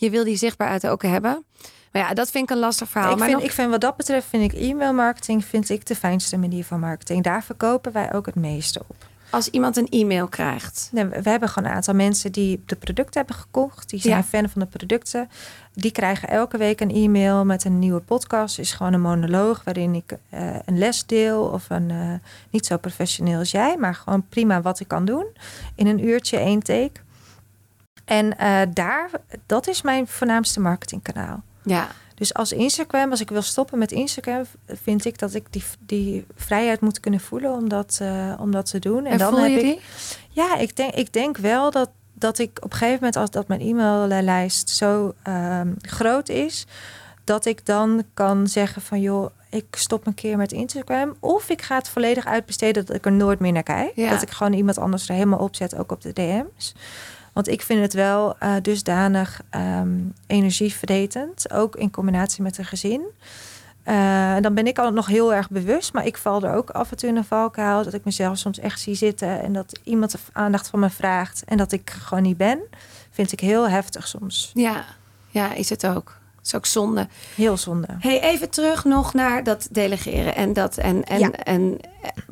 je 0.03 0.09
wil 0.09 0.23
die 0.23 0.35
zichtbaarheid 0.35 0.87
ook 0.87 1.01
hebben. 1.03 1.45
Maar 1.91 2.01
ja, 2.01 2.13
dat 2.13 2.31
vind 2.31 2.43
ik 2.43 2.55
een 2.55 2.61
lastig 2.61 2.89
verhaal. 2.89 3.11
Ik, 3.11 3.17
maar 3.17 3.27
vind, 3.27 3.39
nog... 3.39 3.49
ik 3.49 3.55
vind 3.55 3.69
wat 3.69 3.81
dat 3.81 3.97
betreft, 3.97 4.27
vind 4.27 4.53
ik 4.53 4.59
e-mail 4.59 4.93
marketing 4.93 5.45
vind 5.45 5.69
ik 5.69 5.85
de 5.85 5.95
fijnste 5.95 6.37
manier 6.37 6.63
van 6.63 6.79
marketing. 6.79 7.23
Daar 7.23 7.43
verkopen 7.43 7.91
wij 7.91 8.13
ook 8.13 8.25
het 8.25 8.35
meeste 8.35 8.81
op. 8.87 8.95
Als 9.29 9.49
iemand 9.49 9.77
een 9.77 9.87
e-mail 9.89 10.27
krijgt. 10.27 10.89
Nee, 10.91 11.05
we 11.05 11.29
hebben 11.29 11.49
gewoon 11.49 11.69
een 11.69 11.75
aantal 11.75 11.93
mensen 11.93 12.31
die 12.31 12.63
de 12.65 12.75
producten 12.75 13.19
hebben 13.19 13.35
gekocht. 13.35 13.89
Die 13.89 13.99
zijn 13.99 14.17
ja. 14.17 14.23
fan 14.23 14.49
van 14.49 14.61
de 14.61 14.67
producten. 14.67 15.29
Die 15.73 15.91
krijgen 15.91 16.29
elke 16.29 16.57
week 16.57 16.81
een 16.81 16.91
e-mail 16.91 17.45
met 17.45 17.65
een 17.65 17.79
nieuwe 17.79 17.99
podcast. 17.99 18.59
Is 18.59 18.71
gewoon 18.71 18.93
een 18.93 19.01
monoloog 19.01 19.63
waarin 19.63 19.95
ik 19.95 20.11
uh, 20.11 20.55
een 20.65 20.77
les 20.77 21.05
deel. 21.05 21.41
Of 21.43 21.65
een 21.69 21.89
uh, 21.89 22.13
niet 22.49 22.65
zo 22.65 22.77
professioneel 22.77 23.39
als 23.39 23.51
jij, 23.51 23.77
maar 23.77 23.95
gewoon 23.95 24.25
prima 24.29 24.61
wat 24.61 24.79
ik 24.79 24.87
kan 24.87 25.05
doen. 25.05 25.25
In 25.75 25.87
een 25.87 26.05
uurtje 26.05 26.37
één 26.37 26.63
take. 26.63 27.01
En 28.13 28.36
uh, 28.39 28.73
daar, 28.73 29.10
dat 29.45 29.67
is 29.67 29.82
mijn 29.82 30.08
voornaamste 30.08 30.60
marketingkanaal. 30.60 31.41
Ja. 31.63 31.88
Dus 32.15 32.34
als 32.34 32.52
Instagram, 32.52 33.12
als 33.12 33.21
ik 33.21 33.30
wil 33.30 33.41
stoppen 33.41 33.78
met 33.78 33.91
Instagram, 33.91 34.43
vind 34.67 35.06
ik 35.06 35.19
dat 35.19 35.34
ik 35.34 35.45
die, 35.49 35.63
die 35.80 36.26
vrijheid 36.36 36.82
moet 36.82 36.99
kunnen 36.99 37.19
voelen 37.19 37.52
om 37.52 37.69
dat, 37.69 37.99
uh, 38.02 38.34
om 38.39 38.52
dat 38.52 38.69
te 38.69 38.80
doen. 38.80 39.06
En, 39.06 39.12
en 39.12 39.17
dan 39.17 39.34
voel 39.34 39.41
heb 39.41 39.52
je 39.52 39.58
ik, 39.58 39.63
die? 39.63 39.82
Ja, 40.30 40.58
ik 40.58 40.76
denk, 40.76 40.93
ik 40.93 41.13
denk 41.13 41.38
wel 41.38 41.71
dat, 41.71 41.89
dat 42.13 42.39
ik 42.39 42.58
op 42.62 42.71
een 42.71 42.78
gegeven 42.78 42.95
moment, 42.95 43.15
als 43.15 43.30
dat 43.30 43.47
mijn 43.47 43.62
e-maillijst 43.62 44.69
zo 44.69 45.13
um, 45.28 45.76
groot 45.82 46.30
is, 46.30 46.65
dat 47.23 47.45
ik 47.45 47.65
dan 47.65 48.04
kan 48.13 48.47
zeggen 48.47 48.82
van 48.82 49.02
joh, 49.02 49.30
ik 49.49 49.65
stop 49.71 50.08
een 50.08 50.13
keer 50.13 50.38
met 50.38 50.52
Instagram. 50.52 51.15
Of 51.19 51.49
ik 51.49 51.62
ga 51.62 51.76
het 51.76 51.89
volledig 51.89 52.26
uitbesteden 52.26 52.86
dat 52.86 52.95
ik 52.95 53.06
er 53.06 53.12
nooit 53.12 53.39
meer 53.39 53.52
naar 53.52 53.63
kijk. 53.63 53.91
Ja. 53.95 54.10
Dat 54.10 54.21
ik 54.21 54.30
gewoon 54.30 54.54
iemand 54.54 54.78
anders 54.78 55.10
er 55.10 55.15
helemaal 55.15 55.39
opzet, 55.39 55.78
ook 55.78 55.91
op 55.91 56.02
de 56.02 56.13
DM's. 56.13 56.73
Want 57.34 57.48
ik 57.48 57.62
vind 57.62 57.82
het 57.82 57.93
wel 57.93 58.36
uh, 58.43 58.56
dusdanig 58.62 59.41
um. 59.56 60.13
Ook 61.52 61.76
in 61.76 61.91
combinatie 61.91 62.43
met 62.43 62.58
een 62.58 62.65
gezin. 62.65 63.02
Uh, 63.88 64.36
dan 64.41 64.54
ben 64.54 64.67
ik 64.67 64.80
al 64.80 64.91
nog 64.91 65.08
heel 65.08 65.34
erg 65.34 65.50
bewust. 65.50 65.93
Maar 65.93 66.06
ik 66.06 66.17
val 66.17 66.43
er 66.43 66.54
ook 66.54 66.69
af 66.69 66.91
en 66.91 66.98
toe 66.98 67.10
in 67.10 67.15
een 67.15 67.24
valkuil. 67.24 67.84
Dat 67.84 67.93
ik 67.93 68.06
mezelf 68.06 68.38
soms 68.38 68.60
echt 68.60 68.80
zie 68.80 68.96
zitten. 68.96 69.41
En 69.41 69.54
dat 69.54 69.80
iemand 69.84 70.12
de 70.12 70.17
aandacht 70.32 70.67
van 70.67 70.80
me 70.80 70.89
vraagt. 70.89 71.43
En 71.46 71.58
dat 71.58 71.72
ik 71.72 71.89
gewoon 71.89 72.24
niet 72.24 72.38
ben. 72.38 72.60
Vind 73.12 73.32
ik 73.32 73.39
heel 73.39 73.69
heftig 73.69 74.08
soms. 74.08 74.52
Ja, 74.54 74.86
ja 75.30 75.54
is 75.54 75.69
het 75.69 75.88
ook. 75.88 76.22
Dat 76.43 76.53
is 76.53 76.56
ook 76.56 76.65
zonde. 76.65 77.08
Heel 77.36 77.58
zonde. 77.58 77.88
Hey, 77.99 78.21
even 78.21 78.49
terug 78.49 78.84
nog 78.84 79.13
naar 79.13 79.43
dat 79.43 79.67
delegeren 79.71 80.36
en, 80.36 80.53
dat, 80.53 80.77
en, 80.77 81.03
en, 81.03 81.19
ja. 81.19 81.32
en 81.32 81.79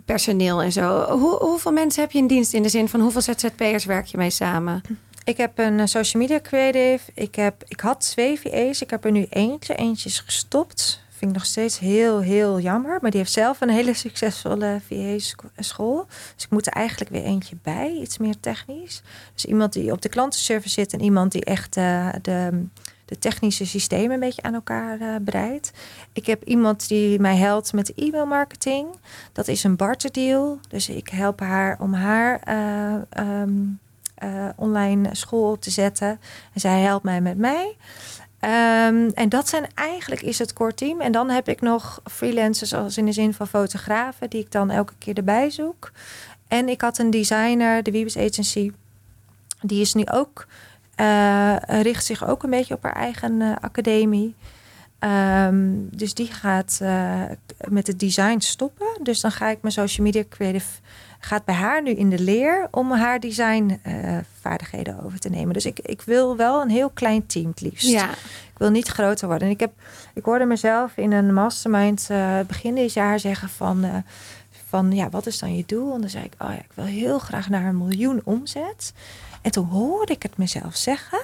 personeel 0.06 0.62
en 0.62 0.72
zo. 0.72 1.18
Hoe, 1.18 1.38
hoeveel 1.38 1.72
mensen 1.72 2.02
heb 2.02 2.12
je 2.12 2.18
in 2.18 2.28
dienst 2.28 2.54
in 2.54 2.64
de 2.64 2.70
zin 2.70 2.90
van 2.90 3.00
hoeveel 3.00 3.22
ZZP'ers 3.22 3.86
werk 3.86 4.06
je 4.06 4.18
mee 4.18 4.30
samen? 4.30 4.82
Ik 5.24 5.38
heb 5.38 5.58
een 5.58 5.88
social 5.88 6.22
media 6.22 6.40
creative. 6.40 7.12
Ik, 7.14 7.36
heb, 7.36 7.64
ik 7.68 7.80
had 7.80 8.00
twee 8.00 8.40
VA's. 8.40 8.82
Ik 8.82 8.90
heb 8.90 9.06
er 9.06 9.12
nu 9.12 9.26
eentje. 9.30 9.76
Eentje 9.76 10.10
is 10.10 10.20
gestopt. 10.20 11.02
Vind 11.10 11.32
ik 11.32 11.38
nog 11.38 11.46
steeds 11.46 11.80
heel, 11.80 12.20
heel 12.20 12.60
jammer. 12.60 12.98
Maar 13.02 13.12
die 13.12 13.20
heeft 13.20 13.32
zelf 13.32 13.62
een 13.62 13.70
hele 13.70 13.94
succesvolle 14.06 14.82
VA-school. 14.88 16.06
Dus 16.36 16.44
ik 16.44 16.50
moet 16.50 16.68
er 16.68 16.74
eigenlijk 16.74 17.12
weer 17.12 17.24
eentje 17.24 17.58
bij. 17.62 17.92
Iets 18.02 18.18
meer 18.18 18.40
technisch. 18.40 19.02
Dus 19.34 19.46
iemand 19.46 19.74
die 19.74 19.92
op 19.92 20.02
de 20.02 20.10
klantenservice 20.10 20.74
zit 20.74 20.94
en 20.94 21.02
iemand 21.02 21.32
die 21.32 21.46
echt 21.46 21.78
uh, 21.78 22.10
de 22.22 22.66
de 23.12 23.20
technische 23.20 23.66
systemen 23.66 24.12
een 24.12 24.20
beetje 24.20 24.42
aan 24.42 24.54
elkaar 24.54 25.02
uh, 25.02 25.16
breidt. 25.26 25.72
Ik 26.14 26.26
heb 26.26 26.44
iemand 26.44 26.88
die 26.88 27.20
mij 27.20 27.36
helpt 27.36 27.74
met 27.74 27.94
e-mail 27.94 28.26
marketing. 28.26 28.88
Dat 29.32 29.48
is 29.48 29.64
een 29.64 29.76
barterdeal. 29.76 30.60
Dus 30.68 30.90
ik 30.90 31.10
help 31.10 31.40
haar 31.40 31.78
om 31.80 31.94
haar 31.94 32.42
uh, 32.48 33.42
um, 33.42 33.80
uh, 34.24 34.50
online 34.56 35.16
school 35.16 35.60
te 35.60 35.70
zetten. 35.70 36.20
En 36.54 36.60
zij 36.60 36.80
helpt 36.80 37.04
mij 37.04 37.22
met 37.22 37.38
mij. 37.38 37.76
Um, 38.42 39.10
en 39.10 39.30
dat 39.30 39.50
zijn 39.50 39.66
eigenlijk 39.74 40.22
is 40.22 40.40
het 40.40 40.54
core 40.54 40.74
team. 40.74 41.02
En 41.02 41.12
dan 41.12 41.30
heb 41.30 41.48
ik 41.48 41.62
nog 41.62 42.02
freelancers 42.12 42.74
als 42.74 42.98
in 42.98 43.06
de 43.06 43.12
zin 43.12 43.34
van 43.34 43.48
fotografen 43.48 44.30
die 44.30 44.42
ik 44.42 44.52
dan 44.52 44.70
elke 44.70 44.94
keer 44.98 45.18
erbij 45.18 45.50
zoek. 45.50 45.92
En 46.48 46.70
ik 46.70 46.82
had 46.82 46.98
een 46.98 47.10
designer, 47.10 47.84
de 47.84 47.92
Wiebes 47.92 48.18
Agency. 48.18 48.72
Die 49.62 49.82
is 49.82 49.94
nu 49.94 50.06
ook 50.06 50.48
richt 51.82 52.06
zich 52.06 52.28
ook 52.28 52.44
een 52.44 52.50
beetje 52.50 52.74
op 52.74 52.84
haar 52.84 52.96
eigen 52.96 53.42
uh, 53.42 53.56
academie. 53.62 54.36
Um, 55.00 55.90
dus 55.92 56.14
die 56.14 56.28
gaat 56.28 56.80
uh, 56.82 57.22
met 57.68 57.88
het 57.88 58.00
design 58.00 58.40
stoppen. 58.40 58.88
Dus 59.04 59.22
dan 59.22 59.32
ga 59.32 59.50
ik 59.50 59.62
mijn 59.62 59.74
social 59.74 60.06
media 60.06 60.24
creative 60.30 60.68
gaat 61.20 61.46
bij 61.46 61.56
haar 61.56 61.82
nu 61.82 61.92
in 61.92 62.10
de 62.10 62.20
leer 62.20 62.68
om 62.72 62.92
haar 62.92 63.20
design 63.20 63.82
vaardigheden 64.42 65.04
over 65.04 65.20
te 65.20 65.30
nemen. 65.30 65.54
Dus 65.54 65.66
ik, 65.66 65.80
ik 65.80 66.02
wil 66.02 66.36
wel 66.36 66.62
een 66.62 66.70
heel 66.70 66.90
klein 66.90 67.26
team 67.26 67.48
het 67.48 67.62
liefst. 67.62 67.88
Ja. 67.88 68.10
Ik 68.12 68.58
wil 68.58 68.70
niet 68.70 68.88
groter 68.88 69.28
worden. 69.28 69.48
En 69.48 69.54
ik, 69.54 69.60
heb, 69.60 69.72
ik 70.14 70.26
hoorde 70.26 70.46
mezelf 70.46 70.98
in 70.98 71.12
een 71.12 71.34
mastermind 71.34 72.10
begin 72.48 72.76
dit 72.76 72.94
jaar 72.94 73.20
zeggen 73.20 73.50
van 73.50 74.04
van 74.72 74.92
ja, 74.92 75.10
wat 75.10 75.26
is 75.26 75.40
dan 75.40 75.56
je 75.56 75.64
doel? 75.66 75.94
En 75.94 76.02
dan 76.02 76.10
zei 76.10 76.24
ik, 76.24 76.34
oh 76.38 76.50
ja, 76.50 76.60
ik 76.60 76.72
wil 76.74 76.86
heel 76.86 77.20
graag 77.20 77.50
naar 77.50 77.66
een 77.66 77.78
miljoen 77.78 78.22
omzet. 78.24 78.94
En 79.42 79.52
toen 79.52 79.66
hoorde 79.66 80.14
ik 80.14 80.24
het 80.24 80.38
mezelf 80.38 80.76
zeggen. 80.76 81.22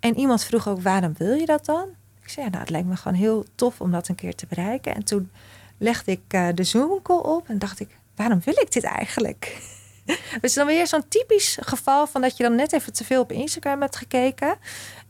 En 0.00 0.18
iemand 0.18 0.44
vroeg 0.44 0.68
ook, 0.68 0.82
waarom 0.82 1.14
wil 1.16 1.34
je 1.34 1.46
dat 1.46 1.64
dan? 1.64 1.88
Ik 2.22 2.28
zei, 2.28 2.48
nou, 2.48 2.60
het 2.60 2.70
lijkt 2.70 2.86
me 2.86 2.96
gewoon 2.96 3.18
heel 3.18 3.44
tof 3.54 3.80
om 3.80 3.90
dat 3.90 4.08
een 4.08 4.14
keer 4.14 4.34
te 4.34 4.46
bereiken. 4.48 4.94
En 4.94 5.04
toen 5.04 5.30
legde 5.78 6.10
ik 6.10 6.34
uh, 6.34 6.48
de 6.54 6.64
Zoom-call 6.64 7.18
op 7.18 7.48
en 7.48 7.58
dacht 7.58 7.80
ik, 7.80 7.88
waarom 8.16 8.40
wil 8.44 8.54
ik 8.58 8.72
dit 8.72 8.84
eigenlijk? 8.84 9.58
Dus 10.40 10.54
dan 10.54 10.66
weer 10.66 10.86
zo'n 10.86 11.08
typisch 11.08 11.58
geval 11.60 12.06
van 12.06 12.20
dat 12.20 12.36
je 12.36 12.42
dan 12.42 12.54
net 12.54 12.72
even 12.72 12.92
te 12.92 13.04
veel 13.04 13.20
op 13.20 13.32
Instagram 13.32 13.80
hebt 13.80 13.96
gekeken. 13.96 14.56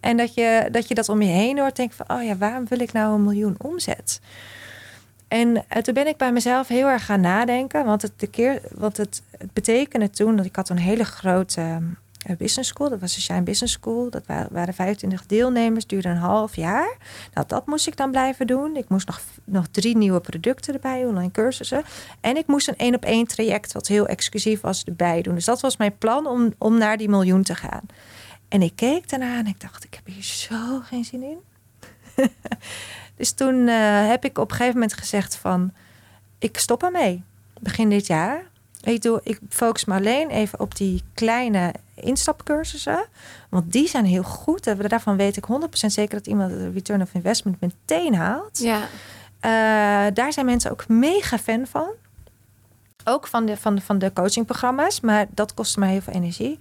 En 0.00 0.16
dat 0.16 0.34
je 0.34 0.68
dat, 0.70 0.88
je 0.88 0.94
dat 0.94 1.08
om 1.08 1.22
je 1.22 1.28
heen 1.28 1.58
hoort. 1.58 1.76
Denk 1.76 1.92
van, 1.92 2.10
oh 2.10 2.22
ja, 2.22 2.36
waarom 2.36 2.66
wil 2.68 2.80
ik 2.80 2.92
nou 2.92 3.14
een 3.14 3.22
miljoen 3.22 3.54
omzet? 3.58 4.20
En 5.28 5.48
uh, 5.48 5.82
toen 5.82 5.94
ben 5.94 6.06
ik 6.06 6.16
bij 6.16 6.32
mezelf 6.32 6.68
heel 6.68 6.86
erg 6.86 7.04
gaan 7.04 7.20
nadenken. 7.20 7.84
Want 7.84 8.02
het, 8.02 8.12
de 8.16 8.26
keer, 8.26 8.60
want 8.74 8.96
het, 8.96 9.22
het 9.38 9.52
betekende 9.52 10.10
toen 10.10 10.36
dat 10.36 10.44
ik 10.44 10.56
had 10.56 10.68
een 10.68 10.78
hele 10.78 11.04
grote 11.04 11.80
business 12.38 12.68
school. 12.68 12.88
Dat 12.88 13.00
was 13.00 13.14
de 13.14 13.20
Shine 13.20 13.42
Business 13.42 13.72
School. 13.72 14.10
Dat 14.10 14.26
waren, 14.26 14.48
waren 14.52 14.74
25 14.74 15.26
deelnemers, 15.26 15.86
duurde 15.86 16.08
een 16.08 16.16
half 16.16 16.56
jaar. 16.56 16.96
Nou, 17.34 17.46
dat 17.46 17.66
moest 17.66 17.86
ik 17.86 17.96
dan 17.96 18.10
blijven 18.10 18.46
doen. 18.46 18.76
Ik 18.76 18.88
moest 18.88 19.06
nog, 19.06 19.20
nog 19.44 19.66
drie 19.70 19.96
nieuwe 19.96 20.20
producten 20.20 20.74
erbij, 20.74 21.04
online 21.04 21.30
cursussen. 21.30 21.82
En 22.20 22.36
ik 22.36 22.46
moest 22.46 22.68
een 22.68 22.76
één 22.76 22.94
op 22.94 23.04
één 23.04 23.26
traject, 23.26 23.72
wat 23.72 23.86
heel 23.86 24.06
exclusief 24.06 24.60
was, 24.60 24.84
erbij 24.84 25.22
doen. 25.22 25.34
Dus 25.34 25.44
dat 25.44 25.60
was 25.60 25.76
mijn 25.76 25.98
plan 25.98 26.26
om, 26.26 26.54
om 26.58 26.78
naar 26.78 26.96
die 26.96 27.08
miljoen 27.08 27.42
te 27.42 27.54
gaan. 27.54 27.86
En 28.48 28.62
ik 28.62 28.76
keek 28.76 29.08
daarna 29.08 29.38
en 29.38 29.46
ik 29.46 29.60
dacht, 29.60 29.84
ik 29.84 29.94
heb 29.94 30.14
hier 30.14 30.22
zo 30.22 30.80
geen 30.80 31.04
zin 31.04 31.22
in. 31.22 31.38
Dus 33.16 33.32
toen 33.32 33.54
uh, 33.54 34.08
heb 34.08 34.24
ik 34.24 34.38
op 34.38 34.50
een 34.50 34.56
gegeven 34.56 34.80
moment 34.80 34.98
gezegd 34.98 35.36
van... 35.36 35.72
ik 36.38 36.58
stop 36.58 36.82
ermee, 36.82 37.22
begin 37.60 37.88
dit 37.88 38.06
jaar. 38.06 38.49
Ik, 38.82 39.02
doe, 39.02 39.20
ik 39.22 39.38
focus 39.48 39.84
me 39.84 39.94
alleen 39.94 40.30
even 40.30 40.60
op 40.60 40.76
die 40.76 41.02
kleine 41.14 41.74
instapcursussen. 41.94 43.06
Want 43.48 43.72
die 43.72 43.88
zijn 43.88 44.04
heel 44.04 44.22
goed. 44.22 44.66
En 44.66 44.88
Daarvan 44.88 45.16
weet 45.16 45.36
ik 45.36 45.44
100% 45.46 45.70
zeker 45.70 46.16
dat 46.16 46.26
iemand 46.26 46.50
de 46.50 46.70
return 46.70 47.02
of 47.02 47.14
investment 47.14 47.60
meteen 47.60 48.14
haalt. 48.14 48.58
Ja. 48.58 48.80
Eh, 49.40 50.14
daar 50.14 50.32
zijn 50.32 50.46
mensen 50.46 50.70
ook 50.70 50.88
mega 50.88 51.38
fan 51.38 51.66
van. 51.66 51.88
Ook 53.04 53.26
van 53.26 53.46
de, 53.46 53.56
van 53.56 53.74
de, 53.74 53.80
van 53.80 53.98
de 53.98 54.12
coachingprogramma's. 54.12 55.00
Maar 55.00 55.26
dat 55.30 55.54
kost 55.54 55.76
mij 55.76 55.90
heel 55.90 56.00
veel 56.00 56.12
energie. 56.12 56.58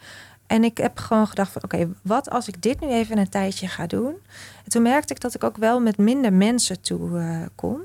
En 0.47 0.63
ik 0.63 0.77
heb 0.77 0.97
gewoon 0.97 1.27
gedacht 1.27 1.51
van 1.51 1.63
oké, 1.63 1.89
wat 2.01 2.29
als 2.29 2.47
ik 2.47 2.61
dit 2.61 2.79
nu 2.79 2.87
even 2.87 3.17
een 3.17 3.29
tijdje 3.29 3.67
ga 3.67 3.87
doen? 3.87 4.15
En 4.63 4.71
toen 4.71 4.81
merkte 4.81 5.13
ik 5.13 5.21
dat 5.21 5.35
ik 5.35 5.43
ook 5.43 5.57
wel 5.57 5.79
met 5.79 5.97
minder 5.97 6.33
mensen 6.33 6.81
toe 6.81 7.19
eh, 7.19 7.41
kon. 7.55 7.81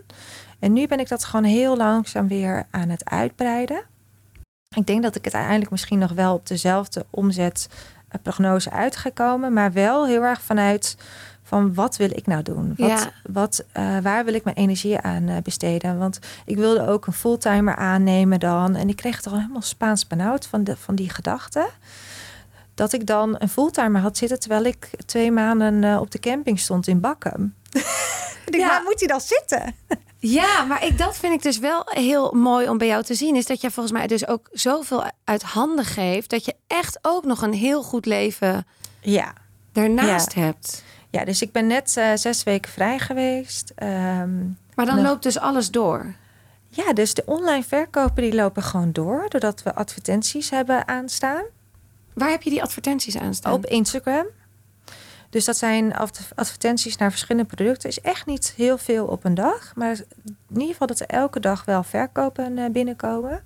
En 0.59 0.73
nu 0.73 0.87
ben 0.87 1.01
ik 1.01 1.09
dat 1.09 1.25
gewoon 1.25 1.45
heel 1.45 1.77
langzaam 1.77 2.29
weer 2.29 2.67
aan 2.71 2.89
het 2.89 3.05
uitbreiden. 3.05 3.83
Ik 4.75 4.87
denk 4.87 5.03
dat 5.03 5.17
ik 5.17 5.25
het 5.25 5.33
uiteindelijk 5.35 5.71
misschien 5.71 5.99
nog 5.99 6.13
wel 6.13 6.35
op 6.35 6.47
dezelfde 6.47 7.07
omzetprognose 7.11 8.71
uit 8.71 8.97
ga 8.97 9.11
komen. 9.15 9.53
Maar 9.53 9.73
wel 9.73 10.07
heel 10.07 10.23
erg 10.23 10.41
vanuit 10.43 10.97
van 11.43 11.75
wat 11.75 11.97
wil 11.97 12.11
ik 12.11 12.27
nou 12.27 12.43
doen? 12.43 12.75
Wat, 12.77 12.89
Ja. 12.89 13.11
wat, 13.33 13.65
eh, 13.73 13.99
waar 13.99 14.25
wil 14.25 14.35
ik 14.35 14.45
mijn 14.45 14.57
energie 14.57 14.99
aan 14.99 15.29
eh, 15.29 15.37
besteden? 15.43 15.99
Want 15.99 16.19
ik 16.45 16.57
wilde 16.57 16.87
ook 16.87 17.07
een 17.07 17.13
fulltimer 17.13 17.77
aannemen 17.77 18.41
dan. 18.41 18.75
En 18.75 18.89
ik 18.89 18.97
kreeg 18.97 19.17
het 19.17 19.27
al 19.27 19.37
helemaal 19.39 19.63
Spaans 19.63 20.07
benauwd 20.07 20.47
van, 20.47 20.65
de, 20.65 20.77
van 20.77 20.95
die 20.95 21.11
gedachte. 21.11 21.69
Dat 22.75 22.93
ik 22.93 23.07
dan 23.07 23.37
een 23.39 23.49
fulltimer 23.49 24.01
had 24.01 24.17
zitten 24.17 24.41
terwijl 24.41 24.65
ik 24.65 24.91
twee 25.07 25.33
maanden 25.33 25.85
eh, 25.85 26.01
op 26.01 26.11
de 26.11 26.19
camping 26.19 26.59
stond 26.61 26.87
in 26.87 27.01
Bakken. 27.01 27.55
Ja. 28.47 28.69
Waar 28.69 28.83
moet 28.83 28.99
hij 28.99 29.09
dan 29.09 29.21
zitten? 29.21 29.75
Ja, 30.27 30.65
maar 30.65 30.85
ik, 30.85 30.99
dat 30.99 31.17
vind 31.17 31.35
ik 31.35 31.43
dus 31.43 31.59
wel 31.59 31.83
heel 31.85 32.33
mooi 32.33 32.69
om 32.69 32.79
bij 32.79 32.87
jou 32.87 33.03
te 33.03 33.15
zien. 33.15 33.37
Is 33.37 33.47
dat 33.47 33.61
je 33.61 33.71
volgens 33.71 33.95
mij 33.99 34.07
dus 34.07 34.27
ook 34.29 34.49
zoveel 34.53 35.05
uit 35.25 35.43
handen 35.43 35.85
geeft. 35.85 36.31
Dat 36.31 36.45
je 36.45 36.55
echt 36.67 36.99
ook 37.03 37.25
nog 37.25 37.43
een 37.43 37.53
heel 37.53 37.83
goed 37.83 38.07
leven 38.07 38.67
Ja. 39.01 39.33
daarnaast 39.73 40.35
hebt. 40.35 40.83
Ja, 41.11 41.25
dus 41.25 41.43
ik 41.43 41.53
ben 41.53 41.67
net 41.67 41.97
eh, 41.97 42.11
zes 42.15 42.43
weken 42.43 42.71
vrij 42.73 42.99
geweest. 42.99 43.73
Ehm, 43.75 44.45
Maar 44.75 44.87
dan 44.87 45.03
loopt 45.03 45.23
dus 45.23 45.39
alles 45.39 45.71
door. 45.71 46.15
ja, 46.69 46.93
dus 46.93 47.15
de 47.15 47.23
online 47.27 47.65
verkopen 47.65 48.23
die 48.23 48.35
lopen 48.35 48.63
gewoon 48.63 48.93
door. 48.93 49.27
Doordat 49.29 49.63
we 49.63 49.75
advertenties 49.75 50.51
hebben 50.51 50.89
aanstaan 50.89 51.43
Waar 52.15 52.31
heb 52.31 52.43
je 52.43 52.51
die 52.51 52.63
advertenties 52.63 53.17
aan 53.19 53.35
staan? 53.35 53.53
op 53.53 53.67
Instagram. 53.67 54.27
Dus 55.35 55.45
dat 55.45 55.57
zijn 55.57 55.95
adver- 55.95 56.33
advertenties 56.35 56.97
naar 56.97 57.11
verschillende 57.11 57.55
producten. 57.55 57.89
Is 57.89 58.01
echt 58.01 58.27
niet 58.27 58.53
heel 58.57 58.79
veel 58.79 59.07
op 59.07 59.25
een 59.25 59.35
dag. 59.35 59.73
Maar 59.77 59.97
in 60.25 60.37
ieder 60.55 60.73
geval 60.73 60.87
dat 60.87 61.01
er 61.01 61.07
elke 61.07 61.41
dag 61.41 61.65
wel 61.65 61.83
verkopen 61.83 62.59
eh, 62.59 62.71
binnenkomen. 62.71 63.43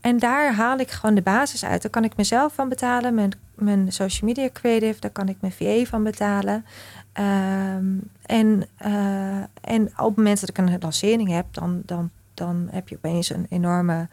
En 0.00 0.18
daar 0.18 0.54
haal 0.54 0.78
ik 0.78 0.90
gewoon 0.90 1.14
de 1.14 1.22
basis 1.22 1.64
uit. 1.64 1.82
Daar 1.82 1.90
kan 1.90 2.04
ik 2.04 2.16
mezelf 2.16 2.54
van 2.54 2.68
betalen. 2.68 3.14
Mijn, 3.14 3.32
mijn 3.54 3.92
social 3.92 4.28
media 4.28 4.48
creative. 4.52 5.00
Daar 5.00 5.10
kan 5.10 5.28
ik 5.28 5.36
mijn 5.40 5.52
VA 5.52 5.84
van 5.84 6.02
betalen. 6.02 6.64
Ehm, 7.12 7.86
en, 8.26 8.64
eh, 8.76 9.38
en 9.60 9.82
op 9.96 10.06
het 10.06 10.16
moment 10.16 10.40
dat 10.40 10.48
ik 10.48 10.58
een 10.58 10.78
lancering 10.80 11.30
heb, 11.30 11.46
dan, 11.50 11.82
dan, 11.84 12.10
dan 12.34 12.68
heb 12.70 12.88
je 12.88 12.96
opeens 12.96 13.30
een 13.30 13.46
enorme 13.48 14.08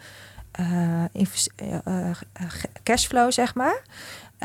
eh, 0.51 1.03
cashflow, 2.83 3.31
zeg 3.31 3.55
maar. 3.55 3.81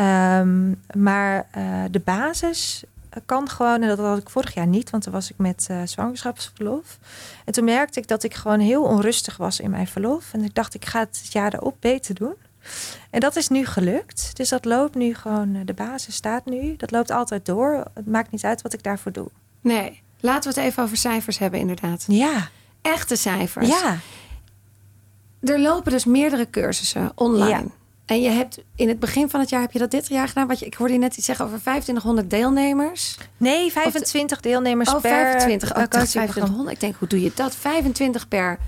Ehm, 0.01 0.75
maar 1.03 1.47
eh, 1.51 1.85
de 1.91 2.01
basis 2.01 2.85
kan 3.27 3.49
gewoon, 3.49 3.83
en 3.83 3.89
dat 3.89 3.99
had 3.99 4.19
ik 4.19 4.31
vorig 4.31 4.55
jaar 4.55 4.67
niet, 4.67 4.91
want 4.91 5.03
toen 5.03 5.13
was 5.13 5.31
ik 5.31 5.39
met 5.39 5.67
eh, 5.71 5.81
zwangerschapsverlof. 5.85 6.99
En 7.45 7.53
toen 7.53 7.65
merkte 7.65 8.01
ik 8.01 8.09
dat 8.09 8.23
ik 8.23 8.35
gewoon 8.35 8.61
heel 8.61 8.83
onrustig 8.83 9.37
was 9.37 9.61
in 9.61 9.71
mijn 9.71 9.87
verlof. 9.87 10.33
En 10.33 10.45
ik 10.45 10.55
dacht, 10.55 10.75
ik 10.75 10.85
ga 10.85 10.99
het 10.99 11.27
jaar 11.33 11.55
erop 11.55 11.77
beter 11.81 12.15
doen. 12.15 12.35
En 13.11 13.21
dat 13.21 13.37
is 13.37 13.49
nu 13.49 13.67
gelukt. 13.67 14.37
Dus 14.37 14.49
dat 14.49 14.65
loopt 14.65 14.95
nu 14.95 15.15
gewoon, 15.15 15.55
eh, 15.55 15.61
de 15.65 15.75
basis 15.75 16.15
staat 16.15 16.45
nu. 16.45 16.77
Dat 16.77 16.91
loopt 16.91 17.11
altijd 17.11 17.47
door. 17.47 17.85
Het 17.95 18.07
maakt 18.07 18.31
niet 18.31 18.45
uit 18.45 18.63
wat 18.63 18.73
ik 18.73 18.83
daarvoor 18.83 19.13
doe. 19.13 19.29
Nee. 19.61 20.03
Laten 20.21 20.53
we 20.55 20.61
het 20.61 20.69
even 20.71 20.83
over 20.83 20.97
cijfers 20.97 21.39
hebben, 21.39 21.61
inderdaad. 21.61 22.05
Ja, 22.09 22.49
Echte 22.83 23.17
cijfers. 23.17 23.69
ja, 23.69 23.97
Er 25.41 25.61
lopen 25.61 25.93
dus 25.93 26.05
meerdere 26.05 26.51
cursussen 26.51 27.13
online. 27.15 27.49
Ja. 27.49 27.79
En 28.11 28.21
je 28.23 28.29
hebt 28.31 28.59
in 28.75 28.89
het 28.89 28.99
begin 28.99 29.31
van 29.31 29.41
het 29.41 29.49
jaar 29.49 29.61
heb 29.61 29.73
je 29.73 29.79
dat 29.79 29.91
dit 29.91 30.09
jaar 30.09 30.29
gedaan. 30.29 30.47
Wat 30.47 30.59
je, 30.59 30.67
ik 30.67 30.75
hoorde 30.75 30.93
je 30.93 30.99
net 30.99 31.17
iets 31.17 31.27
zeggen 31.27 31.45
over 31.45 31.59
2500 31.61 32.31
deelnemers. 32.31 33.19
nee, 33.37 33.73
25 33.73 34.41
deelnemers 34.41 34.89
Oh, 34.95 35.01
per 35.01 35.11
25. 35.11 35.71
Oh, 35.71 35.77
eh, 35.77 35.83
ik 35.85 35.91
dacht 35.91 36.05
coachingprogramma. 36.05 36.65
2500. 36.65 36.75
Ik 36.75 36.81
denk, 36.81 36.95
hoe 36.99 37.09
doe 37.09 37.21
je 37.23 37.33
dat? 37.35 37.57
25 37.57 38.29
per. 38.29 38.59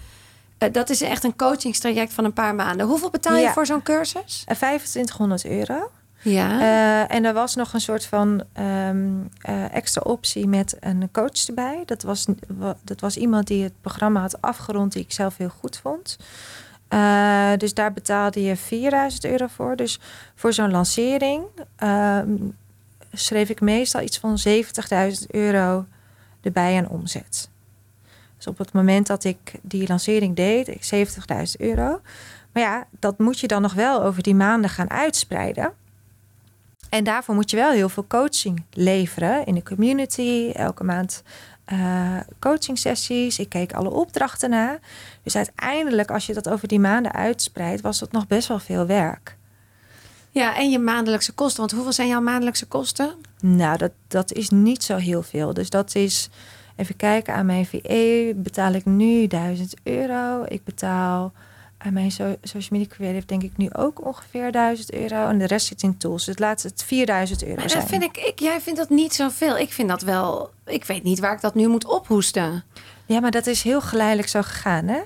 Eh, 0.59 0.72
dat 0.72 0.90
is 0.90 1.01
echt 1.01 1.24
een 1.24 1.36
coachingstraject 1.36 2.12
van 2.12 2.24
een 2.24 2.32
paar 2.32 2.55
maanden. 2.55 2.86
Hoeveel 2.86 3.11
betaal 3.11 3.36
je 3.36 3.43
Ja. 3.43 3.53
voor 3.53 3.66
zo'n 3.66 3.82
cursus? 3.82 4.43
Eh, 4.47 4.57
2500 4.57 5.45
euro. 5.47 5.90
Ja. 6.22 6.61
Eh, 6.61 7.16
en 7.16 7.24
er 7.24 7.32
was 7.32 7.55
nog 7.55 7.72
een 7.72 7.80
soort 7.80 8.05
van 8.07 8.43
ehm, 8.53 9.09
eh, 9.40 9.74
extra 9.74 10.01
optie 10.05 10.47
met 10.49 10.76
een 10.80 11.09
coach 11.12 11.47
erbij. 11.47 11.82
Dat 11.86 12.03
was, 12.03 12.26
wa- 12.49 12.76
dat 12.82 13.01
was 13.01 13.16
iemand 13.16 13.47
die 13.47 13.62
het 13.62 13.72
programma 13.80 14.20
had 14.20 14.40
afgerond, 14.43 14.93
die 14.93 15.03
ik 15.03 15.12
zelf 15.12 15.36
heel 15.36 15.53
goed 15.61 15.78
vond. 15.82 16.16
Eh, 16.93 17.53
dus 17.57 17.74
daar 17.74 17.93
betaalde 17.93 18.43
je 18.43 18.57
4000 18.57 19.24
euro 19.24 19.47
voor. 19.47 19.76
Dus 19.76 20.01
voor 20.34 20.53
zo'n 20.53 20.70
lancering 20.70 21.45
ehm, 21.76 22.36
schreef 23.12 23.49
ik 23.49 23.61
meestal 23.61 24.01
iets 24.01 24.18
van 24.18 24.38
70.000 24.49 25.26
euro 25.30 25.86
erbij 26.40 26.76
aan 26.76 26.88
omzet. 26.88 27.49
Dus 28.36 28.47
op 28.47 28.59
het 28.59 28.72
moment 28.72 29.07
dat 29.07 29.24
ik 29.24 29.53
die 29.62 29.88
lancering 29.88 30.36
deed, 30.36 30.68
ik 30.68 31.09
70.000 31.09 31.45
euro. 31.59 32.01
Maar 32.53 32.62
ja, 32.62 32.86
dat 32.99 33.18
moet 33.18 33.40
je 33.40 33.47
dan 33.47 33.62
nog 33.62 33.74
wel 33.74 34.03
over 34.03 34.22
die 34.22 34.34
maanden 34.34 34.70
gaan 34.70 34.90
uitspreiden. 34.90 35.72
En 36.88 37.05
daarvoor 37.05 37.34
moet 37.34 37.51
je 37.51 37.57
wel 37.57 37.70
heel 37.70 37.88
veel 37.88 38.07
coaching 38.07 38.62
leveren 38.70 39.47
in 39.47 39.55
de 39.55 39.62
community. 39.62 40.51
Elke 40.55 40.84
maand 40.84 41.22
eh 41.65 42.17
coaching 42.41 42.79
sessies. 42.79 43.39
Ik 43.39 43.49
keek 43.49 43.73
alle 43.73 43.91
opdrachten 43.91 44.51
na. 44.51 44.79
Dus 45.23 45.37
uiteindelijk, 45.37 46.11
als 46.11 46.27
je 46.27 46.35
dat 46.35 46.49
over 46.49 46.69
die 46.69 46.81
maanden 46.81 47.13
uitspreidt, 47.13 47.81
was 47.81 47.99
dat 47.99 48.13
nog 48.13 48.27
best 48.27 48.49
wel 48.49 48.59
veel 48.59 48.87
werk. 48.87 49.37
ja, 50.31 50.57
en 50.57 50.71
je 50.71 50.79
maandelijkse 50.79 51.33
kosten. 51.33 51.59
Want 51.59 51.73
hoeveel 51.73 51.93
zijn 51.93 52.09
jouw 52.09 52.21
maandelijkse 52.21 52.67
kosten? 52.67 53.15
Nou, 53.41 53.79
dat, 53.79 53.93
dat 54.09 54.33
is 54.33 54.51
niet 54.51 54.85
zo 54.85 54.97
heel 54.97 55.23
veel. 55.23 55.55
Dus 55.55 55.71
dat 55.71 55.95
is, 55.95 56.29
even 56.77 56.97
kijken, 56.97 57.35
aan 57.35 57.47
mijn 57.47 57.67
VE 57.67 58.33
betaal 58.37 58.73
ik 58.73 58.85
nu 58.85 59.27
1000 59.27 59.75
euro. 59.83 60.45
Ik 60.49 60.65
betaal 60.65 61.33
aan 61.85 61.93
mijn 61.93 62.11
so- 62.11 62.37
social 62.43 62.78
media 62.78 62.95
creative 62.97 63.26
denk 63.26 63.43
ik 63.43 63.57
nu 63.57 63.68
ook 63.72 64.05
ongeveer 64.07 64.53
1000 64.53 64.93
euro. 64.93 65.28
En 65.28 65.39
de 65.39 65.47
rest 65.47 65.66
zit 65.66 65.83
in 65.83 65.97
tools. 65.97 66.24
Dus 66.24 66.39
laat 66.39 66.62
het 66.62 66.83
4000 66.87 67.43
euro 67.43 67.55
Maar 67.57 67.68
zijn. 67.70 67.80
dat 67.80 67.91
vind 67.91 68.03
ik, 68.03 68.16
ik, 68.16 68.39
jij 68.41 68.61
vindt 68.61 68.78
dat 68.78 68.89
niet 68.91 69.14
zoveel. 69.14 69.59
Ik 69.59 69.72
vind 69.72 69.89
dat 69.89 70.03
wel. 70.03 70.51
Ik 70.66 70.85
weet 70.85 71.03
niet 71.03 71.18
waar 71.18 71.35
ik 71.35 71.41
dat 71.41 71.55
nu 71.55 71.68
moet 71.68 71.85
ophoesten. 71.87 72.64
Ja, 73.07 73.20
maar 73.20 73.30
dat 73.30 73.47
is 73.47 73.62
heel 73.62 73.80
geleidelijk 73.80 74.28
zo 74.28 74.43
gegaan, 74.43 74.87
hè? 74.89 75.01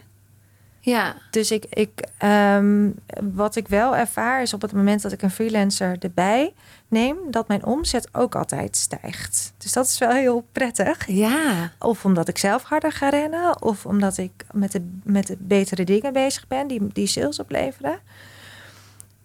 Ja. 0.86 1.16
Dus 1.30 1.50
ik, 1.50 1.64
ik, 1.70 1.90
ehm, 2.18 2.90
wat 3.32 3.56
ik 3.56 3.68
wel 3.68 3.96
ervaar 3.96 4.42
is 4.42 4.54
op 4.54 4.62
het 4.62 4.72
moment 4.72 5.02
dat 5.02 5.12
ik 5.12 5.22
een 5.22 5.30
freelancer 5.30 5.96
erbij 5.98 6.52
neem, 6.88 7.16
dat 7.30 7.48
mijn 7.48 7.64
omzet 7.64 8.08
ook 8.12 8.34
altijd 8.34 8.76
stijgt. 8.76 9.52
Dus 9.58 9.72
dat 9.72 9.86
is 9.86 9.98
wel 9.98 10.10
heel 10.10 10.46
prettig. 10.52 11.06
Ja. 11.06 11.72
Of 11.78 12.04
omdat 12.04 12.28
ik 12.28 12.38
zelf 12.38 12.62
harder 12.62 12.92
ga 12.92 13.08
rennen, 13.08 13.62
of 13.62 13.86
omdat 13.86 14.18
ik 14.18 14.32
met 14.52 14.72
de, 14.72 14.88
met 15.04 15.26
de 15.26 15.36
betere 15.38 15.84
dingen 15.84 16.12
bezig 16.12 16.46
ben 16.46 16.66
die, 16.66 16.88
die 16.92 17.06
sales 17.06 17.40
opleveren. 17.40 17.98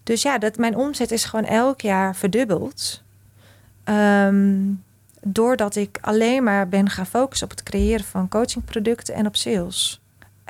Dus 0.03 0.21
ja, 0.21 0.37
dat, 0.37 0.57
mijn 0.57 0.75
omzet 0.75 1.11
is 1.11 1.25
gewoon 1.25 1.45
elk 1.45 1.81
jaar 1.81 2.15
verdubbeld. 2.15 3.01
Ehm, 3.83 4.59
doordat 5.21 5.75
ik 5.75 5.97
alleen 6.01 6.43
maar 6.43 6.67
ben 6.67 6.89
gaan 6.89 7.07
focussen 7.07 7.47
op 7.47 7.57
het 7.57 7.63
creëren 7.63 8.05
van 8.05 8.29
coachingproducten 8.29 9.13
en 9.13 9.25
op 9.25 9.35
sales. 9.35 10.01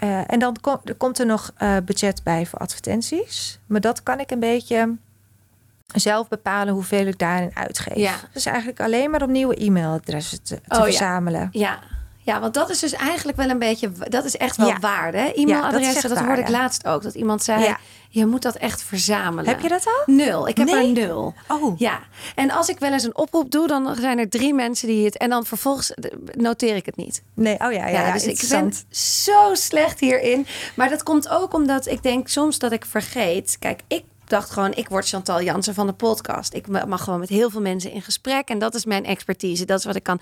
Eh, 0.01 0.31
en 0.31 0.39
dan 0.39 0.55
kom, 0.61 0.79
er 0.83 0.95
komt 0.95 1.19
er 1.19 1.25
nog 1.25 1.51
eh, 1.57 1.77
budget 1.85 2.23
bij 2.23 2.45
voor 2.45 2.59
advertenties. 2.59 3.59
Maar 3.65 3.81
dat 3.81 4.03
kan 4.03 4.19
ik 4.19 4.31
een 4.31 4.39
beetje 4.39 4.95
zelf 5.93 6.27
bepalen 6.27 6.73
hoeveel 6.73 7.05
ik 7.05 7.19
daarin 7.19 7.51
uitgeef. 7.53 7.95
Ja. 7.95 8.15
Dus 8.33 8.45
eigenlijk 8.45 8.79
alleen 8.79 9.09
maar 9.11 9.21
om 9.21 9.31
nieuwe 9.31 9.55
e-mailadressen 9.55 10.43
te, 10.43 10.61
te 10.67 10.77
Oh, 10.77 10.83
verzamelen. 10.83 11.49
Ja. 11.51 11.59
Ja, 11.59 11.79
want 12.25 12.53
dat 12.53 12.69
is 12.69 12.79
dus 12.79 12.93
eigenlijk 12.93 13.37
wel 13.37 13.49
een 13.49 13.59
beetje, 13.59 13.91
dat 14.09 14.25
is 14.25 14.37
echt 14.37 14.57
wel 14.57 14.67
Ja. 14.67 14.79
waarde. 14.79 15.17
Ja, 15.17 15.25
dat 15.25 15.35
E-mailadressen, 15.35 16.01
dat, 16.09 16.17
echt 16.17 16.25
hoorde 16.25 16.41
ik 16.41 16.49
laatst 16.49 16.85
ook. 16.87 17.01
Dat 17.03 17.15
iemand 17.15 17.43
zei, 17.43 17.63
Ja. 17.63 17.77
je 18.09 18.25
moet 18.25 18.41
dat 18.41 18.55
echt 18.55 18.83
verzamelen. 18.83 19.45
Heb 19.47 19.61
je 19.61 19.67
dat 19.69 19.85
al? 19.85 20.13
Nul. 20.13 20.47
Ik 20.47 20.57
heb 20.57 20.67
Nee? 20.67 20.85
er 20.87 21.07
nul. 21.07 21.33
Oh, 21.47 21.79
Ja, 21.79 21.99
en 22.35 22.51
als 22.51 22.69
ik 22.69 22.79
wel 22.79 22.91
eens 22.91 23.03
een 23.03 23.17
oproep 23.17 23.51
doe, 23.51 23.67
dan 23.67 23.95
zijn 23.99 24.19
er 24.19 24.29
drie 24.29 24.53
mensen 24.53 24.87
die 24.87 25.05
het. 25.05 25.17
En 25.17 25.29
dan 25.29 25.45
vervolgens 25.45 25.93
noteer 26.33 26.75
ik 26.75 26.85
het 26.85 26.95
niet. 26.95 27.23
nee. 27.33 27.53
Oh 27.53 27.59
ja, 27.59 27.67
ja, 27.69 27.87
ja, 27.87 28.11
dus 28.13 28.23
ik 28.25 28.27
ben 28.49 28.59
interessant. 28.59 28.85
zo 29.23 29.53
slecht 29.53 29.99
hierin. 29.99 30.45
Maar 30.75 30.89
dat 30.89 31.03
komt 31.03 31.29
ook 31.29 31.53
omdat 31.53 31.87
ik 31.87 32.03
denk 32.03 32.27
soms 32.27 32.59
dat 32.59 32.71
ik 32.71 32.85
vergeet. 32.85 33.55
Kijk, 33.59 33.81
ik 33.87 34.03
dacht 34.27 34.49
gewoon, 34.49 34.73
ik 34.73 34.89
word 34.89 35.07
Chantal 35.07 35.41
Jansen 35.41 35.73
van 35.73 35.87
de 35.87 35.93
podcast. 35.93 36.53
Ik 36.53 36.67
mag 36.87 37.03
gewoon 37.03 37.19
met 37.19 37.29
heel 37.29 37.49
veel 37.49 37.61
mensen 37.61 37.91
in 37.91 38.01
gesprek. 38.01 38.47
En 38.49 38.59
dat 38.59 38.75
is 38.75 38.85
mijn 38.85 39.05
expertise. 39.05 39.65
Dat 39.65 39.79
is 39.79 39.85
wat 39.85 39.95
ik 39.95 40.03
kan. 40.03 40.19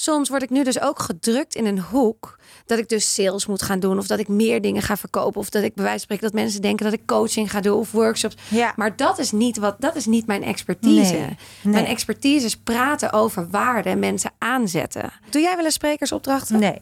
Soms 0.00 0.28
word 0.28 0.42
ik 0.42 0.50
nu 0.50 0.64
dus 0.64 0.80
ook 0.80 0.98
gedrukt 0.98 1.54
in 1.54 1.66
een 1.66 1.80
hoek. 1.80 2.38
Dat 2.66 2.78
ik 2.78 2.88
dus 2.88 3.14
sales 3.14 3.46
moet 3.46 3.62
gaan 3.62 3.80
doen. 3.80 3.98
Of 3.98 4.06
dat 4.06 4.18
ik 4.18 4.28
meer 4.28 4.60
dingen 4.60 4.82
ga 4.82 4.96
verkopen. 4.96 5.40
Of 5.40 5.50
dat 5.50 5.62
ik 5.62 5.74
bij 5.74 5.84
wijze 5.84 5.98
van 6.06 6.16
spreken 6.16 6.24
dat 6.24 6.42
mensen 6.42 6.62
denken 6.62 6.84
dat 6.84 6.94
ik 6.94 7.06
coaching 7.06 7.50
ga 7.50 7.60
doen 7.60 7.78
of 7.78 7.92
workshops. 7.92 8.36
Ja. 8.48 8.72
Maar 8.76 8.96
dat 8.96 9.18
is 9.18 9.32
niet 9.32 9.56
wat 9.56 9.76
dat 9.78 9.96
is 9.96 10.06
niet 10.06 10.26
mijn 10.26 10.42
expertise. 10.42 11.12
Nee, 11.12 11.20
nee. 11.20 11.36
Mijn 11.62 11.86
expertise 11.86 12.46
is 12.46 12.56
praten 12.56 13.12
over 13.12 13.50
waarde 13.50 13.88
en 13.88 13.98
mensen 13.98 14.30
aanzetten. 14.38 15.12
Doe 15.30 15.42
jij 15.42 15.56
wel 15.56 15.64
eens 15.64 15.74
sprekersopdrachten? 15.74 16.58
Nee, 16.58 16.78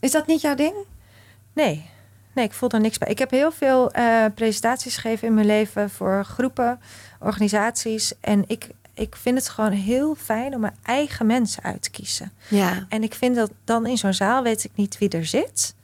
Is 0.00 0.10
dat 0.10 0.26
niet 0.26 0.40
jouw 0.40 0.54
ding? 0.54 0.74
nee. 1.52 1.94
Nee, 2.34 2.44
ik 2.44 2.52
voel 2.52 2.68
er 2.68 2.80
niks 2.80 2.98
bij. 2.98 3.08
Ik 3.08 3.18
heb 3.18 3.30
heel 3.30 3.52
veel 3.52 3.90
eh, 3.90 4.24
presentaties 4.34 4.94
gegeven 4.96 5.28
in 5.28 5.34
mijn 5.34 5.46
leven 5.46 5.90
voor 5.90 6.24
groepen, 6.24 6.80
organisaties. 7.20 8.12
En 8.20 8.44
ik, 8.46 8.68
ik 8.96 9.16
vind 9.16 9.38
het 9.38 9.48
gewoon 9.48 9.72
heel 9.72 10.14
fijn 10.14 10.54
om 10.54 10.60
mijn 10.60 10.76
eigen 10.82 11.26
mensen 11.26 11.62
uit 11.62 11.82
te 11.82 11.90
kiezen. 11.90 12.32
Ja. 12.48 12.86
En 12.88 13.02
ik 13.02 13.14
vind 13.14 13.36
dat 13.36 13.50
dan 13.64 13.86
in 13.86 13.98
zo'n 13.98 14.14
zaal 14.14 14.42
weet 14.42 14.64
ik 14.64 14.70
niet 14.74 14.98
wie 14.98 15.08
er 15.08 15.26
zit. 15.26 15.74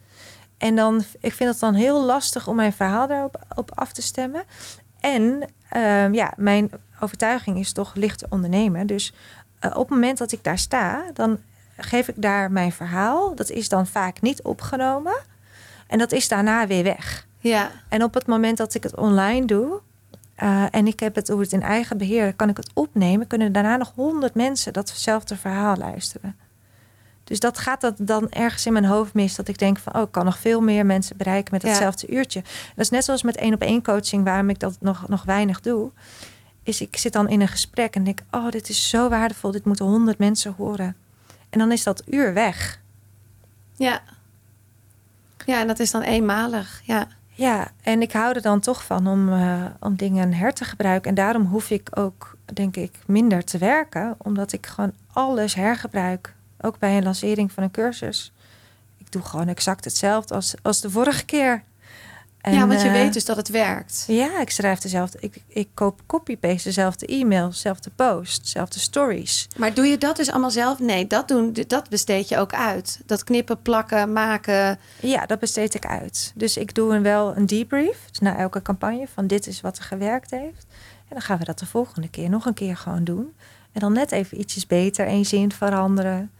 En 0.57 0.75
dan, 0.75 1.03
ik 1.19 1.33
vind 1.33 1.49
het 1.49 1.59
dan 1.59 1.73
heel 1.73 2.03
lastig 2.03 2.47
om 2.47 2.55
mijn 2.55 2.73
verhaal 2.73 3.07
daarop 3.07 3.45
op 3.55 3.71
af 3.79 3.91
te 3.91 4.01
stemmen. 4.01 4.43
En 4.99 5.49
ehm, 5.69 6.13
ja, 6.13 6.33
mijn 6.37 6.71
overtuiging 6.99 7.59
is 7.59 7.71
toch 7.71 7.95
licht 7.95 8.29
ondernemen. 8.29 8.87
Dus 8.87 9.13
eh, 9.59 9.71
op 9.71 9.89
het 9.89 9.89
moment 9.89 10.17
dat 10.17 10.31
ik 10.31 10.43
daar 10.43 10.57
sta, 10.57 11.03
dan 11.13 11.39
geef 11.77 12.07
ik 12.07 12.21
daar 12.21 12.51
mijn 12.51 12.71
verhaal. 12.71 13.35
Dat 13.35 13.49
is 13.49 13.69
dan 13.69 13.87
vaak 13.87 14.21
niet 14.21 14.41
opgenomen. 14.41 15.21
En 15.87 15.97
dat 15.97 16.11
is 16.11 16.27
daarna 16.27 16.67
weer 16.67 16.83
weg. 16.83 17.27
Ja. 17.39 17.71
En 17.89 18.03
op 18.03 18.13
het 18.13 18.25
moment 18.25 18.57
dat 18.57 18.73
ik 18.73 18.83
het 18.83 18.95
online 18.95 19.45
doe. 19.45 19.81
Eh, 20.35 20.65
en 20.71 20.87
ik 20.87 20.99
heb 20.99 21.15
het 21.15 21.27
hoe 21.27 21.41
het 21.41 21.51
in 21.51 21.61
eigen 21.61 21.97
beheer, 21.97 22.33
kan 22.33 22.49
ik 22.49 22.57
het 22.57 22.71
opnemen. 22.73 23.27
Kunnen 23.27 23.51
daarna 23.51 23.77
nog 23.77 23.91
honderd 23.95 24.35
mensen 24.35 24.73
datzelfde 24.73 25.37
verhaal 25.37 25.75
luisteren. 25.75 26.35
Dus 27.23 27.39
dat 27.39 27.57
gaat 27.57 27.81
dat 27.81 27.95
dan 27.97 28.29
ergens 28.29 28.65
in 28.65 28.73
mijn 28.73 28.85
hoofd 28.85 29.13
mis. 29.13 29.35
Dat 29.35 29.47
ik 29.47 29.57
denk 29.57 29.77
van, 29.79 29.95
oh, 29.95 30.01
ik 30.01 30.11
kan 30.11 30.25
nog 30.25 30.37
veel 30.37 30.61
meer 30.61 30.85
mensen 30.85 31.17
bereiken 31.17 31.53
met 31.53 31.61
Ja. 31.61 31.67
hetzelfde 31.67 32.07
uurtje. 32.07 32.41
Dat 32.41 32.85
is 32.85 32.89
net 32.89 33.03
zoals 33.03 33.23
met 33.23 33.35
één 33.35 33.53
op 33.53 33.61
één 33.61 33.83
coaching, 33.83 34.23
waarom 34.23 34.49
ik 34.49 34.59
dat 34.59 34.77
nog, 34.79 35.07
nog 35.07 35.23
weinig 35.23 35.61
doe. 35.61 35.91
Is 36.63 36.81
ik 36.81 36.97
zit 36.97 37.13
dan 37.13 37.29
in 37.29 37.41
een 37.41 37.47
gesprek 37.47 37.95
en 37.95 38.03
denk, 38.03 38.19
oh, 38.31 38.49
dit 38.49 38.69
is 38.69 38.89
zo 38.89 39.09
waardevol. 39.09 39.51
Dit 39.51 39.65
moeten 39.65 39.85
honderd 39.85 40.17
mensen 40.17 40.53
horen. 40.57 40.95
En 41.49 41.59
dan 41.59 41.71
is 41.71 41.83
dat 41.83 42.03
uur 42.05 42.33
weg. 42.33 42.81
Ja. 43.75 44.01
Ja, 45.45 45.59
en 45.59 45.67
dat 45.67 45.79
is 45.79 45.91
dan 45.91 46.01
eenmalig. 46.01 46.81
Ja. 46.85 47.07
Ja, 47.35 47.71
en 47.81 48.01
ik 48.01 48.11
hou 48.11 48.35
er 48.35 48.41
dan 48.41 48.59
toch 48.59 48.83
van 48.83 49.07
om, 49.07 49.33
eh, 49.33 49.65
om 49.79 49.95
dingen 49.95 50.33
her 50.33 50.53
te 50.53 50.65
gebruiken. 50.65 51.09
En 51.09 51.15
daarom 51.15 51.45
hoef 51.45 51.69
ik 51.69 51.89
ook, 51.97 52.37
denk 52.53 52.75
ik, 52.75 52.97
minder 53.05 53.43
te 53.43 53.57
werken. 53.57 54.15
Omdat 54.17 54.53
ik 54.53 54.65
gewoon 54.65 54.93
alles 55.13 55.55
hergebruik. 55.55 56.33
Ook 56.61 56.79
bij 56.79 56.97
een 56.97 57.03
lancering 57.03 57.51
van 57.51 57.63
een 57.63 57.71
cursus. 57.71 58.31
Ik 58.97 59.11
doe 59.11 59.21
gewoon 59.21 59.47
exact 59.47 59.83
hetzelfde 59.85 60.33
als, 60.33 60.55
als 60.61 60.81
de 60.81 60.89
vorige 60.89 61.25
keer. 61.25 61.63
En, 62.43 62.53
ja, 62.53 62.67
want 62.67 62.81
je 62.81 62.87
eh, 62.87 62.93
weet 62.93 63.13
dus 63.13 63.25
dat 63.25 63.37
het 63.37 63.49
werkt. 63.49 64.03
Ja, 64.07 64.39
ik 64.39 64.49
schrijf 64.49 64.79
dezelfde. 64.79 65.17
Ik, 65.21 65.35
ik 65.47 65.67
koop 65.73 66.01
copy-paste 66.05 66.67
dezelfde 66.67 67.05
e-mail, 67.05 67.49
dezelfde 67.49 67.89
post, 67.95 68.43
dezelfde 68.43 68.79
stories. 68.79 69.47
Maar 69.57 69.73
doe 69.73 69.85
je 69.85 69.97
dat 69.97 70.15
dus 70.15 70.29
allemaal 70.31 70.51
zelf? 70.51 70.79
Nee, 70.79 71.07
dat, 71.07 71.27
doen, 71.27 71.55
dat 71.67 71.89
besteed 71.89 72.29
je 72.29 72.37
ook 72.37 72.53
uit. 72.53 73.01
Dat 73.05 73.23
knippen, 73.23 73.61
plakken, 73.61 74.13
maken. 74.13 74.79
Ja, 74.99 75.25
dat 75.25 75.39
besteed 75.39 75.73
ik 75.73 75.85
uit. 75.85 76.31
Dus 76.35 76.57
ik 76.57 76.75
doe 76.75 76.95
een, 76.95 77.03
wel 77.03 77.35
een 77.35 77.45
debrief 77.45 77.97
dus 78.09 78.19
na 78.19 78.37
elke 78.37 78.61
campagne 78.61 79.07
van 79.13 79.27
dit 79.27 79.47
is 79.47 79.61
wat 79.61 79.77
er 79.77 79.83
gewerkt 79.83 80.31
heeft. 80.31 80.65
En 81.07 81.09
dan 81.09 81.21
gaan 81.21 81.37
we 81.37 81.45
dat 81.45 81.59
de 81.59 81.65
volgende 81.65 82.09
keer 82.09 82.29
nog 82.29 82.45
een 82.45 82.53
keer 82.53 82.77
gewoon 82.77 83.03
doen. 83.03 83.33
En 83.71 83.79
dan 83.79 83.93
net 83.93 84.11
even 84.11 84.39
ietsjes 84.39 84.67
beter, 84.67 85.07
één 85.07 85.25
zin 85.25 85.51
veranderen. 85.51 86.31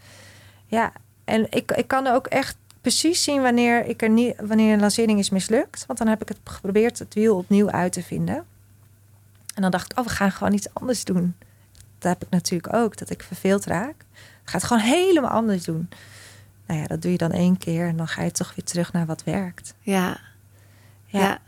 Ja, 0.66 0.91
en 1.26 1.47
ik, 1.49 1.72
ik 1.72 1.88
kan 1.88 2.08
ook 2.08 2.28
echt 2.28 2.56
precies 2.84 3.24
zien 3.24 3.42
wanneer, 3.42 3.86
ik 3.86 4.02
er 4.02 4.10
niet, 4.10 4.36
wanneer 4.46 4.74
een 4.74 4.80
lancering 4.80 5.20
is 5.20 5.30
mislukt. 5.30 5.86
Want 5.86 6.00
dan 6.00 6.08
heb 6.08 6.22
ik 6.22 6.28
het 6.28 6.38
geprobeerd 6.44 7.00
het 7.00 7.14
wiel 7.14 7.38
opnieuw 7.38 7.70
uit 7.70 7.94
te 7.94 8.04
vinden. 8.04 8.46
En 9.56 9.62
dan 9.62 9.72
dacht 9.72 9.92
ik, 9.92 10.00
oh, 10.00 10.06
we 10.06 10.12
gaan 10.12 10.32
gewoon 10.32 10.54
iets 10.54 10.74
anders 10.74 11.04
doen. 11.04 11.36
Dat 12.00 12.12
heb 12.12 12.24
ik 12.24 12.30
natuurlijk 12.30 12.74
ook, 12.74 12.98
dat 12.98 13.10
ik 13.10 13.24
verveeld 13.24 13.66
raak. 13.66 13.96
Ik 14.44 14.50
ga 14.50 14.58
het 14.58 14.64
gewoon 14.64 14.84
helemaal 14.84 15.32
anders 15.32 15.64
doen. 15.64 15.90
Nou 16.66 16.80
ja, 16.80 16.88
dat 16.88 17.02
doe 17.02 17.12
je 17.12 17.18
dan 17.18 17.32
één 17.32 17.58
keer 17.58 17.88
en 17.88 17.98
dan 17.98 18.08
ga 18.08 18.24
je 18.24 18.32
toch 18.32 18.56
weer 18.56 18.66
terug 18.66 18.94
naar 18.94 19.06
wat 19.06 19.24
werkt. 19.24 19.76
Ja. 19.80 20.18
Ja. 21.06 21.20
ja. 21.20 21.40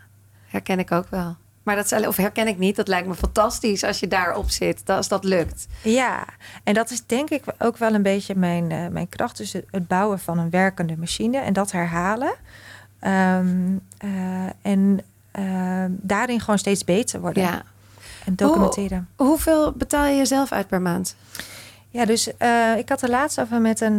herken 0.46 0.80
ik 0.80 0.92
ook 0.92 1.10
wel. 1.10 1.36
Maar 1.66 1.76
dat 1.76 2.08
of 2.08 2.16
herken 2.18 2.48
ik 2.48 2.58
niet. 2.58 2.76
Dat 2.76 2.88
lijkt 2.88 3.08
me 3.08 3.16
fantastisch 3.16 3.84
als 3.84 4.00
je 4.00 4.08
daarop 4.08 4.50
zit. 4.50 4.82
dat- 4.86 4.98
Als 4.98 5.08
dat 5.08 5.24
lukt. 5.24 5.68
Ja, 5.82 6.26
en 6.64 6.74
dat 6.74 6.90
is 6.90 7.06
denk 7.06 7.30
ik 7.30 7.44
ook 7.60 7.78
wel 7.78 7.94
een 7.94 8.02
beetje 8.02 8.36
mijn, 8.36 8.72
eh, 8.72 8.88
mijn 8.88 9.10
kracht. 9.10 9.38
Dus 9.38 9.54
het, 9.54 9.66
het 9.72 9.88
bouwen 9.88 10.20
van 10.20 10.38
een 10.38 10.50
werkende 10.50 10.98
machine 10.98 11.38
en 11.38 11.54
dat 11.54 11.72
herhalen. 11.72 12.34
Ehm, 13.00 13.76
eh, 13.98 14.10
en 14.62 15.00
ehm, 15.32 15.90
daarin 15.92 16.40
gewoon 16.40 16.58
steeds 16.60 16.84
beter 16.84 17.20
worden 17.20 17.44
Ja. 17.44 17.64
en 18.26 18.36
documenteren. 18.36 19.08
Hoeveel 19.16 19.72
betaal 19.72 20.06
je 20.06 20.16
jezelf 20.18 20.52
uit 20.52 20.68
per 20.68 20.82
maand? 20.82 21.16
Ja, 21.90 22.06
dus 22.06 22.38
eh, 22.38 22.78
ik 22.78 22.90
had 22.90 23.02
er 23.02 23.10
laatst 23.10 23.40
over 23.42 23.62
met 23.62 23.82
een, 23.82 23.98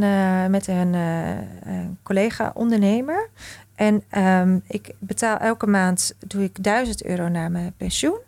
met 0.50 0.66
een, 0.66 0.92
een 0.94 1.98
collega-ondernemer. 2.02 3.28
En 3.76 4.02
ehm, 4.08 4.58
ik 4.66 4.90
betaal 4.98 5.36
elke 5.36 5.66
maand 5.66 6.14
doe 6.26 6.42
ik 6.42 6.62
1000 6.62 7.04
euro 7.04 7.28
naar 7.28 7.50
mijn 7.50 7.74
pensioen. 7.76 8.18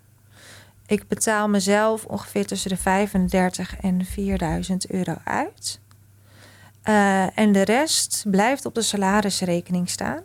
Ik 0.85 1.07
betaal 1.07 1.49
mezelf 1.49 2.05
ongeveer 2.05 2.45
tussen 2.45 2.69
de 2.69 2.77
35 2.77 3.77
en 3.79 4.05
4000 4.05 4.89
euro 4.89 5.15
uit. 5.23 5.79
Eh, 6.81 7.37
en 7.37 7.51
de 7.51 7.61
rest 7.61 8.23
blijft 8.27 8.65
op 8.65 8.75
de 8.75 8.81
salarisrekening 8.81 9.89
staan. 9.89 10.21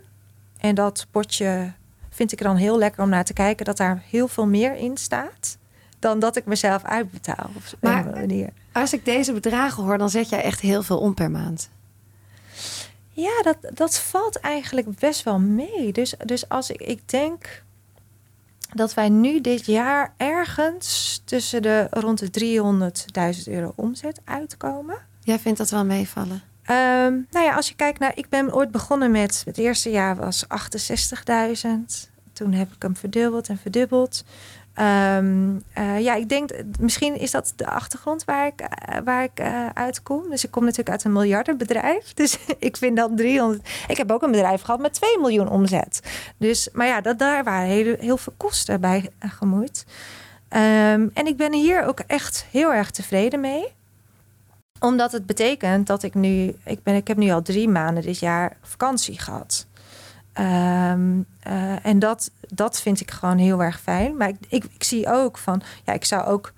En 0.59 0.75
dat 0.75 1.07
potje 1.11 1.73
vind 2.11 2.33
ik 2.33 2.39
er 2.39 2.45
dan 2.45 2.57
heel 2.57 2.79
lekker 2.79 3.03
om 3.03 3.09
naar 3.09 3.25
te 3.25 3.33
kijken 3.33 3.65
dat 3.65 3.77
daar 3.77 4.03
heel 4.11 4.29
veel 4.29 4.47
meer 4.47 4.75
in 4.77 4.97
staat 4.97 5.59
dan 5.99 6.19
dat 6.19 6.37
ik 6.37 6.47
mezelf 6.47 6.85
uitbetaal. 6.85 7.51
Op 7.55 7.63
Maar- 7.81 8.05
manier. 8.05 8.49
Als 8.73 8.93
ik 8.93 9.05
deze 9.05 9.33
bedragen 9.33 9.83
hoor, 9.83 9.99
dan 9.99 10.11
zet 10.11 10.29
jij 10.29 10.43
echt 10.43 10.61
heel 10.61 10.83
veel 10.83 10.99
om 10.99 11.15
per 11.15 11.31
maand. 11.31 11.69
Ja, 13.15 13.43
dat, 13.43 13.57
dat 13.75 13.99
valt 13.99 14.41
eigenlijk 14.41 14.99
best 14.99 15.23
wel 15.23 15.39
mee. 15.39 15.93
Dus, 15.93 16.15
dus 16.25 16.49
als 16.49 16.71
ik, 16.71 16.81
ik 16.81 17.09
denk 17.09 17.63
dat 18.73 18.95
wij 18.95 19.09
nu 19.09 19.41
dit 19.41 19.67
jaar 19.67 20.15
ergens 20.17 21.23
tussen 21.25 21.63
de 21.63 21.87
rond 21.91 22.35
de 22.35 22.61
300.000 23.37 23.53
euro 23.53 23.73
omzet 23.77 24.21
uitkomen. 24.25 24.97
Jij 25.21 25.39
vindt 25.39 25.59
dat 25.59 25.71
wel 25.71 25.85
meevallen? 25.85 26.43
Ehm, 26.63 27.13
nou 27.31 27.45
ja, 27.45 27.55
als 27.55 27.69
je 27.69 27.75
kijkt 27.75 27.99
naar, 27.99 28.13
ik 28.15 28.29
ben 28.29 28.55
ooit 28.55 28.71
begonnen 28.71 29.11
met, 29.11 29.43
het 29.45 29.59
eerste 29.59 29.91
jaar 29.91 30.17
was 30.17 30.45
68.000. 30.47 32.11
Toen 32.33 32.53
heb 32.53 32.73
ik 32.73 32.83
hem 32.83 32.97
verdubbeld 32.97 33.49
en 33.49 33.59
verdubbeld. 33.59 34.25
Ehm, 34.75 35.59
eh, 35.73 36.01
ja, 36.01 36.15
ik 36.15 36.29
denk, 36.29 36.51
misschien 36.79 37.19
is 37.19 37.31
dat 37.31 37.53
de 37.57 37.67
achtergrond 37.67 38.25
waar 38.25 38.47
ik, 38.47 38.61
eh, 38.61 38.99
waar 39.05 39.23
ik 39.23 39.39
eh, 39.39 39.67
uitkom. 39.75 40.31
Dus 40.31 40.45
ik 40.45 40.51
kom 40.51 40.63
natuurlijk 40.63 40.91
uit 40.91 41.05
een 41.05 41.13
miljardenbedrijf. 41.13 42.13
Dus 42.25 42.39
ik 42.59 42.77
vind 42.77 42.97
dat 42.97 43.17
300. 43.17 43.69
Ik 43.89 43.97
heb 43.97 44.11
ook 44.11 44.23
een 44.23 44.31
bedrijf 44.31 44.63
gehad 44.63 44.81
met 44.81 44.93
2 44.93 45.19
miljoen 45.19 45.49
omzet. 45.49 46.01
Dus, 46.37 46.69
maar 46.73 46.87
ja, 46.87 47.01
dat, 47.01 47.19
daar 47.19 47.45
waren 47.45 47.69
heel, 47.99 48.17
veel 48.17 48.33
kosten 48.37 48.81
bij 48.81 49.11
gemoeid. 49.19 49.87
Ehm, 50.49 51.09
en 51.15 51.27
ik 51.27 51.37
ben 51.37 51.53
hier 51.53 51.85
ook 51.85 52.01
echt 52.07 52.47
heel 52.51 52.73
erg 52.73 52.91
tevreden 52.91 53.41
mee 53.41 53.73
omdat 54.81 55.13
het 55.13 55.27
betekent 55.27 55.87
dat 55.87 56.03
ik 56.03 56.15
nu, 56.15 56.55
ik, 56.65 56.83
ben, 56.83 56.95
ik 56.95 57.09
heb 57.09 57.17
nu 57.17 57.31
al 57.31 57.43
drie 57.43 57.69
maanden 57.69 58.03
dit 58.03 58.19
jaar 58.19 58.57
vakantie 58.63 59.19
gehad. 59.19 59.67
Ehm, 60.35 61.21
eh, 61.41 61.87
en 61.87 61.99
dat, 61.99 62.31
dat 62.49 62.81
vind 62.81 63.01
ik 63.01 63.11
gewoon 63.11 63.39
heel 63.39 63.63
erg 63.63 63.81
fijn. 63.81 64.17
Maar 64.17 64.29
ik, 64.29 64.37
ik, 64.49 64.65
ik 64.65 64.85
zie 64.85 65.13
ook 65.13 65.39
van, 65.39 65.63
ja, 65.85 65.93
ik 65.93 66.05
zou 66.05 66.25
ook 66.27 66.53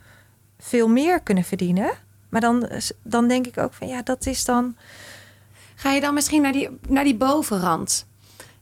veel 0.59 0.89
meer 0.89 1.21
kunnen 1.21 1.45
verdienen. 1.45 1.91
Maar 2.29 2.41
dan, 2.41 2.69
dan 3.03 3.29
denk 3.29 3.47
ik 3.47 3.59
ook 3.59 3.73
van, 3.75 3.89
ja, 3.89 4.03
dat 4.03 4.27
is 4.27 4.45
dan. 4.45 4.77
Ga 5.75 5.93
je 5.93 6.01
dan 6.01 6.15
misschien 6.15 6.43
naar 6.43 6.53
die, 6.53 6.69
naar 6.89 7.05
die 7.05 7.17
bovenrand? 7.17 8.07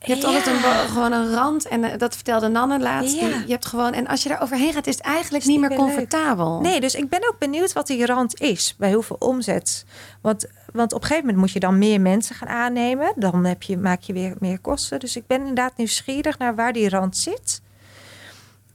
Je 0.00 0.10
hebt 0.12 0.22
Ja. 0.22 0.28
altijd 0.28 0.46
een, 0.46 0.88
gewoon 0.88 1.12
een 1.12 1.30
rand. 1.34 1.68
En 1.68 1.84
eh, 1.84 1.98
dat 1.98 2.14
vertelde 2.14 2.48
Nanne 2.48 2.78
laatst. 2.80 3.14
Ja. 3.20 3.26
Die- 3.26 3.46
je 3.46 3.52
hebt 3.52 3.66
gewoon, 3.66 3.92
en 3.92 4.06
als 4.06 4.22
je 4.22 4.28
daar 4.28 4.42
overheen 4.42 4.72
gaat, 4.72 4.86
is 4.86 4.94
het 4.96 5.04
eigenlijk 5.04 5.44
Is 5.44 5.50
niet 5.50 5.60
meer 5.60 5.68
leuk. 5.68 5.78
comfortabel. 5.78 6.60
Nee, 6.60 6.80
dus 6.80 6.94
ik 6.94 7.08
ben 7.08 7.28
ook 7.28 7.38
benieuwd 7.38 7.72
wat 7.72 7.86
die 7.86 8.06
rand 8.06 8.40
is 8.40 8.74
bij 8.78 8.92
hoeveel 8.92 9.16
omzet. 9.18 9.84
Want, 10.20 10.46
want 10.74 10.92
op 10.92 11.00
een 11.00 11.06
gegeven 11.06 11.26
moment 11.26 11.44
moet 11.44 11.52
je 11.52 11.60
dan 11.60 11.78
meer 11.78 12.00
mensen 12.00 12.34
gaan 12.34 12.48
aannemen. 12.48 13.12
Dan 13.16 13.44
heb 13.44 13.62
je, 13.62 13.78
maak 13.78 14.00
je 14.00 14.12
weer 14.12 14.34
meer 14.38 14.58
kosten. 14.58 15.00
Dus 15.00 15.16
ik 15.16 15.26
ben 15.26 15.38
inderdaad 15.38 15.76
nieuwsgierig 15.76 16.38
naar 16.38 16.54
waar 16.54 16.72
die 16.72 16.88
rand 16.88 17.16
zit. 17.16 17.62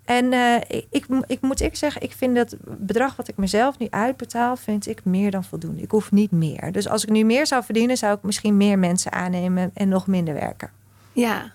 En 0.06 0.34
eh, 0.34 0.56
ik, 0.56 0.86
ik, 0.90 1.06
ik 1.28 1.42
moet 1.42 1.62
ik 1.62 1.76
zeggen, 1.76 2.02
ik 2.02 2.12
vind 2.12 2.38
het 2.38 2.58
bedrag 2.62 3.16
wat 3.16 3.28
ik 3.28 3.38
mezelf 3.38 3.78
nu 3.78 3.88
uitbetaal, 3.90 4.56
vind 4.56 4.88
ik 4.88 5.06
meer 5.06 5.32
dan 5.32 5.44
voldoende. 5.44 5.82
Ik 5.82 5.92
hoef 5.92 6.12
niet 6.12 6.32
meer. 6.32 6.72
Dus 6.72 6.88
als 6.88 7.04
ik 7.04 7.10
nu 7.10 7.24
meer 7.24 7.48
zou 7.48 7.64
verdienen, 7.64 7.98
zou 7.98 8.16
ik 8.16 8.24
misschien 8.24 8.58
meer 8.58 8.80
mensen 8.80 9.12
aannemen 9.12 9.72
en 9.74 9.90
nog 9.90 10.08
minder 10.08 10.34
werken. 10.34 10.72
Ja. 11.12 11.52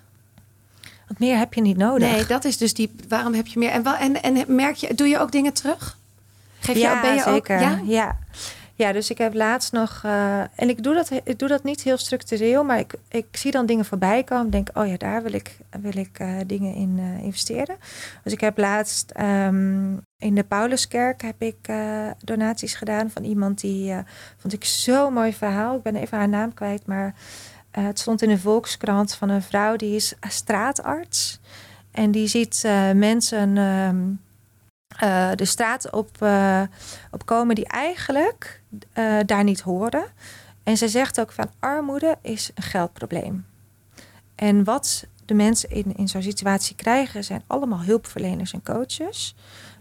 Want 1.07 1.19
meer 1.19 1.39
heb 1.39 1.55
je 1.55 1.61
niet 1.61 1.77
nodig. 1.77 2.11
Nee, 2.11 2.27
dat 2.27 2.45
is 2.45 2.57
dus 2.57 2.75
die. 2.75 2.95
Waarom 3.09 3.35
heb 3.35 3.47
je 3.47 3.59
meer? 3.59 3.71
En, 3.71 3.85
en, 3.85 4.23
en 4.23 4.55
merk 4.55 4.77
je, 4.77 4.95
doe 4.95 5.07
je 5.07 5.19
ook 5.19 5.33
dingen 5.33 5.53
terug? 5.53 5.99
Geef 6.59 6.75
je, 6.75 6.81
ja, 6.81 7.01
ben 7.01 7.15
je 7.15 7.21
zeker. 7.21 7.57
Ook, 7.57 7.63
ja? 7.63 7.81
ja. 7.85 8.19
Ja, 8.77 8.93
dus 8.93 9.11
ik 9.11 9.19
heb 9.19 9.35
laatst 9.35 9.73
nog. 9.73 10.01
eh, 10.05 10.41
en 10.41 10.69
ik 10.69 10.83
doe, 10.83 10.95
dat, 10.95 11.11
ik 11.25 11.39
doe 11.39 11.49
dat 11.49 11.63
niet 11.65 11.83
heel 11.83 11.97
structureel, 11.97 12.65
maar 12.65 12.79
ik, 12.79 12.95
ik 13.09 13.27
zie 13.31 13.51
dan 13.51 13.67
dingen 13.67 13.85
voorbij 13.85 14.25
komen. 14.25 14.51
Denk, 14.51 14.69
oh 14.75 14.87
ja, 14.87 14.97
daar 14.97 15.23
wil 15.23 15.33
ik, 15.33 15.57
wil 15.81 15.97
ik 15.97 16.19
eh, 16.19 16.37
dingen 16.47 16.75
in 16.75 16.99
eh, 16.99 17.25
investeren. 17.25 17.77
Dus 18.23 18.33
ik 18.33 18.41
heb 18.41 18.59
laatst 18.59 19.11
ehm, 19.11 19.97
in 20.19 20.35
de 20.35 20.45
Pauluskerk 20.49 21.23
heb 21.23 21.43
ik 21.43 21.57
donaties 22.19 22.75
gedaan 22.75 23.11
van 23.11 23.25
iemand 23.25 23.61
die. 23.61 23.95
vond 24.37 24.53
ik 24.53 24.65
zo'n 24.65 25.13
mooi 25.13 25.33
verhaal. 25.33 25.77
Ik 25.77 25.83
ben 25.83 25.97
even 25.97 26.19
haar 26.19 26.29
naam 26.29 26.55
kwijt, 26.55 26.87
maar 26.87 27.15
het 27.71 27.99
stond 27.99 28.23
in 28.23 28.29
de 28.29 28.39
Volkskrant 28.39 29.15
van 29.15 29.29
een 29.29 29.43
vrouw 29.43 29.77
die 29.77 29.95
is 29.95 30.15
straatarts. 30.29 31.41
En 31.91 32.11
die 32.11 32.27
ziet 32.27 32.63
mensen. 32.95 33.57
ehm, 33.57 34.03
eh, 34.99 35.31
de 35.35 35.45
straat 35.45 35.91
op, 35.91 36.23
eh, 36.23 36.63
op 37.11 37.27
komen 37.27 37.55
die 37.55 37.67
eigenlijk 37.67 38.63
eh, 38.93 39.19
daar 39.27 39.45
niet 39.45 39.61
horen. 39.61 40.05
En 40.63 40.77
ze 40.77 40.89
zegt 40.89 41.21
ook 41.21 41.33
van 41.33 41.51
armoede 41.61 42.19
is 42.23 42.51
een 42.55 42.63
geldprobleem. 42.63 43.47
En 44.35 44.65
wat 44.65 45.05
de 45.25 45.35
mensen 45.35 45.71
in, 45.71 45.97
in 45.97 46.09
zo'n 46.09 46.23
situatie 46.23 46.77
krijgen 46.77 47.25
zijn 47.25 47.43
allemaal 47.47 47.83
hulpverleners 47.83 48.53
en 48.53 48.63
coaches. 48.63 49.35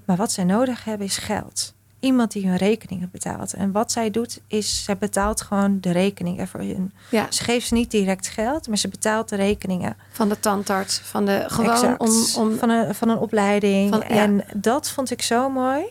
Maar 0.05 0.17
wat 0.17 0.31
zij 0.31 0.43
nodig 0.43 0.83
hebben 0.83 1.07
is 1.07 1.17
geld. 1.17 1.73
Iemand 1.99 2.31
die 2.31 2.47
hun 2.47 2.57
rekeningen 2.57 3.09
betaalt. 3.11 3.53
En 3.53 3.71
wat 3.71 3.91
zij 3.91 4.11
doet 4.11 4.41
is, 4.47 4.83
zij 4.83 4.97
betaalt 4.97 5.41
gewoon 5.41 5.77
de 5.81 5.91
rekeningen 5.91 6.47
voor 6.47 6.59
hun. 6.59 6.93
Ja, 7.11 7.27
Ze 7.31 7.43
geeft 7.43 7.67
ze 7.67 7.73
niet 7.73 7.91
direct 7.91 8.27
geld, 8.27 8.67
maar 8.67 8.77
ze 8.77 8.87
betaalt 8.87 9.29
de 9.29 9.35
rekeningen. 9.35 9.97
van 10.11 10.29
de 10.29 10.39
tandarts, 10.39 10.97
van 10.99 11.25
de 11.25 11.43
gewoon 11.47 11.99
om, 11.99 12.09
om 12.37 12.57
van, 12.57 12.69
een, 12.69 12.95
van 12.95 13.09
een 13.09 13.17
opleiding. 13.17 13.89
Van- 13.89 13.99
ja. 13.99 14.07
En 14.07 14.43
dat 14.55 14.89
vond 14.89 15.11
ik 15.11 15.21
zo 15.21 15.49
mooi. 15.49 15.83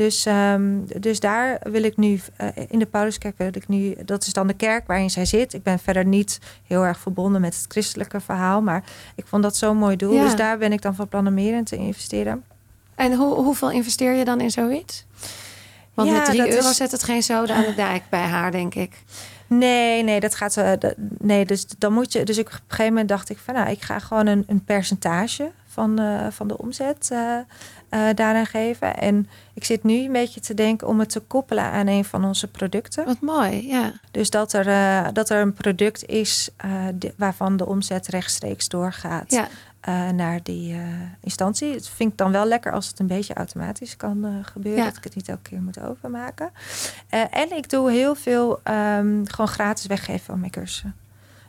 Dus, 0.00 0.26
ehm, 0.26 0.78
dus 1.00 1.20
daar 1.20 1.60
wil 1.62 1.82
ik 1.82 1.96
nu, 1.96 2.20
eh, 2.36 2.48
in 2.68 2.78
de 2.78 2.86
Pauluskerk 2.86 3.38
wil 3.38 3.46
ik 3.52 3.68
nu, 3.68 3.94
dat 4.04 4.26
is 4.26 4.32
dan 4.32 4.46
de 4.46 4.54
kerk 4.54 4.86
waarin 4.86 5.10
zij 5.10 5.24
zit. 5.24 5.52
Ik 5.54 5.62
ben 5.62 5.78
verder 5.78 6.04
niet 6.04 6.38
heel 6.66 6.82
erg 6.84 6.98
verbonden 6.98 7.40
met 7.40 7.54
het 7.56 7.64
christelijke 7.68 8.20
verhaal, 8.20 8.62
maar 8.62 8.84
ik 9.14 9.26
vond 9.26 9.42
dat 9.42 9.56
zo'n 9.56 9.76
mooi 9.76 9.96
doel. 9.96 10.12
Ja. 10.14 10.22
Dus 10.24 10.34
daar 10.36 10.58
ben 10.58 10.72
ik 10.72 10.82
dan 10.82 10.94
van 10.94 11.08
plan 11.08 11.26
om 11.26 11.34
meer 11.34 11.56
in 11.56 11.64
te 11.64 11.76
investeren. 11.76 12.44
En 12.94 13.14
hoe, 13.14 13.34
hoeveel 13.34 13.70
investeer 13.70 14.12
je 14.12 14.24
dan 14.24 14.40
in 14.40 14.50
zoiets? 14.50 15.04
Want 15.94 16.08
Ja, 16.08 16.14
met 16.16 16.24
3 16.24 16.38
dat 16.38 16.48
euro 16.48 16.68
is- 16.68 16.76
zet 16.76 16.90
het 16.90 17.02
geen 17.02 17.22
zoden 17.22 17.56
aan 17.56 17.64
de 17.64 17.74
dijk 17.74 18.02
bij 18.10 18.24
haar, 18.26 18.50
denk 18.50 18.74
ik. 18.74 19.02
Nee, 19.46 20.02
nee, 20.02 20.20
dat 20.20 20.34
gaat. 20.34 20.56
eh, 20.56 20.70
dat- 20.78 20.94
nee, 21.18 21.44
dus 21.44 21.66
dan 21.78 21.92
moet 21.92 22.12
je. 22.12 22.24
Dus 22.24 22.38
ik, 22.38 22.46
op 22.46 22.52
een 22.52 22.60
gegeven 22.68 22.86
moment 22.92 23.08
dacht 23.08 23.30
ik 23.30 23.38
van, 23.38 23.54
nou, 23.54 23.70
ik 23.70 23.82
ga 23.82 23.98
gewoon 23.98 24.26
een, 24.26 24.44
een 24.46 24.64
percentage 24.64 25.50
van, 25.68 25.98
eh, 25.98 26.26
van 26.30 26.48
de 26.48 26.58
omzet 26.58 27.10
eh, 27.90 28.08
daaraan 28.14 28.46
geven. 28.46 28.96
En 28.96 29.28
ik 29.54 29.64
zit 29.64 29.84
nu 29.84 30.04
een 30.04 30.12
beetje 30.12 30.40
te 30.40 30.54
denken 30.54 30.88
om 30.88 30.98
het 30.98 31.10
te 31.10 31.20
koppelen 31.20 31.64
aan 31.64 31.86
een 31.86 32.04
van 32.04 32.24
onze 32.24 32.48
producten. 32.48 33.04
Wat 33.04 33.20
mooi, 33.20 33.68
ja. 33.68 33.92
Dus 34.10 34.30
dat 34.30 34.52
er, 34.52 34.68
eh, 34.68 35.12
dat 35.12 35.30
er 35.30 35.40
een 35.40 35.52
product 35.52 36.06
is 36.06 36.48
eh, 36.56 36.70
waarvan 37.16 37.56
de 37.56 37.66
omzet 37.66 38.06
rechtstreeks 38.06 38.68
doorgaat 38.68 39.30
ja. 39.30 39.48
naar 40.12 40.40
die 40.42 40.76
instantie. 41.20 41.72
Het 41.72 41.88
vind 41.88 42.12
ik 42.12 42.18
dan 42.18 42.32
wel 42.32 42.44
lekker 42.44 42.72
als 42.72 42.86
het 42.86 42.98
een 42.98 43.06
beetje 43.06 43.34
automatisch 43.34 43.96
kan 43.96 44.42
gebeuren. 44.44 44.82
Ja. 44.82 44.88
Dat 44.88 44.96
ik 44.96 45.04
het 45.04 45.14
niet 45.14 45.28
elke 45.28 45.50
keer 45.50 45.62
moet 45.62 45.80
overmaken. 45.80 46.50
En 47.30 47.56
ik 47.56 47.70
doe 47.70 47.90
heel 47.90 48.14
veel 48.14 48.60
ehm, 48.62 49.24
gewoon 49.24 49.48
gratis 49.48 49.86
weggeven 49.86 50.24
van 50.24 50.40
mijn 50.40 50.52
cursussen. 50.52 50.94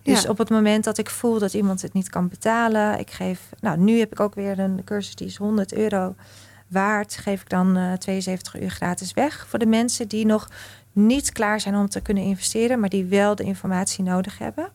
Dus 0.03 0.21
Ja. 0.21 0.29
op 0.29 0.37
het 0.37 0.49
moment 0.49 0.83
dat 0.83 0.97
ik 0.97 1.09
voel 1.09 1.39
dat 1.39 1.53
iemand 1.53 1.81
het 1.81 1.93
niet 1.93 2.09
kan 2.09 2.27
betalen, 2.27 2.99
ik 2.99 3.09
geef. 3.11 3.39
Nou, 3.59 3.77
nu 3.77 3.99
heb 3.99 4.11
ik 4.11 4.19
ook 4.19 4.35
weer 4.35 4.59
een 4.59 4.81
cursus 4.85 5.15
die 5.15 5.27
is 5.27 5.35
100 5.37 5.73
euro 5.73 6.15
waard. 6.67 7.17
Geef 7.17 7.41
ik 7.41 7.49
dan 7.49 7.77
eh 7.77 7.93
72 7.93 8.61
uur 8.61 8.69
gratis 8.69 9.13
weg 9.13 9.45
voor 9.49 9.59
de 9.59 9.65
mensen 9.65 10.07
die 10.07 10.25
nog 10.25 10.49
niet 10.91 11.31
klaar 11.31 11.59
zijn 11.61 11.75
om 11.75 11.89
te 11.89 12.01
kunnen 12.01 12.23
investeren, 12.23 12.79
maar 12.79 12.89
die 12.89 13.05
wel 13.05 13.35
de 13.35 13.43
informatie 13.43 14.03
nodig 14.03 14.37
hebben. 14.37 14.69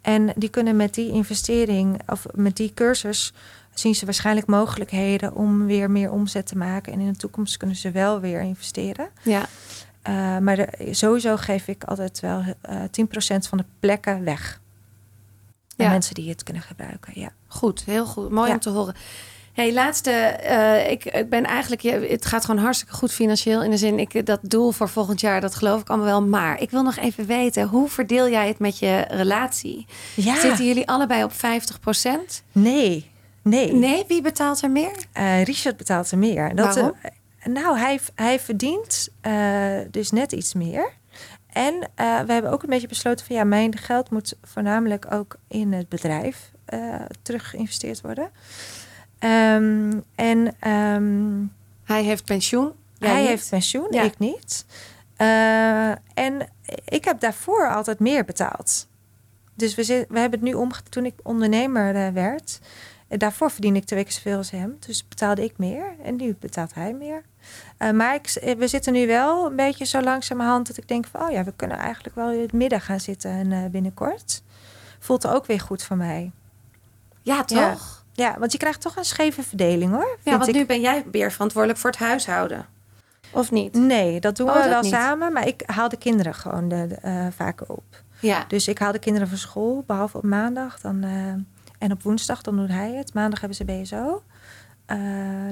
En 0.00 0.32
die 0.36 0.48
kunnen 0.48 0.76
met 0.76 0.94
die 0.94 1.10
investering 1.12 2.00
of 2.10 2.26
met 2.34 2.56
die 2.56 2.74
cursus 2.74 3.32
zien 3.74 3.94
ze 3.94 4.04
waarschijnlijk 4.04 4.46
mogelijkheden 4.46 5.34
om 5.34 5.66
weer 5.66 5.90
meer 5.90 6.10
omzet 6.10 6.46
te 6.46 6.56
maken. 6.56 6.92
En 6.92 7.00
in 7.00 7.12
de 7.12 7.18
toekomst 7.18 7.56
kunnen 7.56 7.76
ze 7.76 7.90
wel 7.90 8.20
weer 8.20 8.40
investeren. 8.40 9.08
ja. 9.22 9.46
Uh, 10.08 10.38
maar 10.38 10.56
de, 10.56 10.68
sowieso 10.90 11.36
geef 11.36 11.68
ik 11.68 11.84
altijd 11.84 12.20
wel 12.20 12.38
uh, 12.70 12.80
10% 13.36 13.48
van 13.48 13.58
de 13.58 13.64
plekken 13.80 14.24
weg. 14.24 14.60
Aan 15.76 15.86
Ja. 15.86 15.92
mensen 15.92 16.14
die 16.14 16.28
het 16.30 16.42
kunnen 16.42 16.62
gebruiken. 16.62 17.12
Ja. 17.20 17.28
Goed, 17.46 17.84
heel 17.84 18.06
goed. 18.06 18.30
Mooi 18.30 18.48
Ja. 18.48 18.54
om 18.54 18.60
te 18.60 18.70
horen. 18.70 18.94
Hey, 19.52 19.72
laatste. 19.72 20.10
eh, 20.10 20.90
ik, 20.90 21.04
ik 21.04 21.28
ben 21.28 21.44
eigenlijk. 21.44 21.82
Het 22.10 22.26
gaat 22.26 22.44
gewoon 22.44 22.62
hartstikke 22.62 22.94
goed 22.94 23.12
financieel. 23.12 23.62
In 23.62 23.70
de 23.70 23.76
zin, 23.76 23.98
ik, 23.98 24.26
dat 24.26 24.38
doel 24.42 24.70
voor 24.70 24.88
volgend 24.88 25.20
jaar, 25.20 25.40
dat 25.40 25.54
geloof 25.54 25.80
ik 25.80 25.88
allemaal 25.88 26.06
wel. 26.06 26.22
Maar 26.22 26.60
ik 26.60 26.70
wil 26.70 26.82
nog 26.82 26.96
even 26.96 27.26
weten, 27.26 27.68
hoe 27.68 27.88
verdeel 27.88 28.28
jij 28.28 28.48
het 28.48 28.58
met 28.58 28.78
je 28.78 29.04
relatie? 29.08 29.86
ja. 30.16 30.40
Zitten 30.40 30.66
jullie 30.66 30.88
allebei 30.88 31.24
op 31.24 31.32
50%? 31.32 32.42
Nee. 32.52 33.10
Nee. 33.42 33.72
Nee, 33.72 34.04
wie 34.08 34.22
betaalt 34.22 34.62
er 34.62 34.70
meer? 34.70 34.92
Eh, 35.12 35.42
Richard 35.44 35.76
betaalt 35.76 36.10
er 36.10 36.18
meer. 36.18 36.54
Dat, 36.54 36.74
Waarom? 36.74 36.92
eh, 37.02 37.10
nou, 37.44 37.78
hij, 37.78 38.00
hij 38.14 38.40
verdient 38.40 39.08
eh, 39.20 39.78
dus 39.90 40.10
net 40.10 40.32
iets 40.32 40.54
meer. 40.54 40.92
En 41.46 41.74
eh, 41.94 42.20
we 42.20 42.32
hebben 42.32 42.50
ook 42.50 42.62
een 42.62 42.68
beetje 42.68 42.88
besloten 42.88 43.26
van 43.26 43.36
ja, 43.36 43.44
mijn 43.44 43.76
geld 43.78 44.10
moet 44.10 44.34
voornamelijk 44.42 45.12
ook 45.12 45.36
in 45.48 45.72
het 45.72 45.88
bedrijf 45.88 46.50
eh 46.64 46.94
terug 47.22 47.50
geïnvesteerd 47.50 48.00
worden. 48.00 48.30
Ehm, 49.18 50.00
en 50.14 50.54
ehm, 50.58 51.44
Hij 51.84 52.02
heeft 52.02 52.24
pensioen. 52.24 52.72
hij 52.98 53.18
niet? 53.20 53.28
heeft 53.28 53.50
pensioen, 53.50 53.86
Ja. 53.90 54.02
ik 54.02 54.18
niet. 54.18 54.64
En 56.14 56.48
ik 56.84 57.04
heb 57.04 57.20
daarvoor 57.20 57.68
altijd 57.68 57.98
meer 57.98 58.24
betaald. 58.24 58.88
Dus 59.54 59.74
we, 59.74 59.84
zit, 59.84 60.06
we 60.08 60.18
hebben 60.18 60.38
het 60.40 60.48
nu 60.48 60.54
om 60.54 60.70
toen 60.88 61.04
ik 61.04 61.14
ondernemer 61.22 62.12
werd. 62.12 62.60
daarvoor 63.08 63.50
verdiende 63.50 63.78
ik 63.78 63.84
twee 63.84 64.02
keer 64.04 64.12
zoveel 64.12 64.36
als 64.36 64.50
hem. 64.50 64.76
Dus 64.86 65.08
betaalde 65.08 65.44
ik 65.44 65.58
meer. 65.58 65.94
En 66.02 66.16
nu 66.16 66.36
betaalt 66.40 66.74
hij 66.74 66.92
meer. 66.92 67.22
Eh, 67.82 67.90
maar 67.90 68.14
ik, 68.14 68.26
eh, 68.26 68.56
we 68.56 68.68
zitten 68.68 68.92
nu 68.92 69.06
wel 69.06 69.46
een 69.46 69.56
beetje 69.56 69.84
zo 69.84 70.00
langzamerhand 70.00 70.66
dat 70.66 70.76
ik 70.76 70.88
denk 70.88 71.06
van... 71.06 71.22
oh 71.22 71.30
ja, 71.30 71.44
we 71.44 71.52
kunnen 71.56 71.76
eigenlijk 71.78 72.14
wel 72.14 72.30
in 72.30 72.40
het 72.40 72.52
midden 72.52 72.80
gaan 72.80 73.00
zitten 73.00 73.30
en, 73.30 73.52
eh, 73.52 73.64
binnenkort. 73.70 74.42
Voelt 74.98 75.26
ook 75.26 75.46
weer 75.46 75.60
goed 75.60 75.82
voor 75.82 75.96
mij. 75.96 76.30
Ja, 77.22 77.44
toch? 77.44 78.04
Ja, 78.12 78.36
want 78.38 78.52
je 78.52 78.58
krijgt 78.58 78.80
toch 78.80 78.96
een 78.96 79.04
scheve 79.04 79.42
verdeling 79.42 79.92
hoor. 79.92 80.18
Ja, 80.22 80.36
want 80.36 80.48
ik. 80.48 80.54
nu 80.54 80.66
ben 80.66 80.80
jij 80.80 81.04
weer 81.10 81.32
verantwoordelijk 81.32 81.80
voor 81.80 81.90
het 81.90 81.98
huishouden. 81.98 82.66
Of 83.30 83.50
niet? 83.50 83.74
Nee, 83.74 84.20
dat 84.20 84.36
doen 84.36 84.48
Oh, 84.48 84.54
we 84.54 84.60
dat 84.60 84.68
wel 84.68 84.80
niet. 84.82 84.92
samen. 84.92 85.32
Maar 85.32 85.46
ik 85.46 85.62
haal 85.66 85.88
de 85.88 85.96
kinderen 85.96 86.34
gewoon 86.34 86.68
de, 86.68 86.86
de, 86.86 87.28
vaker 87.36 87.68
op. 87.68 87.84
Ja. 88.20 88.44
Dus 88.48 88.68
ik 88.68 88.78
haal 88.78 88.92
de 88.92 88.98
kinderen 88.98 89.28
van 89.28 89.38
school, 89.38 89.84
behalve 89.86 90.16
op 90.16 90.24
maandag. 90.24 90.80
Dan, 90.80 91.02
en 91.78 91.92
op 91.92 92.02
woensdag, 92.02 92.42
dan 92.42 92.56
doet 92.56 92.68
hij 92.68 92.92
het. 92.92 93.14
Maandag 93.14 93.40
hebben 93.40 93.56
ze 93.56 93.64
BSO. 93.64 94.22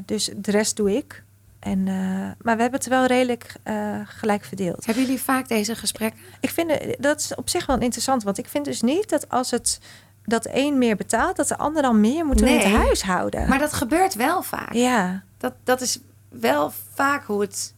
Dus 0.04 0.30
de 0.36 0.50
rest 0.50 0.76
doe 0.76 0.96
ik. 0.96 1.24
En, 1.60 1.88
eh, 1.88 1.94
maar 2.42 2.56
we 2.56 2.62
hebben 2.62 2.80
het 2.80 2.86
wel 2.88 3.06
redelijk 3.06 3.54
eh, 3.62 4.00
gelijk 4.04 4.44
verdeeld. 4.44 4.84
Hebben 4.86 5.04
jullie 5.04 5.20
vaak 5.20 5.48
deze 5.48 5.74
gesprekken? 5.74 6.20
Ik 6.40 6.50
vind 6.50 6.70
het- 6.70 6.96
dat 6.98 7.20
is 7.20 7.34
op 7.34 7.48
zich 7.48 7.66
wel 7.66 7.78
interessant. 7.78 8.22
Want 8.22 8.38
ik 8.38 8.48
vind 8.48 8.64
dus 8.64 8.80
niet 8.82 9.08
dat 9.08 9.28
als 9.28 9.50
het 9.50 9.78
dat 10.24 10.48
een 10.52 10.78
meer 10.78 10.96
betaalt, 10.96 11.36
dat 11.36 11.48
de 11.48 11.56
ander 11.58 11.82
dan 11.82 12.00
meer 12.00 12.24
moet 12.26 12.38
doen 12.38 12.48
in 12.48 12.54
Nee. 12.56 12.64
het 12.66 12.74
huishouden. 12.82 13.48
Maar 13.48 13.58
dat 13.58 13.72
gebeurt 13.72 14.14
wel 14.14 14.42
vaak. 14.42 14.72
ja, 14.72 15.22
Dat, 15.38 15.52
dat 15.64 15.80
is 15.80 15.98
wel 16.28 16.72
vaak 16.94 17.24
hoe 17.24 17.40
het 17.40 17.74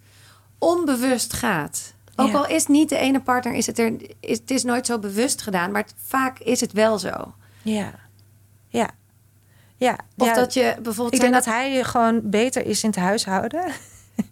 onbewust 0.59 1.33
gaat. 1.33 1.95
Ook 2.17 2.29
Ja. 2.31 2.37
al 2.39 2.47
is 2.47 2.67
niet 2.67 2.89
de 2.89 2.97
ene 2.97 3.21
partner, 3.21 3.55
is 3.55 3.67
het, 3.67 3.79
er, 3.79 3.93
is, 4.21 4.39
het 4.39 4.51
is 4.51 4.63
nooit 4.63 4.87
zo 4.87 4.99
bewust 4.99 5.43
gedaan, 5.43 5.71
maar 5.71 5.83
het- 5.83 5.95
vaak 6.07 6.39
is 6.39 6.61
het 6.61 6.73
wel 6.73 6.99
zo. 6.99 7.35
ja. 7.63 7.91
Ja, 9.83 9.99
Of 10.17 10.27
ja. 10.27 10.35
dat 10.35 10.55
je 10.55 10.75
bijvoorbeeld. 10.83 11.15
ik 11.15 11.21
denk 11.21 11.33
dat 11.33 11.45
hij 11.45 11.85
gewoon 11.85 12.21
beter 12.25 12.67
is 12.67 12.83
in 12.83 12.89
het 12.89 12.99
huishouden. 12.99 13.65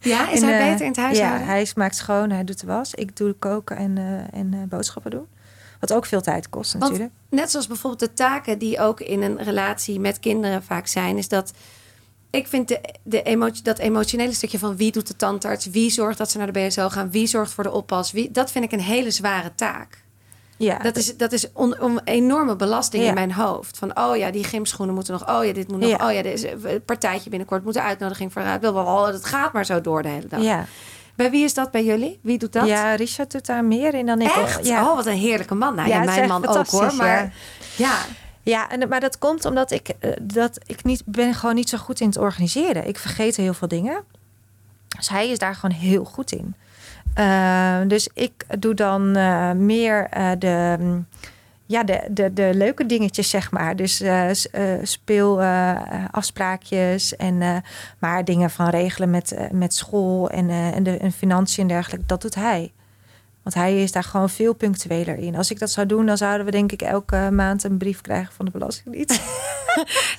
Ja, 0.00 0.30
is 0.30 0.40
hij 0.46 0.70
beter 0.70 0.84
in 0.84 0.90
het 0.90 1.00
huishouden? 1.00 1.40
Ja, 1.40 1.46
hij 1.46 1.70
maakt 1.74 1.96
schoon, 1.96 2.30
hij 2.30 2.44
doet 2.44 2.60
de 2.60 2.66
was. 2.66 2.94
Ik 2.94 3.16
doe 3.16 3.32
koken 3.32 3.76
en, 3.76 3.98
eh, 3.98 4.38
en 4.40 4.54
eh, 4.54 4.60
boodschappen 4.68 5.10
doen. 5.10 5.26
Wat 5.80 5.92
ook 5.92 6.06
veel 6.06 6.20
tijd 6.20 6.48
kost 6.48 6.72
Want 6.72 6.84
natuurlijk. 6.84 7.12
net 7.28 7.50
zoals 7.50 7.66
bijvoorbeeld 7.66 8.00
de 8.00 8.12
taken 8.12 8.58
die 8.58 8.80
ook 8.80 9.00
in 9.00 9.22
een 9.22 9.42
relatie 9.42 10.00
met 10.00 10.20
kinderen 10.20 10.62
vaak 10.62 10.86
zijn, 10.86 11.16
is 11.16 11.28
dat 11.28 11.52
ik 12.30 12.46
vind 12.46 12.68
de, 12.68 12.80
de 13.02 13.22
emotie, 13.22 13.62
dat 13.62 13.78
emotionele 13.78 14.32
stukje 14.32 14.58
van 14.58 14.76
wie 14.76 14.92
doet 14.92 15.06
de 15.06 15.16
tandarts, 15.16 15.66
wie 15.66 15.90
zorgt 15.90 16.18
dat 16.18 16.30
ze 16.30 16.38
naar 16.38 16.52
de 16.52 16.66
BSO 16.66 16.88
gaan, 16.88 17.10
wie 17.10 17.26
zorgt 17.26 17.52
voor 17.52 17.64
de 17.64 17.72
oppas, 17.72 18.12
wie, 18.12 18.30
dat 18.30 18.50
vind 18.50 18.64
ik 18.64 18.72
een 18.72 18.80
hele 18.80 19.10
zware 19.10 19.54
taak. 19.54 20.02
Ja, 20.64 20.78
Dat 20.78 20.96
is, 20.96 21.16
dat 21.16 21.32
is 21.32 21.52
on, 21.52 21.80
om 21.80 22.00
enorme 22.04 22.56
belasting 22.56 23.02
Ja. 23.02 23.08
in 23.08 23.14
mijn 23.14 23.32
hoofd. 23.32 23.78
Van, 23.78 23.98
oh 23.98 24.16
ja, 24.16 24.30
die 24.30 24.44
gymschoenen 24.44 24.94
moeten 24.94 25.12
nog. 25.12 25.28
Oh 25.38 25.44
ja, 25.44 25.52
dit 25.52 25.68
moet 25.68 25.80
nog. 25.80 25.88
Ja. 25.90 26.06
Oh 26.08 26.12
ja, 26.12 26.22
dit 26.22 26.32
is 26.32 26.42
een 26.42 26.84
partijtje 26.84 27.30
binnenkort. 27.30 27.64
Moet 27.64 27.76
een 27.76 27.82
uitnodiging 27.82 28.32
vooruit. 28.32 28.60
Blablabla. 28.60 29.12
Het 29.12 29.24
gaat 29.24 29.52
maar 29.52 29.64
zo 29.66 29.80
door 29.80 30.02
de 30.02 30.08
hele 30.08 30.26
dag. 30.28 30.40
ja. 30.42 30.64
Bij 31.14 31.30
wie 31.30 31.44
is 31.44 31.54
dat 31.54 31.70
bij 31.70 31.84
jullie? 31.84 32.18
Wie 32.22 32.38
doet 32.38 32.52
dat? 32.52 32.66
ja, 32.66 32.94
Richard 32.94 33.32
doet 33.32 33.46
daar 33.46 33.64
meer 33.64 33.94
in 33.94 34.06
dan 34.06 34.20
ik. 34.20 34.30
Echt? 34.36 34.66
Ja. 34.66 34.88
Oh, 34.88 34.96
wat 34.96 35.06
een 35.06 35.16
heerlijke 35.16 35.54
man. 35.54 35.74
Nou, 35.74 35.88
Ja, 35.88 36.02
mijn 36.04 36.28
man 36.28 36.46
ook 36.48 36.66
hoor. 36.66 36.94
Maar 36.94 37.34
ja, 37.76 37.98
Ja, 38.42 38.70
en, 38.70 38.88
maar 38.88 39.00
dat 39.00 39.18
komt 39.18 39.44
omdat 39.44 39.70
ik, 39.70 39.88
eh, 39.88 40.10
dat 40.22 40.58
ik 40.66 40.84
niet, 40.84 41.02
ben 41.04 41.34
gewoon 41.34 41.54
niet 41.54 41.68
zo 41.68 41.78
goed 41.78 42.00
in 42.00 42.06
het 42.06 42.16
organiseren. 42.18 42.86
Ik 42.88 42.98
vergeet 42.98 43.36
heel 43.36 43.54
veel 43.54 43.68
dingen. 43.68 44.02
Dus 44.96 45.08
hij 45.08 45.28
is 45.28 45.38
daar 45.38 45.54
gewoon 45.54 45.76
heel 45.76 46.04
goed 46.04 46.32
in. 46.32 46.54
Uh, 47.18 47.78
dus 47.86 48.08
ik 48.14 48.46
doe 48.58 48.74
dan 48.74 49.16
uh, 49.16 49.52
meer 49.52 50.08
uh, 50.16 50.30
de, 50.38 50.78
ja, 51.66 51.84
de, 51.84 52.00
de, 52.10 52.32
de 52.32 52.50
leuke 52.54 52.86
dingetjes, 52.86 53.30
zeg 53.30 53.50
maar. 53.50 53.76
Dus 53.76 54.02
speelafspraakjes 54.82 57.16
en 57.16 57.62
maar 57.98 58.24
dingen 58.24 58.50
van 58.50 58.68
regelen 58.68 59.10
met, 59.10 59.36
met 59.52 59.74
school 59.74 60.30
en, 60.30 60.50
en, 60.50 60.82
de, 60.82 61.10
financiën 61.10 61.62
en 61.62 61.68
dergelijke. 61.68 62.06
Dat 62.06 62.22
doet 62.22 62.34
hij. 62.34 62.72
Want 63.42 63.54
hij 63.54 63.82
is 63.82 63.92
daar 63.92 64.04
gewoon 64.04 64.30
veel 64.30 64.54
punctueler 64.54 65.18
in. 65.18 65.36
Als 65.36 65.50
ik 65.50 65.58
dat 65.58 65.70
zou 65.70 65.86
doen, 65.86 66.06
dan 66.06 66.16
zouden 66.16 66.44
we 66.44 66.52
denk 66.52 66.72
ik 66.72 66.82
elke 66.82 67.28
maand 67.32 67.64
een 67.64 67.78
brief 67.78 68.00
krijgen 68.00 68.34
van 68.34 68.44
de 68.44 68.50
Belastingdienst. 68.50 69.20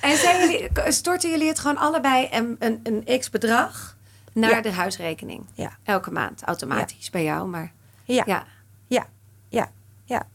en 0.00 0.92
storten 0.92 1.30
jullie 1.30 1.48
het 1.48 1.58
gewoon 1.58 1.78
allebei 1.78 2.28
een, 2.30 2.56
een, 2.58 2.80
een 2.82 3.04
x 3.18 3.30
naar 4.32 4.62
de 4.62 4.72
huisrekening? 4.72 5.44
Ja. 5.54 5.76
Elke 5.82 6.10
maand, 6.10 6.42
automatisch 6.42 7.10
bij 7.10 7.24
jou, 7.24 7.48
maar... 7.48 7.72
Ja. 8.04 8.22
Ja. 8.26 8.46
Ja. 8.86 9.06
Ja. 9.48 9.70
Ja, 10.04 10.26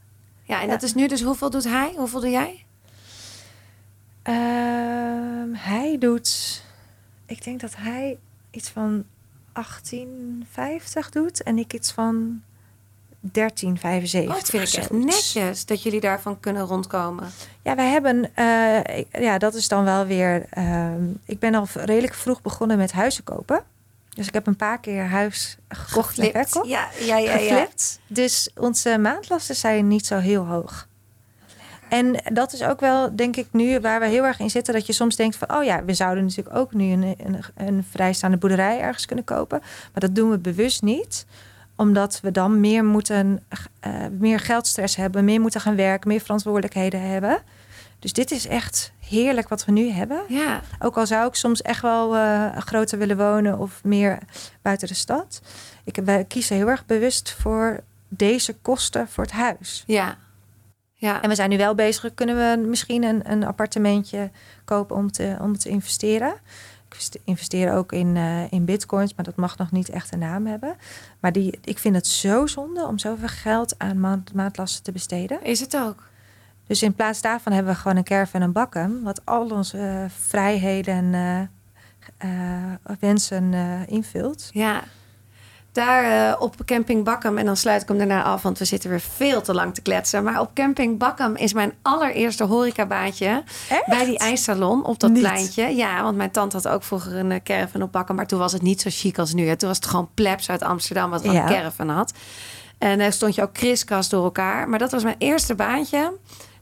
ja 0.44 0.62
en 0.62 0.70
dat 0.70 0.84
is 0.84 0.94
nu 0.94 1.08
dus 1.08 1.22
hoeveel 1.22 1.50
doet 1.50 1.64
hij? 1.64 1.94
Hoeveel 1.96 2.20
doe 2.20 2.30
jij? 2.30 2.66
Um, 4.24 5.54
hij 5.54 5.96
doet... 6.00 6.64
Ik 7.26 7.44
denk 7.44 7.60
dat 7.60 7.76
hij 7.76 8.18
iets 8.52 8.70
van 8.70 9.06
1850 9.54 11.10
doet 11.10 11.44
en 11.44 11.58
ik 11.58 11.74
iets 11.74 11.92
van 11.92 12.42
1375. 13.20 14.30
Oh, 14.30 14.40
dat 14.40 14.50
vind 14.50 14.68
ik 14.68 14.74
echt 14.74 14.92
netjes 14.92 15.66
dat 15.66 15.84
jullie 15.84 16.00
daarvan 16.00 16.40
kunnen 16.40 16.64
rondkomen. 16.64 17.30
Ja, 17.62 17.76
wij 17.76 17.90
hebben, 17.90 18.32
uh, 18.40 19.22
ja, 19.22 19.38
dat 19.38 19.54
is 19.54 19.68
dan 19.68 19.84
wel 19.84 20.06
weer. 20.06 20.46
Uh, 20.58 20.94
ik 21.26 21.40
ben 21.40 21.56
al 21.56 21.68
redelijk 21.74 22.14
vroeg 22.14 22.42
begonnen 22.42 22.78
met 22.78 22.92
huizen 22.92 23.24
kopen. 23.24 23.64
Dus 24.18 24.28
ik 24.28 24.34
heb 24.34 24.48
een 24.48 24.56
paar 24.56 24.80
keer 24.80 25.06
huis 25.06 25.58
gekocht 25.70 26.08
Geflipt. 26.08 26.36
en 26.36 26.44
verkocht. 26.48 26.70
Ja, 26.70 26.90
ja, 27.00 27.18
ja, 27.18 27.36
ja. 27.36 27.68
Dus 28.08 28.50
onze 28.56 28.98
maandlasten 28.98 29.56
zijn 29.56 29.88
niet 29.88 30.06
zo 30.06 30.18
heel 30.18 30.46
hoog. 30.46 30.88
En 31.90 32.24
dat 32.34 32.54
is 32.54 32.64
ook 32.64 32.80
wel, 32.80 33.16
denk 33.16 33.36
ik, 33.36 33.48
nu 33.52 33.80
waar 33.80 34.00
we 34.00 34.08
heel 34.08 34.24
erg 34.24 34.40
in 34.40 34.50
zitten. 34.50 34.74
Dat 34.74 34.88
je 34.88 34.94
soms 34.94 35.16
denkt 35.16 35.36
van, 35.36 35.54
oh 35.54 35.64
ja, 35.64 35.84
we 35.84 35.94
zouden 35.94 36.24
natuurlijk 36.24 36.56
ook 36.56 36.74
nu 36.74 36.92
een, 36.92 37.16
een, 37.18 37.40
een 37.56 37.86
vrijstaande 37.92 38.38
boerderij 38.38 38.80
ergens 38.80 39.06
kunnen 39.06 39.26
kopen. 39.26 39.60
Maar 39.62 40.02
dat 40.02 40.16
doen 40.16 40.30
we 40.30 40.38
bewust 40.38 40.82
niet 40.82 41.26
omdat 41.76 42.20
we 42.22 42.32
dan 42.32 42.60
meer 42.60 42.86
moeten, 42.86 43.44
uh, 43.88 43.94
meer 44.12 44.40
geldstress 44.40 44.96
hebben, 44.96 45.26
meer 45.26 45.42
moeten 45.42 45.62
gaan 45.62 45.76
werken, 45.76 46.10
meer 46.10 46.20
verantwoordelijkheden 46.20 47.02
hebben. 47.02 47.42
Dus 48.00 48.14
dit 48.14 48.32
is 48.32 48.48
echt 48.48 48.92
heerlijk 49.08 49.50
wat 49.50 49.66
we 49.66 49.72
nu 49.72 49.90
hebben. 49.90 50.22
Ja. 50.28 50.62
Ook 50.80 50.98
al 50.98 51.08
zou 51.08 51.28
ik 51.28 51.36
soms 51.36 51.62
echt 51.62 51.82
wel 51.82 52.16
uh, 52.16 52.58
groter 52.58 52.98
willen 52.98 53.18
wonen 53.18 53.60
of 53.60 53.84
meer 53.84 54.20
buiten 54.62 54.88
de 54.88 54.94
stad. 54.94 55.42
Ik, 55.84 56.26
kiezen 56.28 56.56
heel 56.56 56.68
erg 56.68 56.86
bewust 56.86 57.32
voor 57.32 57.84
deze 58.08 58.56
kosten 58.62 59.08
voor 59.08 59.24
het 59.24 59.34
huis. 59.34 59.84
Ja. 59.88 60.18
ja. 60.94 61.22
En 61.22 61.30
we 61.30 61.36
zijn 61.36 61.50
nu 61.50 61.58
wel 61.58 61.76
bezig. 61.76 62.14
Kunnen 62.14 62.36
we 62.36 62.68
misschien 62.68 63.04
een, 63.04 63.32
een 63.32 63.44
appartementje 63.44 64.32
kopen 64.66 64.96
om 64.96 65.12
te, 65.12 65.38
om 65.42 65.58
te 65.58 65.70
investeren? 65.70 66.34
Ik 66.90 67.22
investeer 67.24 67.74
ook 67.74 67.92
in, 67.92 68.16
uh, 68.16 68.52
in 68.52 68.66
bitcoins, 68.66 69.14
maar 69.16 69.26
dat 69.26 69.36
mag 69.36 69.58
nog 69.58 69.72
niet 69.72 69.90
echt 69.90 70.14
een 70.14 70.20
naam 70.20 70.46
hebben. 70.46 70.76
Maar 71.20 71.32
die, 71.32 71.60
ik 71.64 71.80
vind 71.80 71.96
het 71.96 72.08
zo 72.08 72.46
zonde 72.46 72.86
om 72.86 73.00
zoveel 73.00 73.28
geld 73.28 73.76
aan 73.78 74.00
maand, 74.00 74.34
maandlasten 74.34 74.84
te 74.84 74.92
besteden. 74.92 75.44
Is 75.44 75.60
het 75.60 75.78
ook? 75.78 76.04
Dus 76.68 76.82
in 76.82 76.94
plaats 76.94 77.22
daarvan 77.22 77.54
hebben 77.54 77.74
we 77.74 77.80
gewoon 77.80 77.98
een 77.98 78.04
caravan 78.04 78.42
en 78.42 78.48
een 78.48 78.54
bakken, 78.54 79.04
wat 79.04 79.22
al 79.24 79.50
onze 79.50 79.78
uh, 79.78 80.04
vrijheden 80.28 81.14
en 81.14 81.50
uh, 82.26 82.96
wensen 83.00 83.54
invult. 83.88 84.50
Ja, 84.52 84.84
daar 85.72 86.38
op 86.40 86.56
Camping 86.66 87.04
Bakkam. 87.04 87.38
En 87.38 87.46
dan 87.46 87.58
sluit 87.58 87.82
ik 87.82 87.88
hem 87.88 87.98
daarna 87.98 88.24
af, 88.24 88.42
want 88.42 88.60
we 88.60 88.66
zitten 88.66 88.90
weer 88.90 89.00
veel 89.00 89.42
te 89.42 89.54
lang 89.54 89.74
te 89.74 89.82
kletsen. 89.82 90.24
Maar 90.24 90.40
op 90.40 90.54
Camping 90.54 90.98
Bakkam 90.98 91.36
is 91.36 91.54
mijn 91.54 91.74
allereerste 91.82 92.44
horecabaantje. 92.44 93.44
Bij 93.86 94.06
die 94.06 94.18
ijssalon 94.18 94.86
op 94.86 95.00
dat 95.00 95.14
pleintje. 95.14 95.76
Ja, 95.76 96.04
want 96.04 96.18
mijn 96.18 96.32
tante 96.32 96.56
had 96.56 96.68
ook 96.68 96.84
vroeger 96.84 97.16
een 97.16 97.44
caravan 97.44 97.82
op 97.82 97.92
Bakkam. 97.92 98.16
Maar 98.16 98.28
toen 98.28 98.40
was 98.40 98.54
het 98.54 98.62
niet 98.62 98.82
zo 98.82 98.90
chic 98.92 99.20
als 99.20 99.34
nu. 99.34 99.48
Hè. 99.48 99.56
Toen 99.56 99.68
was 99.68 99.78
het 99.78 99.88
gewoon 99.88 100.10
plebs 100.14 100.50
uit 100.50 100.64
Amsterdam 100.64 101.10
wat 101.10 101.24
ja. 101.24 101.32
een 101.32 101.48
caravan 101.48 101.90
had. 101.90 102.14
En 102.78 102.98
daar 102.98 103.14
stond 103.14 103.36
je 103.36 103.42
ook 103.42 103.54
kriskast 103.54 104.12
door 104.12 104.24
elkaar. 104.24 104.70
Maar 104.70 104.80
dat 104.80 104.92
was 104.92 105.04
mijn 105.04 105.16
eerste 105.18 105.56
baantje. 105.56 106.14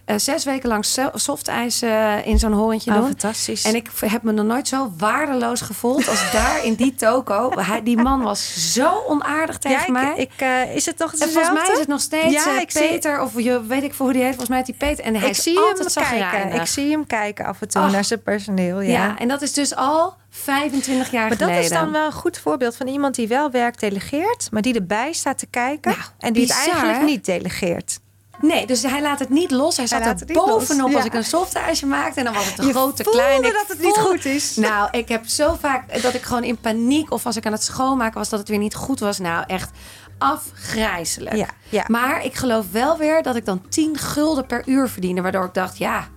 Uh, 0.06 0.16
zes 0.18 0.44
weken 0.44 0.70
lang 0.70 0.86
softijs 1.14 1.84
uh, 1.84 2.28
in 2.28 2.40
zo'n 2.40 2.54
horentje 2.54 2.92
oh, 2.92 2.98
doen. 2.98 3.06
fantastisch. 3.06 3.64
En 3.64 3.76
ik 3.76 3.90
heb 4.00 4.24
me 4.24 4.32
nog 4.32 4.46
nooit 4.46 4.68
zo 4.68 4.94
waardeloos 4.98 5.62
gevoeld 5.62 6.08
als 6.08 6.32
daar 6.32 6.66
in 6.66 6.74
die 6.74 6.96
toko. 6.96 7.52
Hij, 7.60 7.84
die 7.84 7.98
man 7.98 8.22
was 8.22 8.74
zo 8.74 9.04
onaardig 9.08 9.58
tegen 9.58 9.86
ja, 9.86 9.92
mij. 9.92 10.14
Ik, 10.16 10.42
uh, 10.42 10.76
is 10.76 10.86
het 10.86 10.98
nog 10.98 11.12
hetzelfde? 11.12 11.40
Volgens 11.40 11.64
mij 11.64 11.74
is 11.74 11.80
het 11.80 11.88
nog 11.88 12.00
steeds 12.00 12.46
ja, 12.46 12.60
ik 12.60 12.74
Peter. 12.74 13.16
Zie... 13.16 13.24
Of 13.24 13.44
je 13.44 13.66
weet 13.66 13.84
ik 13.84 13.94
voor 13.94 14.06
hoe 14.06 14.14
die 14.14 14.24
heet. 14.24 14.36
Volgens 14.36 14.50
mij 14.50 14.58
heet 14.58 14.66
die 14.66 14.76
Peter. 14.88 15.06
En 15.06 15.16
hij 15.16 15.30
ik 15.30 15.36
zie 15.36 15.60
altijd 15.60 15.96
hem 15.96 16.20
kijken. 16.20 16.52
Ik 16.52 16.66
zie 16.68 16.92
hem 16.92 17.08
kijken 17.08 17.46
af 17.46 17.62
en 17.62 17.68
toe 17.68 17.90
naar 17.90 18.06
zijn 18.06 18.22
personeel. 18.22 18.82
Ja. 18.82 18.92
ja, 18.92 19.18
en 19.18 19.28
dat 19.28 19.42
is 19.42 19.54
dus 19.54 19.76
al 19.76 20.16
25 20.30 21.12
jaar 21.12 21.28
maar 21.28 21.38
geleden. 21.38 21.56
dat 21.56 21.64
is 21.64 21.70
dan 21.70 21.92
wel 21.92 22.06
een 22.06 22.12
goed 22.12 22.38
voorbeeld 22.38 22.76
van 22.76 22.88
iemand 22.88 23.16
die 23.16 23.28
wel 23.28 23.52
werk 23.52 23.80
delegeert, 23.80 24.48
maar 24.52 24.62
die 24.62 24.74
erbij 24.74 25.14
staat 25.14 25.38
te 25.38 25.46
kijken 25.46 25.92
nou, 25.92 26.04
en 26.20 26.34
die 26.34 26.42
bizar, 26.42 26.58
het 26.58 26.68
eigenlijk 26.68 27.00
hè? 27.00 27.06
niet 27.06 27.26
delegeert. 27.26 28.00
Nee, 28.42 28.68
dus 28.68 28.82
hij 28.82 29.02
laat 29.02 29.20
het 29.20 29.30
niet 29.30 29.52
los. 29.52 29.78
Hij 29.78 29.88
zat 29.88 30.04
Hij 30.04 30.16
er 30.28 30.34
bovenop 30.34 30.90
ja. 30.90 30.96
als 30.96 31.06
ik 31.06 31.14
een 31.14 31.24
softijsje 31.24 31.86
maakte. 31.86 32.20
En 32.20 32.26
dan 32.26 32.34
was 32.34 32.46
het 32.46 32.60
een 32.60 32.66
Je 32.66 32.72
grote, 32.72 33.04
kleine. 33.04 33.48
Ik 33.48 33.54
dat 33.54 33.68
het 33.68 33.82
niet 33.82 33.98
goed 33.98 34.26
is. 34.26 34.56
Nou, 34.56 34.88
ik 34.92 35.10
heb 35.10 35.26
zo 35.28 35.58
vaak 35.60 36.02
dat 36.02 36.14
ik 36.14 36.22
gewoon 36.22 36.44
in 36.44 36.58
paniek... 36.58 37.12
of 37.12 37.26
als 37.26 37.36
ik 37.36 37.46
aan 37.46 37.52
het 37.52 37.64
schoonmaken 37.64 38.18
was 38.18 38.30
dat 38.30 38.40
het 38.40 38.50
weer 38.50 38.58
niet 38.58 38.76
goed 38.76 39.00
was. 39.00 39.20
Nou, 39.20 39.44
echt 39.48 39.70
afgrijzelijk. 40.18 41.36
Ja, 41.36 41.48
ja. 41.70 41.84
Maar 41.88 42.26
ik 42.26 42.36
geloof 42.36 42.72
wel 42.72 42.98
weer 42.98 43.24
dat 43.24 43.36
ik 43.36 43.46
dan 43.46 43.62
10 43.70 43.98
gulden 43.98 44.46
per 44.46 44.64
uur 44.66 44.90
verdiende. 44.90 45.22
Waardoor 45.22 45.46
ik 45.46 45.54
dacht, 45.54 45.78
ja... 45.78 46.08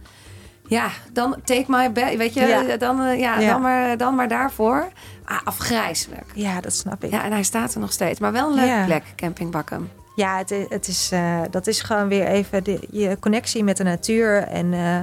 Ja, 0.68 0.88
dan 1.12 1.36
take 1.44 1.64
my 1.66 1.92
bed. 1.92 2.16
Weet 2.16 2.34
je, 2.34 2.46
Ja. 2.46 2.76
Dan, 2.76 3.02
eh, 3.02 3.18
ja. 3.18 3.40
Dan, 3.40 3.60
maar, 3.60 3.96
dan 3.96 4.14
maar 4.14 4.28
daarvoor. 4.28 4.88
Ah, 5.24 5.38
afgrijzelijk. 5.44 6.24
Ja, 6.34 6.60
dat 6.60 6.74
snap 6.74 7.04
ik. 7.04 7.10
Ja, 7.10 7.24
en 7.24 7.32
hij 7.32 7.42
staat 7.42 7.74
er 7.74 7.80
nog 7.80 7.92
steeds. 7.92 8.20
Maar 8.20 8.32
wel 8.32 8.48
een 8.48 8.54
leuke 8.54 8.84
plek, 8.84 9.02
Camping 9.16 9.50
Bakken. 9.50 9.90
Ja, 10.18 10.38
het, 10.68 10.88
is, 10.88 11.10
eh, 11.12 11.40
dat 11.50 11.66
is 11.66 11.80
gewoon 11.80 12.08
weer 12.08 12.26
even 12.26 12.64
de, 12.64 12.78
je 12.90 13.16
connectie 13.20 13.64
met 13.64 13.76
de 13.76 13.82
natuur. 13.82 14.42
En, 14.42 14.72
eh, 14.72 14.98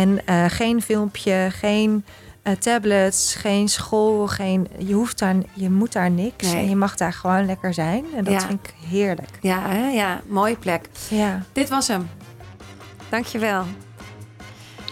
en 0.00 0.26
eh, 0.26 0.44
geen 0.48 0.82
filmpje, 0.82 1.48
geen 1.50 2.04
tablets, 2.58 3.34
geen 3.34 3.68
school. 3.68 4.26
Geen, 4.26 4.68
je, 4.78 4.94
hoeft 4.94 5.18
daar, 5.18 5.34
je 5.52 5.70
moet 5.70 5.92
daar 5.92 6.10
niks. 6.10 6.52
Nee. 6.52 6.62
En 6.62 6.68
je 6.68 6.76
mag 6.76 6.96
daar 6.96 7.12
gewoon 7.12 7.46
lekker 7.46 7.74
zijn. 7.74 8.04
En 8.16 8.24
dat 8.24 8.32
Ja. 8.32 8.40
vind 8.40 8.60
ik 8.66 8.74
heerlijk. 8.88 9.38
Ja, 9.40 9.68
hè? 9.68 9.88
ja, 9.88 10.20
mooie 10.26 10.56
plek. 10.56 10.88
Ja. 11.08 11.42
Dit 11.52 11.68
was 11.68 11.88
hem. 11.88 12.10
Dankjewel. 13.08 13.64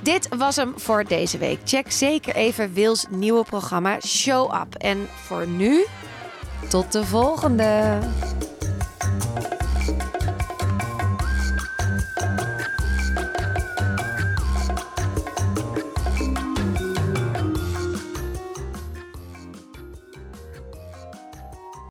Dit 0.02 0.28
was 0.36 0.56
hem 0.56 0.72
voor 0.76 1.04
deze 1.04 1.38
week. 1.38 1.58
Check 1.64 1.92
zeker 1.92 2.34
even 2.34 2.72
Wils 2.72 3.06
nieuwe 3.10 3.44
programma 3.44 4.00
Show 4.00 4.54
Up. 4.54 4.74
En 4.74 5.08
voor 5.14 5.46
nu, 5.46 5.84
tot 6.68 6.92
de 6.92 7.04
volgende. 7.04 7.98
Thank 9.02 9.52
you. 9.54 9.59